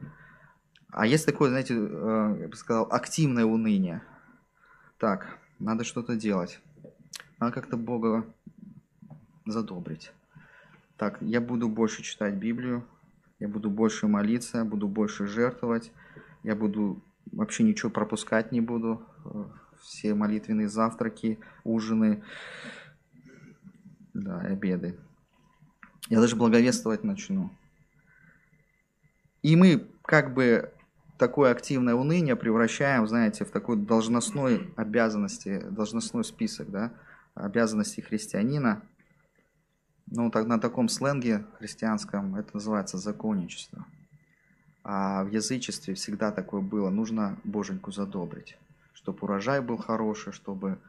А 0.89 1.05
есть 1.05 1.25
такое, 1.25 1.49
знаете, 1.49 1.75
э, 1.75 2.37
я 2.41 2.47
бы 2.47 2.55
сказал, 2.55 2.87
активное 2.89 3.45
уныние. 3.45 4.01
Так, 4.97 5.37
надо 5.59 5.83
что-то 5.83 6.15
делать. 6.15 6.59
Надо 7.39 7.53
как-то 7.53 7.77
Бога 7.77 8.25
задобрить. 9.45 10.11
Так, 10.97 11.21
я 11.21 11.41
буду 11.41 11.69
больше 11.69 12.01
читать 12.01 12.35
Библию, 12.35 12.87
я 13.39 13.47
буду 13.47 13.69
больше 13.69 14.07
молиться, 14.07 14.65
буду 14.65 14.87
больше 14.87 15.27
жертвовать, 15.27 15.91
я 16.43 16.55
буду 16.55 17.03
вообще 17.31 17.63
ничего 17.63 17.91
пропускать 17.91 18.51
не 18.51 18.61
буду, 18.61 19.05
э, 19.25 19.45
все 19.79 20.15
молитвенные 20.15 20.69
завтраки, 20.69 21.39
ужины, 21.63 22.23
да, 24.13 24.39
обеды. 24.39 24.97
Я 26.09 26.21
даже 26.21 26.35
благовествовать 26.35 27.03
начну. 27.03 27.49
И 29.41 29.55
мы 29.55 29.87
как 30.03 30.33
бы 30.33 30.71
такое 31.17 31.51
активное 31.51 31.95
уныние 31.95 32.35
превращаем, 32.35 33.07
знаете, 33.07 33.43
в 33.43 33.51
такой 33.51 33.77
должностной 33.77 34.73
обязанности, 34.75 35.59
должностной 35.69 36.23
список, 36.23 36.69
да, 36.69 36.93
обязанностей 37.33 38.01
христианина. 38.01 38.81
Ну, 40.07 40.31
так, 40.31 40.47
на 40.47 40.59
таком 40.59 40.87
сленге 40.87 41.45
христианском 41.57 42.35
это 42.35 42.51
называется 42.53 42.97
законничество. 42.97 43.85
А 44.83 45.25
в 45.25 45.31
язычестве 45.31 45.95
всегда 45.95 46.31
такое 46.31 46.61
было. 46.61 46.89
Нужно 46.89 47.37
боженьку 47.43 47.91
задобрить, 47.91 48.57
чтобы 48.93 49.19
урожай 49.21 49.59
был 49.59 49.75
хороший, 49.75 50.31
чтобы 50.31 50.79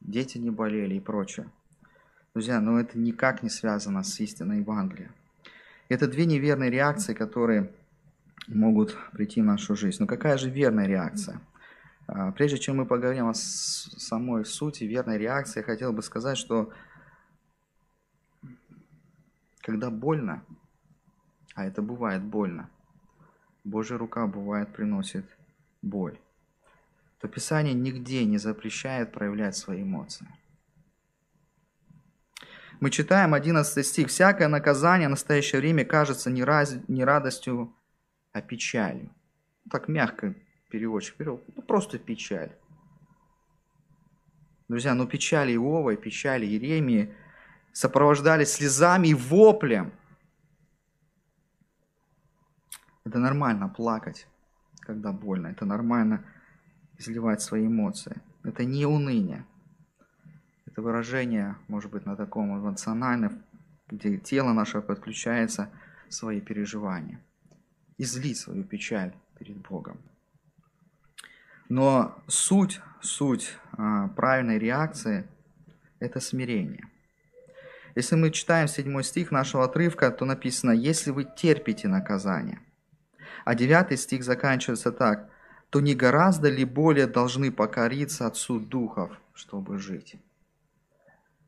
дети 0.00 0.38
не 0.38 0.50
болели 0.50 0.94
и 0.94 1.00
прочее. 1.00 1.48
Друзья, 2.32 2.60
но 2.60 2.78
это 2.78 2.96
никак 2.96 3.42
не 3.42 3.50
связано 3.50 4.04
с 4.04 4.20
истиной 4.20 4.58
Евангелия. 4.58 5.10
Это 5.88 6.06
две 6.06 6.26
неверные 6.26 6.70
реакции, 6.70 7.12
которые 7.12 7.72
могут 8.46 8.96
прийти 9.10 9.42
в 9.42 9.46
нашу 9.46 9.74
жизнь. 9.74 9.96
Но 9.98 10.06
какая 10.06 10.38
же 10.38 10.48
верная 10.48 10.86
реакция? 10.86 11.40
А, 12.06 12.30
прежде 12.30 12.58
чем 12.58 12.76
мы 12.76 12.86
поговорим 12.86 13.26
о 13.26 13.34
самой 13.34 14.44
сути 14.44 14.84
верной 14.84 15.18
реакции, 15.18 15.58
я 15.58 15.64
хотел 15.64 15.92
бы 15.92 16.04
сказать, 16.04 16.38
что 16.38 16.72
когда 19.62 19.90
больно, 19.90 20.44
а 21.56 21.66
это 21.66 21.82
бывает 21.82 22.22
больно, 22.22 22.70
Божья 23.64 23.98
рука 23.98 24.28
бывает 24.28 24.72
приносит 24.72 25.26
боль, 25.82 26.16
то 27.18 27.26
Писание 27.26 27.74
нигде 27.74 28.24
не 28.24 28.38
запрещает 28.38 29.10
проявлять 29.10 29.56
свои 29.56 29.82
эмоции 29.82 30.28
мы 32.80 32.90
читаем 32.90 33.34
11 33.34 33.86
стих. 33.86 34.08
«Всякое 34.08 34.48
наказание 34.48 35.08
в 35.08 35.12
настоящее 35.12 35.60
время 35.60 35.84
кажется 35.84 36.30
не, 36.30 36.42
раз, 36.42 36.76
не 36.88 37.04
радостью, 37.04 37.74
а 38.32 38.40
печалью». 38.40 39.10
Так 39.70 39.88
мягко 39.88 40.34
переводчик 40.70 41.16
перевел. 41.16 41.42
Ну, 41.54 41.62
просто 41.62 41.98
печаль. 41.98 42.52
Друзья, 44.68 44.94
ну 44.94 45.06
печали 45.06 45.54
Иова 45.54 45.90
и 45.90 45.96
печали 45.96 46.46
Иеремии 46.46 47.14
сопровождались 47.72 48.52
слезами 48.52 49.08
и 49.08 49.14
воплем. 49.14 49.92
Это 53.04 53.18
нормально 53.18 53.68
плакать, 53.68 54.26
когда 54.80 55.12
больно. 55.12 55.48
Это 55.48 55.64
нормально 55.64 56.24
изливать 56.98 57.42
свои 57.42 57.66
эмоции. 57.66 58.20
Это 58.44 58.64
не 58.64 58.86
уныние. 58.86 59.44
Это 60.80 60.86
выражение, 60.86 61.56
может 61.68 61.90
быть, 61.90 62.06
на 62.06 62.16
таком 62.16 62.58
эмоциональном, 62.58 63.42
где 63.86 64.16
тело 64.16 64.54
наше 64.54 64.80
подключается 64.80 65.68
свои 66.08 66.40
переживания. 66.40 67.20
Излить 67.98 68.38
свою 68.38 68.64
печаль 68.64 69.12
перед 69.38 69.58
Богом. 69.58 69.98
Но 71.68 72.16
суть, 72.28 72.80
суть 73.02 73.58
а, 73.72 74.08
правильной 74.08 74.58
реакции– 74.58 75.28
это 76.00 76.18
смирение. 76.18 76.86
Если 77.94 78.16
мы 78.16 78.30
читаем 78.30 78.66
седьмой 78.66 79.04
стих 79.04 79.30
нашего 79.30 79.64
отрывка, 79.64 80.10
то 80.10 80.24
написано 80.24 80.70
«Если 80.70 81.10
вы 81.10 81.24
терпите 81.24 81.88
наказание». 81.88 82.58
А 83.44 83.54
девятый 83.54 83.98
стих 83.98 84.24
заканчивается 84.24 84.92
так 84.92 85.28
«То 85.68 85.80
не 85.82 85.94
гораздо 85.94 86.48
ли 86.48 86.64
более 86.64 87.06
должны 87.06 87.52
покориться 87.52 88.26
Отцу 88.26 88.58
Духов, 88.58 89.10
чтобы 89.34 89.76
жить?» 89.76 90.16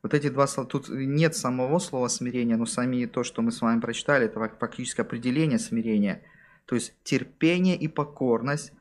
Вот 0.03 0.13
эти 0.13 0.27
два 0.27 0.47
слова, 0.47 0.69
тут 0.69 0.89
нет 0.89 1.33
самого 1.33 1.79
слова 1.79 2.09
смирения, 2.09 2.57
но 2.57 2.65
сами 2.65 3.05
то, 3.05 3.23
что 3.23 3.41
мы 3.41 3.53
с 3.53 3.61
вами 3.61 3.79
прочитали, 3.79 4.25
это 4.25 4.37
фактически 4.59 4.99
определение 4.99 5.57
смирения. 5.57 6.21
То 6.65 6.75
есть 6.75 6.93
терпение 7.03 7.77
и 7.77 7.87
покорность, 7.87 8.73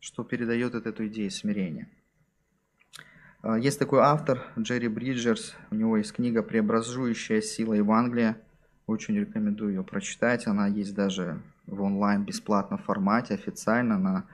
что 0.00 0.24
передает 0.24 0.74
эту 0.74 1.06
идею 1.08 1.30
смирения. 1.30 1.90
А, 3.42 3.58
есть 3.58 3.78
такой 3.78 4.00
автор, 4.00 4.42
Джерри 4.58 4.88
Бриджерс, 4.88 5.54
у 5.70 5.74
него 5.74 5.98
есть 5.98 6.12
книга 6.12 6.42
«Преобразующая 6.42 7.42
сила 7.42 7.74
Евангелия». 7.74 8.40
Очень 8.86 9.18
рекомендую 9.18 9.74
ее 9.74 9.84
прочитать. 9.84 10.46
Она 10.46 10.66
есть 10.66 10.94
даже 10.94 11.42
в 11.66 11.82
онлайн 11.82 12.24
бесплатном 12.24 12.78
формате, 12.78 13.34
официально 13.34 13.98
на 13.98 14.24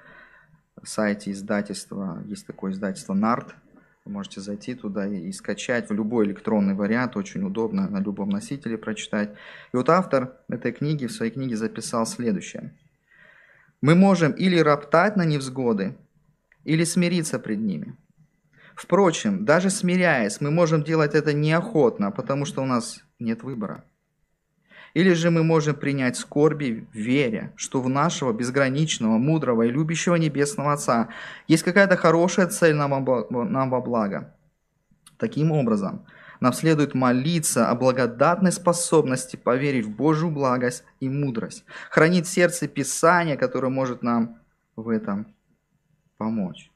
сайте 0.84 1.32
издательства. 1.32 2.22
Есть 2.26 2.46
такое 2.46 2.70
издательство 2.70 3.14
«Нарт». 3.14 3.56
Вы 4.04 4.12
можете 4.12 4.40
зайти 4.40 4.74
туда 4.74 5.06
и, 5.06 5.28
и 5.28 5.32
скачать 5.32 5.88
в 5.88 5.94
любой 5.94 6.26
электронный 6.26 6.74
вариант. 6.74 7.16
Очень 7.16 7.42
удобно 7.44 7.88
на 7.88 8.00
любом 8.00 8.28
носителе 8.28 8.76
прочитать. 8.76 9.30
И 9.72 9.76
вот 9.76 9.88
автор 9.88 10.36
этой 10.48 10.72
книги 10.72 11.06
в 11.06 11.12
своей 11.12 11.32
книге 11.32 11.56
записал 11.56 12.06
следующее. 12.06 12.74
«Мы 13.80 13.94
можем 13.94 14.32
или 14.32 14.58
роптать 14.58 15.16
на 15.16 15.24
невзгоды, 15.24 15.96
или 16.64 16.84
смириться 16.84 17.38
пред 17.38 17.60
ними– 17.60 17.96
Впрочем, 18.74 19.44
даже 19.44 19.70
смиряясь, 19.70 20.40
мы 20.40 20.50
можем 20.50 20.82
делать 20.82 21.14
это 21.14 21.32
неохотно, 21.32 22.10
потому 22.10 22.44
что 22.44 22.62
у 22.62 22.66
нас 22.66 23.04
нет 23.18 23.42
выбора. 23.42 23.84
Или 24.94 25.12
же 25.12 25.30
мы 25.30 25.42
можем 25.42 25.74
принять 25.74 26.16
скорби, 26.16 26.86
веря, 26.92 27.52
что 27.56 27.80
в 27.80 27.88
нашего 27.88 28.32
безграничного, 28.32 29.18
мудрого 29.18 29.62
и 29.62 29.70
любящего 29.70 30.14
Небесного 30.14 30.72
Отца 30.72 31.08
есть 31.48 31.64
какая-то 31.64 31.96
хорошая 31.96 32.46
цель 32.46 32.74
нам 32.74 33.04
во 33.04 33.80
благо. 33.80 34.34
Таким 35.18 35.50
образом, 35.50 36.06
нам 36.40 36.52
следует 36.52 36.94
молиться 36.94 37.70
о 37.70 37.74
благодатной 37.74 38.52
способности 38.52 39.36
поверить 39.36 39.86
в 39.86 39.90
Божью 39.90 40.30
благость 40.30 40.84
и 41.00 41.08
мудрость, 41.08 41.64
хранить 41.90 42.26
в 42.26 42.30
сердце 42.30 42.68
Писание, 42.68 43.36
которое 43.36 43.70
может 43.70 44.02
нам 44.02 44.38
в 44.76 44.88
этом 44.88 45.26
помочь. 46.18 46.70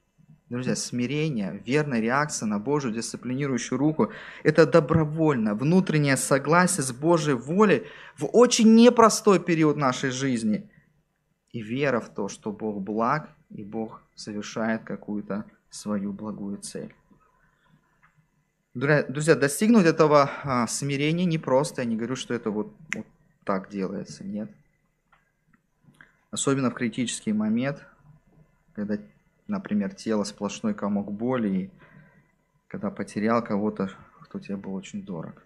Друзья, 0.49 0.77
смирение, 0.77 1.63
верная 1.67 2.01
реакция 2.01 2.47
на 2.47 2.59
Божью 2.59 2.91
дисциплинирующую 2.91 3.79
руку– 3.79 4.13
это 4.43 4.65
добровольно, 4.65 5.55
внутреннее 5.55 6.17
согласие 6.17 6.83
с 6.83 6.91
Божьей 6.91 7.35
волей 7.35 7.87
в 8.17 8.25
очень 8.33 8.75
непростой 8.75 9.41
период 9.41 9.77
нашей 9.77 10.11
жизни. 10.11 10.71
И 11.53 11.61
вера 11.61 12.01
в 12.01 12.09
то, 12.09 12.29
что 12.29 12.51
Бог 12.51 12.81
благ, 12.81 13.29
и 13.51 13.63
Бог 13.63 14.03
совершает 14.15 14.85
какую-то 14.85 15.45
свою 15.69 16.15
благую 16.15 16.57
цель. 16.57 16.95
Друзья, 18.73 19.35
достигнуть 19.35 19.85
этого 19.85 20.31
а, 20.45 20.67
смирения 20.67 21.27
непросто. 21.27 21.83
Я 21.83 21.89
не 21.89 21.97
говорю, 21.97 22.17
что 22.17 22.33
это 22.33 22.51
вот, 22.51 22.75
вот 22.95 23.07
так 23.45 23.69
делается. 23.69 24.25
Нет. 24.25 24.51
Особенно 26.31 26.71
в 26.71 26.75
критический 26.75 27.35
момент, 27.35 27.87
когда 28.75 28.99
например, 29.49 29.95
тело 29.95 30.25
сплошной 30.25 30.75
комок 30.75 31.13
боли, 31.13 31.49
и 31.49 31.71
когда 32.69 32.91
потерял 32.91 33.43
кого-то, 33.43 33.91
кто 34.23 34.39
тебе 34.39 34.57
был 34.57 34.75
очень 34.75 35.05
дорог. 35.05 35.43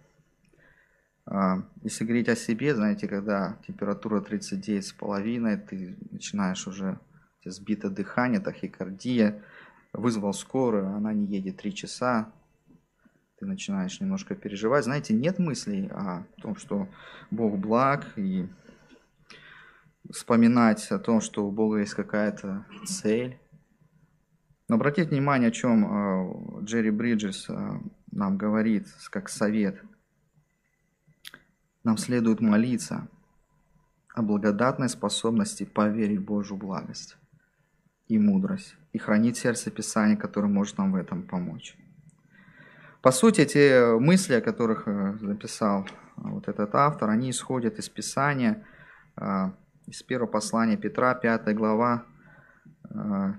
А, 1.24 1.62
если 1.82 2.04
говорить 2.04 2.28
о 2.28 2.36
себе, 2.36 2.74
знаете, 2.74 3.08
когда 3.08 3.56
температура 3.66 4.20
39,5, 4.20 5.56
ты 5.68 5.96
начинаешь 6.10 6.66
уже 6.66 6.98
сбито 7.44 7.90
дыхание, 7.90 8.40
тахикардия, 8.40 9.42
вызвал 9.92 10.32
скорую, 10.32 10.88
она 10.88 11.12
не 11.12 11.26
едет 11.26 11.58
3 11.58 11.74
часа, 11.74 12.32
ты 13.38 13.46
начинаешь 13.46 14.00
немножко 14.00 14.34
переживать. 14.34 14.84
Знаете, 14.84 15.14
нет 15.14 15.38
мыслей 15.38 15.88
о 15.88 16.24
том, 16.40 16.56
что 16.56 16.88
Бог 17.30 17.58
благ, 17.58 18.06
и 18.16 18.48
вспоминать 20.10 20.90
о 20.90 20.98
том, 20.98 21.20
что 21.20 21.46
у 21.46 21.50
Бога 21.50 21.78
есть 21.78 21.94
какая-то 21.94 22.64
цель, 22.84 23.38
но 24.72 24.76
обратите 24.76 25.10
внимание, 25.10 25.50
о 25.50 25.52
чем 25.52 25.84
э, 25.84 26.64
Джерри 26.64 26.90
Бриджес 26.90 27.44
э, 27.50 27.54
нам 28.10 28.38
говорит, 28.38 28.86
как 29.10 29.28
совет. 29.28 29.78
Нам 31.84 31.98
следует 31.98 32.40
молиться 32.40 33.06
о 34.14 34.22
благодатной 34.22 34.88
способности 34.88 35.64
поверить 35.64 36.20
в 36.20 36.24
Божью 36.24 36.56
благость 36.56 37.18
и 38.08 38.18
мудрость, 38.18 38.74
и 38.94 38.98
хранить 38.98 39.36
сердце 39.36 39.70
Писания, 39.70 40.16
которое 40.16 40.48
может 40.48 40.78
нам 40.78 40.92
в 40.92 40.96
этом 40.96 41.24
помочь. 41.24 41.76
По 43.02 43.10
сути, 43.10 43.42
эти 43.42 43.98
мысли, 43.98 44.32
о 44.32 44.40
которых 44.40 44.88
э, 44.88 45.18
записал 45.20 45.86
вот 46.16 46.48
этот 46.48 46.74
автор, 46.74 47.10
они 47.10 47.28
исходят 47.28 47.78
из 47.78 47.90
Писания, 47.90 48.64
из 49.86 50.02
первого 50.02 50.30
послания 50.30 50.78
Петра, 50.78 51.14
5 51.14 51.54
глава, 51.54 52.06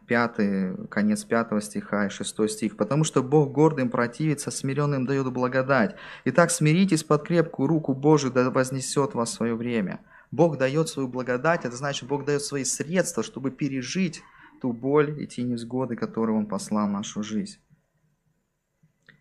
5, 0.07 0.89
конец 0.89 1.23
5 1.23 1.63
стиха 1.63 2.07
и 2.07 2.09
6 2.09 2.49
стих. 2.49 2.77
«Потому 2.77 3.03
что 3.03 3.21
Бог 3.21 3.51
гордым 3.51 3.89
противится, 3.89 4.51
смиренным 4.51 5.05
дает 5.05 5.31
благодать. 5.31 5.95
Итак, 6.25 6.51
смиритесь 6.51 7.03
под 7.03 7.23
крепкую 7.23 7.67
руку 7.67 7.93
Божию, 7.93 8.31
да 8.31 8.49
вознесет 8.49 9.13
вас 9.13 9.33
свое 9.33 9.55
время». 9.55 9.99
Бог 10.31 10.57
дает 10.57 10.89
свою 10.89 11.07
благодать, 11.07 11.63
это 11.63 11.75
значит, 11.75 12.09
Бог 12.09 12.25
дает 12.25 12.41
свои 12.41 12.63
средства, 12.63 13.21
чтобы 13.21 13.51
пережить 13.51 14.23
ту 14.61 14.73
боль 14.73 15.21
и 15.21 15.27
те 15.27 15.43
невзгоды, 15.43 15.95
которые 15.95 16.35
Он 16.35 16.47
послал 16.47 16.87
в 16.87 16.91
нашу 16.91 17.21
жизнь. 17.21 17.59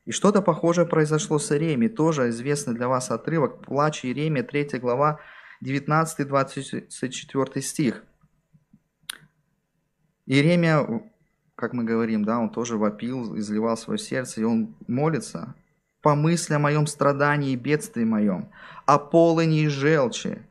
И 0.06 0.10
что-то 0.10 0.40
похожее 0.40 0.86
произошло 0.86 1.38
с 1.38 1.52
Иеремией, 1.52 1.92
тоже 1.92 2.30
известный 2.30 2.74
для 2.74 2.88
вас 2.88 3.10
отрывок, 3.10 3.60
плач 3.62 4.06
Иеремия, 4.06 4.42
3 4.42 4.78
глава, 4.78 5.20
19-24 5.62 7.60
стих– 7.60 8.04
Иеремия, 10.26 11.10
как 11.54 11.72
мы 11.72 11.84
говорим, 11.84 12.24
да, 12.24 12.38
он 12.38 12.50
тоже 12.50 12.76
вопил, 12.76 13.36
изливал 13.36 13.76
свое 13.76 13.98
сердце, 13.98 14.40
и 14.40 14.44
он 14.44 14.74
молится. 14.86 15.54
«Помысли 16.00 16.54
о 16.54 16.58
моем 16.58 16.88
страдании 16.88 17.52
и 17.52 17.56
бедствии 17.56 18.02
моем, 18.02 18.50
о 18.86 18.98
полыни 18.98 19.62
и 19.62 19.68
желчи. 19.68 20.42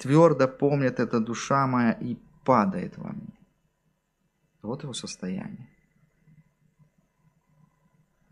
Твердо 0.00 0.48
помнит 0.48 0.98
эта 0.98 1.20
душа 1.20 1.68
моя 1.68 1.92
и 1.92 2.16
падает 2.44 2.98
во 2.98 3.10
мне». 3.10 3.28
Вот 4.62 4.82
его 4.82 4.92
состояние. 4.92 5.68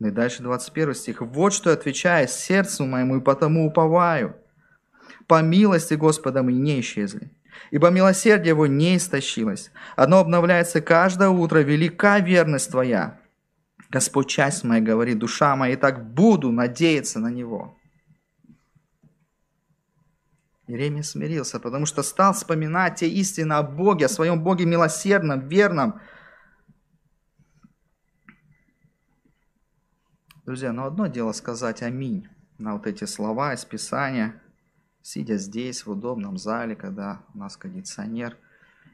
Ну 0.00 0.08
и 0.08 0.10
дальше 0.10 0.42
21 0.42 0.94
стих. 0.94 1.20
«Вот 1.20 1.52
что 1.52 1.72
отвечаю 1.72 2.26
сердцу 2.26 2.84
моему, 2.84 3.18
и 3.18 3.20
потому 3.20 3.66
уповаю. 3.66 4.34
По 5.28 5.40
милости 5.40 5.94
Господа 5.94 6.42
мы 6.42 6.52
не 6.52 6.80
исчезли, 6.80 7.30
ибо 7.70 7.90
милосердие 7.90 8.50
его 8.50 8.66
не 8.66 8.96
истощилось. 8.96 9.70
Оно 9.96 10.18
обновляется 10.18 10.80
каждое 10.80 11.28
утро, 11.28 11.58
велика 11.58 12.18
верность 12.20 12.70
твоя. 12.70 13.20
Господь, 13.90 14.28
часть 14.28 14.64
моя, 14.64 14.80
говорит, 14.80 15.18
душа 15.18 15.56
моя, 15.56 15.74
и 15.74 15.76
так 15.76 16.12
буду 16.12 16.50
надеяться 16.50 17.18
на 17.18 17.28
него. 17.28 17.78
Иеремия 20.66 21.02
смирился, 21.02 21.60
потому 21.60 21.86
что 21.86 22.02
стал 22.02 22.32
вспоминать 22.32 22.96
те 22.96 23.08
истины 23.08 23.52
о 23.52 23.62
Боге, 23.62 24.06
о 24.06 24.08
своем 24.08 24.42
Боге 24.42 24.64
милосердном, 24.64 25.48
верном. 25.48 26.00
Друзья, 30.46 30.72
но 30.72 30.86
одно 30.86 31.06
дело 31.06 31.32
сказать 31.32 31.82
«Аминь» 31.82 32.28
на 32.58 32.74
вот 32.74 32.86
эти 32.86 33.04
слова 33.04 33.54
из 33.54 33.64
Писания– 33.64 34.40
сидя 35.04 35.36
здесь, 35.36 35.84
в 35.84 35.90
удобном 35.90 36.38
зале, 36.38 36.74
когда 36.74 37.20
у 37.34 37.38
нас 37.38 37.58
кондиционер, 37.58 38.38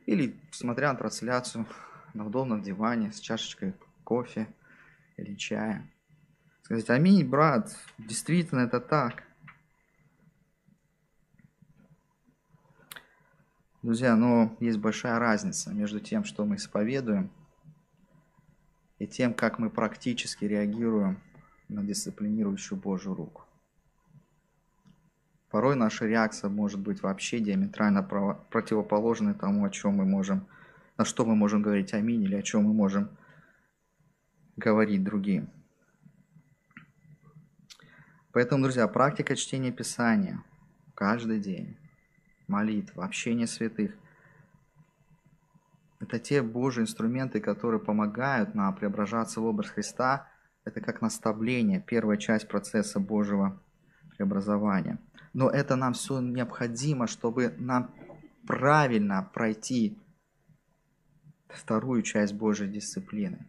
или 0.06 0.36
смотря 0.50 0.92
на 0.92 0.98
трансляцию 0.98 1.66
на 2.14 2.26
удобном 2.26 2.62
диване 2.62 3.12
с 3.12 3.20
чашечкой 3.20 3.74
кофе 4.02 4.52
или 5.16 5.36
чая. 5.36 5.88
Сказать, 6.62 6.90
аминь, 6.90 7.24
брат, 7.24 7.76
действительно 7.96 8.60
это 8.60 8.80
так. 8.80 9.22
Друзья, 13.82 14.16
но 14.16 14.56
есть 14.58 14.78
большая 14.78 15.20
разница 15.20 15.72
между 15.72 16.00
тем, 16.00 16.24
что 16.24 16.44
мы 16.44 16.56
исповедуем, 16.56 17.30
и 18.98 19.06
тем, 19.06 19.32
как 19.32 19.60
мы 19.60 19.70
практически 19.70 20.44
реагируем 20.44 21.22
на 21.68 21.84
дисциплинирующую 21.84 22.78
Божью 22.78 23.14
руку. 23.14 23.44
Порой 25.50 25.74
наша 25.74 26.06
реакция 26.06 26.48
может 26.48 26.78
быть 26.78 27.02
вообще 27.02 27.40
диаметрально 27.40 28.04
противоположной 28.04 29.34
тому, 29.34 29.64
о 29.64 29.70
чем 29.70 29.94
мы 29.94 30.04
можем, 30.04 30.46
на 30.96 31.04
что 31.04 31.24
мы 31.26 31.34
можем 31.34 31.60
говорить 31.60 31.92
аминь 31.92 32.22
или 32.22 32.36
о 32.36 32.42
чем 32.42 32.64
мы 32.64 32.72
можем 32.72 33.10
говорить 34.56 35.02
другим. 35.02 35.50
Поэтому, 38.32 38.62
друзья, 38.62 38.86
практика 38.86 39.34
чтения 39.34 39.72
Писания 39.72 40.40
каждый 40.94 41.40
день, 41.40 41.76
молитва, 42.46 43.04
общение 43.04 43.48
святых– 43.48 43.96
это 45.98 46.20
те 46.20 46.42
Божьи 46.42 46.82
инструменты, 46.82 47.40
которые 47.40 47.80
помогают 47.80 48.54
нам 48.54 48.74
преображаться 48.76 49.40
в 49.40 49.44
образ 49.46 49.70
Христа. 49.70 50.28
Это 50.64 50.80
как 50.80 51.02
наставление, 51.02 51.80
первая 51.80 52.16
часть 52.18 52.46
процесса 52.46 53.00
Божьего 53.00 53.60
преобразования– 54.16 54.98
но 55.32 55.48
это 55.48 55.76
нам 55.76 55.92
все 55.92 56.20
необходимо, 56.20 57.06
чтобы 57.06 57.54
нам 57.58 57.94
правильно 58.46 59.28
пройти 59.32 59.98
вторую 61.48 62.02
часть 62.02 62.34
Божьей 62.34 62.68
дисциплины. 62.68 63.46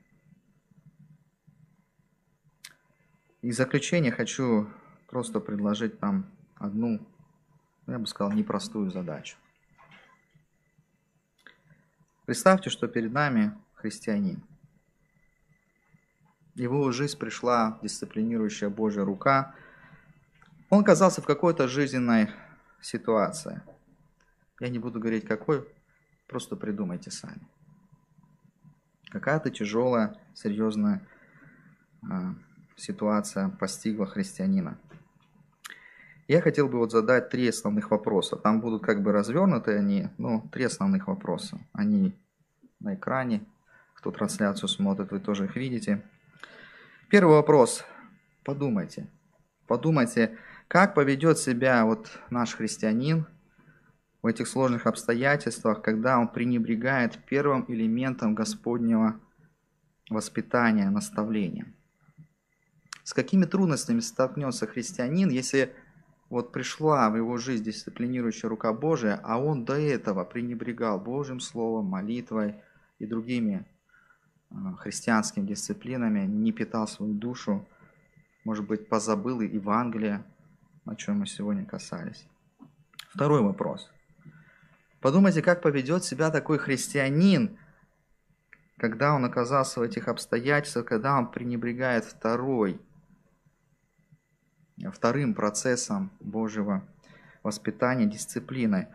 И 3.42 3.50
в 3.52 3.56
заключение 3.56 4.12
хочу 4.12 4.68
просто 5.08 5.40
предложить 5.40 6.02
нам 6.02 6.26
одну, 6.56 7.00
я 7.88 7.98
бы 7.98 8.06
сказал, 8.06 8.32
непростую 8.34 8.92
задачу. 8.92 9.38
Представьте, 12.26 12.70
что 12.70 12.88
перед 12.88 13.12
нами 13.12 13.58
христианин. 13.74 14.44
Его 16.56 16.92
жизнь 16.92 17.18
пришла 17.18 17.80
дисциплинирующая 17.82 18.70
Божья 18.70 19.04
рука. 19.04 19.56
Он 20.72 20.80
оказался 20.80 21.22
в 21.22 21.26
какой-то 21.26 21.68
жизненной 21.68 22.30
ситуации. 22.82 23.62
Я 24.62 24.70
не 24.70 24.80
буду 24.80 25.02
говорить 25.02 25.28
какой, 25.28 25.68
просто 26.28 26.56
придумайте 26.56 27.12
сами. 27.12 27.42
Какая-то 29.10 29.50
тяжелая, 29.50 30.16
серьезная 30.34 31.06
а, 32.10 32.36
ситуация 32.78 33.50
постигла 33.50 34.06
христианина. 34.06 34.78
Я 36.30 36.40
хотел 36.40 36.70
бы 36.70 36.78
вот 36.78 36.94
задать 36.94 37.30
три 37.30 37.50
основных 37.50 37.92
вопроса. 37.92 38.38
Там 38.38 38.62
будут 38.62 38.82
как 38.82 39.04
бы 39.04 39.12
развернуты 39.12 39.76
они, 39.76 40.08
но 40.18 40.48
три 40.54 40.64
основных 40.64 41.08
вопроса. 41.08 41.60
Они 41.74 42.18
на 42.80 42.96
экране. 42.96 43.44
Кто 43.96 44.12
трансляцию 44.12 44.70
смотрит, 44.70 45.12
вы 45.12 45.20
тоже 45.20 45.46
их 45.46 45.58
видите. 45.58 46.02
Первый 47.10 47.36
вопрос. 47.36 47.84
Подумайте. 48.46 49.10
Подумайте, 49.68 50.38
как 50.72 50.94
поведет 50.94 51.38
себя 51.38 51.84
вот 51.84 52.18
наш 52.30 52.56
христианин 52.56 53.26
в 54.22 54.28
этих 54.28 54.48
сложных 54.48 54.88
обстоятельствах, 54.88 55.82
когда 55.82 56.18
он 56.18 56.30
пренебрегает 56.30 57.20
первым 57.26 57.66
элементом 57.68 58.36
Господнего 58.36 59.20
воспитания, 60.10 60.90
наставления. 60.90 61.74
С 63.04 63.14
какими 63.14 63.44
трудностями 63.44 64.00
столкнется 64.00 64.66
христианин, 64.66 65.28
если 65.28 65.76
вот 66.30 66.54
пришла 66.54 67.10
в 67.10 67.18
его 67.18 67.36
жизнь 67.36 67.66
дисциплинирующая 67.66 68.50
рука 68.50 68.72
Божия, 68.72 69.20
а 69.26 69.42
он 69.42 69.66
до 69.66 69.74
этого 69.74 70.24
пренебрегал 70.24 71.02
Божьим 71.02 71.42
Словом, 71.42 71.88
молитвой 71.88 72.56
и 72.98 73.06
другими 73.06 73.66
а, 74.50 74.76
христианскими 74.78 75.46
дисциплинами, 75.46 76.26
не 76.26 76.54
питал 76.54 76.88
свою 76.88 77.14
душу, 77.14 77.68
может 78.46 78.66
быть, 78.66 78.88
позабыл 78.88 79.42
и 79.42 79.54
Евангелие, 79.54 80.24
о 80.92 80.96
чем 80.96 81.20
мы 81.20 81.26
сегодня 81.26 81.66
касались. 81.66 82.28
Второй 83.10 83.42
вопрос. 83.42 83.90
Подумайте, 85.00 85.42
как 85.42 85.62
поведет 85.62 86.04
себя 86.04 86.30
такой 86.30 86.58
христианин, 86.58 87.58
когда 88.78 89.14
он 89.14 89.24
оказался 89.24 89.80
в 89.80 89.84
этих 89.84 90.08
обстоятельствах, 90.08 90.86
когда 90.86 91.18
он 91.18 91.32
пренебрегает 91.32 92.04
второй 92.04 92.82
вторым 94.92 95.34
процессом 95.34 96.12
Божьего 96.20 96.84
воспитания, 97.44 98.06
дисциплины. 98.06 98.88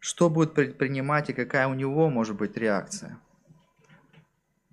Что 0.00 0.30
будет 0.30 0.54
предпринимать 0.54 1.30
и 1.30 1.34
какая 1.34 1.68
у 1.68 1.74
него 1.74 2.08
может 2.08 2.36
быть 2.36 2.56
реакция? 2.56 3.18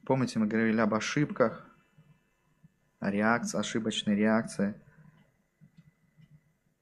Помните, 0.05 0.39
мы 0.39 0.47
говорили 0.47 0.79
об 0.79 0.93
ошибках, 0.93 1.65
о 2.99 3.11
реакции, 3.11 3.59
ошибочной 3.59 4.15
реакции. 4.15 4.75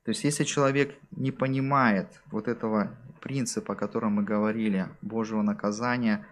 То 0.03 0.09
есть, 0.09 0.23
если 0.23 0.43
человек 0.43 0.97
не 1.11 1.31
понимает 1.31 2.21
вот 2.27 2.47
этого 2.47 2.97
принципа, 3.21 3.73
о 3.73 3.75
котором 3.75 4.13
мы 4.13 4.23
говорили, 4.23 4.87
Божьего 5.01 5.41
наказания 5.41 6.25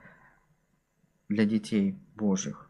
для 1.27 1.45
детей 1.45 1.95
Божьих. 2.15 2.69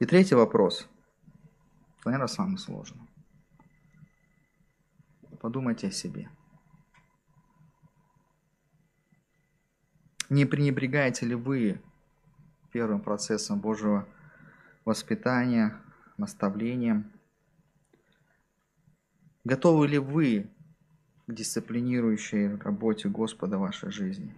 И 0.00 0.06
третий 0.06 0.34
вопрос– 0.34 0.88
Наверное, 2.04 2.26
самое 2.26 2.58
сложное. 2.58 3.06
Подумайте 5.40 5.88
о 5.88 5.92
себе. 5.92 6.28
Не 10.28 10.46
пренебрегаете 10.46 11.26
ли 11.26 11.34
вы 11.34 11.80
первым 12.72 13.00
процессом 13.00 13.60
Божьего 13.60 14.08
воспитания, 14.84 15.80
наставлением? 16.16 17.12
Готовы 19.44 19.88
ли 19.88 19.98
вы 19.98 20.48
к 21.26 21.32
дисциплинирующей 21.32 22.54
работе 22.56 23.08
Господа 23.08 23.58
в 23.58 23.62
вашей 23.62 23.90
жизни? 23.90 24.32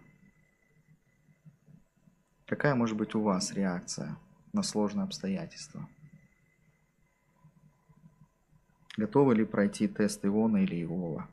Какая 2.46 2.74
может 2.74 2.96
быть 2.96 3.14
у 3.14 3.20
вас 3.20 3.52
реакция 3.52 4.16
на 4.54 4.62
сложные 4.62 5.04
обстоятельства? 5.04 5.86
Готовы 8.96 9.34
ли 9.34 9.44
пройти 9.44 9.88
тест 9.88 10.24
Иона 10.24 10.58
или 10.58 10.82
Иова? 10.82 11.28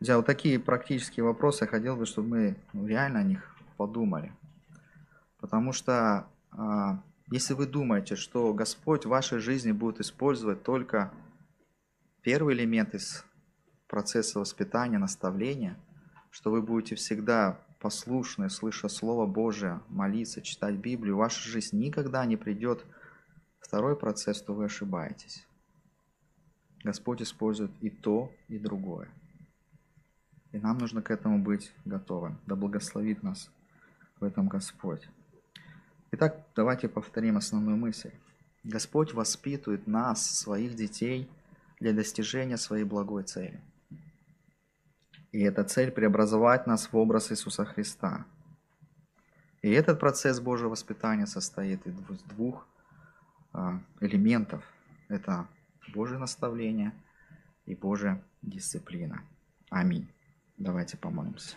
Друзья, 0.00 0.16
вот 0.16 0.26
такие 0.26 0.58
практические 0.58 1.22
вопросы 1.22 1.64
я 1.64 1.68
хотел 1.68 1.94
бы, 1.94 2.04
чтобы 2.04 2.56
мы 2.72 2.88
реально 2.88 3.20
о 3.20 3.24
них 3.24 3.54
подумали. 3.76 4.32
Потому 5.38 5.72
что 5.72 6.26
а, 6.50 7.00
если 7.30 7.54
вы 7.54 7.66
думаете, 7.66 8.16
что 8.16 8.52
Господь 8.52 9.04
в 9.04 9.08
вашей 9.08 9.38
жизни 9.38 9.70
будет 9.70 10.00
использовать 10.00 10.64
только 10.64 11.12
первый 12.22 12.54
элемент 12.54 12.94
из 12.94 13.24
процесса 13.86 14.40
воспитания, 14.40 14.98
наставления, 14.98 15.78
что 16.30 16.50
вы 16.50 16.60
будете 16.60 16.96
всегда 16.96 17.60
послушны, 17.78 18.50
слыша 18.50 18.88
Слово 18.88 19.26
Божие, 19.26 19.80
молиться, 19.88 20.42
читать 20.42 20.74
Библию, 20.74 21.16
ваша 21.16 21.48
жизнь 21.48 21.78
никогда 21.78 22.26
не 22.26 22.36
придет 22.36 22.84
второй 23.60 23.96
процесс, 23.96 24.42
то 24.42 24.52
вы 24.52 24.64
ошибаетесь. 24.64 25.46
Господь 26.82 27.22
использует 27.22 27.70
и 27.80 27.90
то, 27.90 28.32
и 28.48 28.58
другое. 28.58 29.08
И 30.50 30.58
нам 30.58 30.78
нужно 30.78 31.00
к 31.00 31.10
этому 31.10 31.38
быть 31.38 31.72
готовым. 31.84 32.38
Да 32.46 32.56
благословит 32.56 33.22
нас 33.22 33.50
в 34.18 34.24
этом 34.24 34.48
Господь. 34.48 35.08
Итак, 36.12 36.44
давайте 36.56 36.88
повторим 36.88 37.36
основную 37.36 37.76
мысль. 37.76 38.10
Господь 38.64 39.14
воспитывает 39.14 39.86
нас, 39.86 40.26
своих 40.26 40.74
детей, 40.74 41.30
для 41.78 41.92
достижения 41.92 42.56
своей 42.56 42.84
благой 42.84 43.22
цели. 43.22 43.60
И 45.30 45.40
эта 45.40 45.62
цель 45.62 45.92
преобразовать 45.92 46.66
нас 46.66 46.92
в 46.92 46.96
образ 46.96 47.30
Иисуса 47.30 47.64
Христа. 47.64 48.26
И 49.62 49.70
этот 49.70 50.00
процесс 50.00 50.40
Божьего 50.40 50.70
воспитания 50.70 51.26
состоит 51.26 51.86
из 51.86 51.94
двух 52.24 52.66
а, 53.52 53.80
элементов. 54.00 54.64
Это 55.08 55.46
Божье 55.94 56.18
наставление 56.18 56.92
и 57.66 57.74
Божья 57.76 58.20
дисциплина. 58.42 59.22
Аминь. 59.70 60.08
Давайте 60.56 60.96
помолимся. 60.96 61.56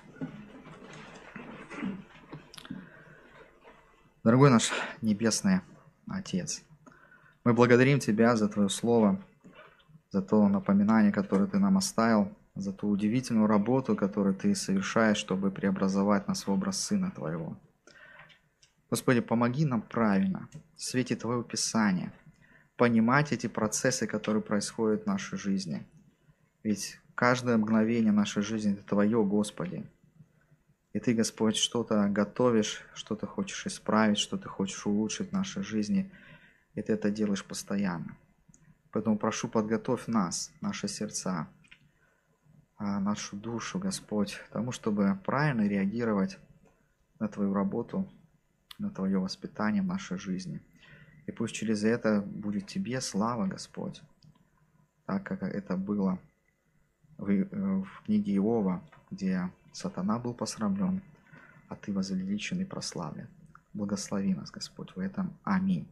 Дорогой 4.24 4.50
наш 4.50 4.72
Небесный 5.02 5.60
Отец, 6.08 6.64
мы 7.44 7.54
благодарим 7.54 8.00
Тебя 8.00 8.38
за 8.38 8.48
Твое 8.48 8.70
Слово, 8.70 9.22
за 10.12 10.22
то 10.22 10.48
напоминание, 10.48 11.12
которое 11.12 11.46
Ты 11.46 11.60
нам 11.60 11.78
оставил, 11.78 12.32
за 12.56 12.72
ту 12.72 12.88
удивительную 12.88 13.48
работу, 13.48 13.98
которую 13.98 14.34
Ты 14.34 14.56
совершаешь, 14.56 15.18
чтобы 15.18 15.52
преобразовать 15.52 16.30
нас 16.30 16.48
в 16.48 16.52
образ 16.52 16.80
Сына 16.82 17.12
Твоего. 17.12 17.58
Господи, 18.90 19.20
помоги 19.20 19.66
нам 19.66 19.82
правильно, 19.82 20.48
в 20.78 20.82
свете 20.82 21.18
Твоего 21.18 21.44
Писания, 21.44 22.14
понимать 22.78 23.34
эти 23.34 23.48
процессы, 23.48 24.08
которые 24.08 24.42
происходят 24.42 25.04
в 25.04 25.08
нашей 25.08 25.38
жизни. 25.38 25.86
Ведь 26.64 26.98
каждое 27.14 27.58
мгновение 27.58 28.14
нашей 28.14 28.42
жизни– 28.42 28.72
это 28.74 28.84
Твое, 28.84 29.22
Господи. 29.22 29.86
И 30.94 31.00
Ты, 31.00 31.14
Господь, 31.14 31.56
что-то 31.56 32.08
готовишь, 32.08 32.82
что-то 32.94 33.28
хочешь 33.28 33.66
исправить, 33.66 34.18
что-то 34.18 34.48
хочешь 34.48 34.86
улучшить 34.86 35.30
в 35.30 35.34
нашей 35.34 35.64
жизни, 35.64 36.12
и 36.76 36.82
Ты 36.82 36.94
это 36.94 37.10
делаешь 37.10 37.46
постоянно. 37.46 38.16
Поэтому 38.92 39.18
прошу, 39.18 39.48
подготовь 39.48 40.08
нас, 40.08 40.52
наши 40.62 40.88
сердца, 40.88 41.48
а, 42.78 43.00
нашу 43.00 43.36
душу, 43.36 43.80
Господь, 43.80 44.40
тому, 44.52 44.72
чтобы 44.72 45.20
правильно 45.26 45.68
реагировать 45.68 46.38
на 47.20 47.28
Твою 47.28 47.54
работу– 47.54 48.08
на 48.80 48.90
Твое 48.90 49.18
воспитание 49.18 49.82
в 49.82 49.88
нашей 49.88 50.18
жизни. 50.18 50.62
И 51.26 51.32
пусть 51.32 51.56
через 51.56 51.84
это 51.84 52.22
будет 52.22 52.68
Тебе 52.68 53.00
слава, 53.02 53.48
Господь, 53.48 54.02
так 55.06 55.24
как 55.24 55.44
это 55.44 55.78
было 55.78 56.20
в, 57.18 57.30
э, 57.30 57.46
в 57.46 58.04
книге 58.06 58.36
Иова, 58.36 58.84
где 59.12 59.50
сатана 59.74 60.20
был 60.20 60.34
посрамлен, 60.34 61.02
а 61.68 61.76
Ты 61.76 61.92
возвеличен 61.92 62.62
и 62.62 62.66
прославлен. 62.66 63.28
Благослови 63.74 64.34
нас, 64.34 64.52
Господь, 64.52 64.96
в 64.96 65.00
этом. 65.00 65.34
Аминь. 65.44 65.88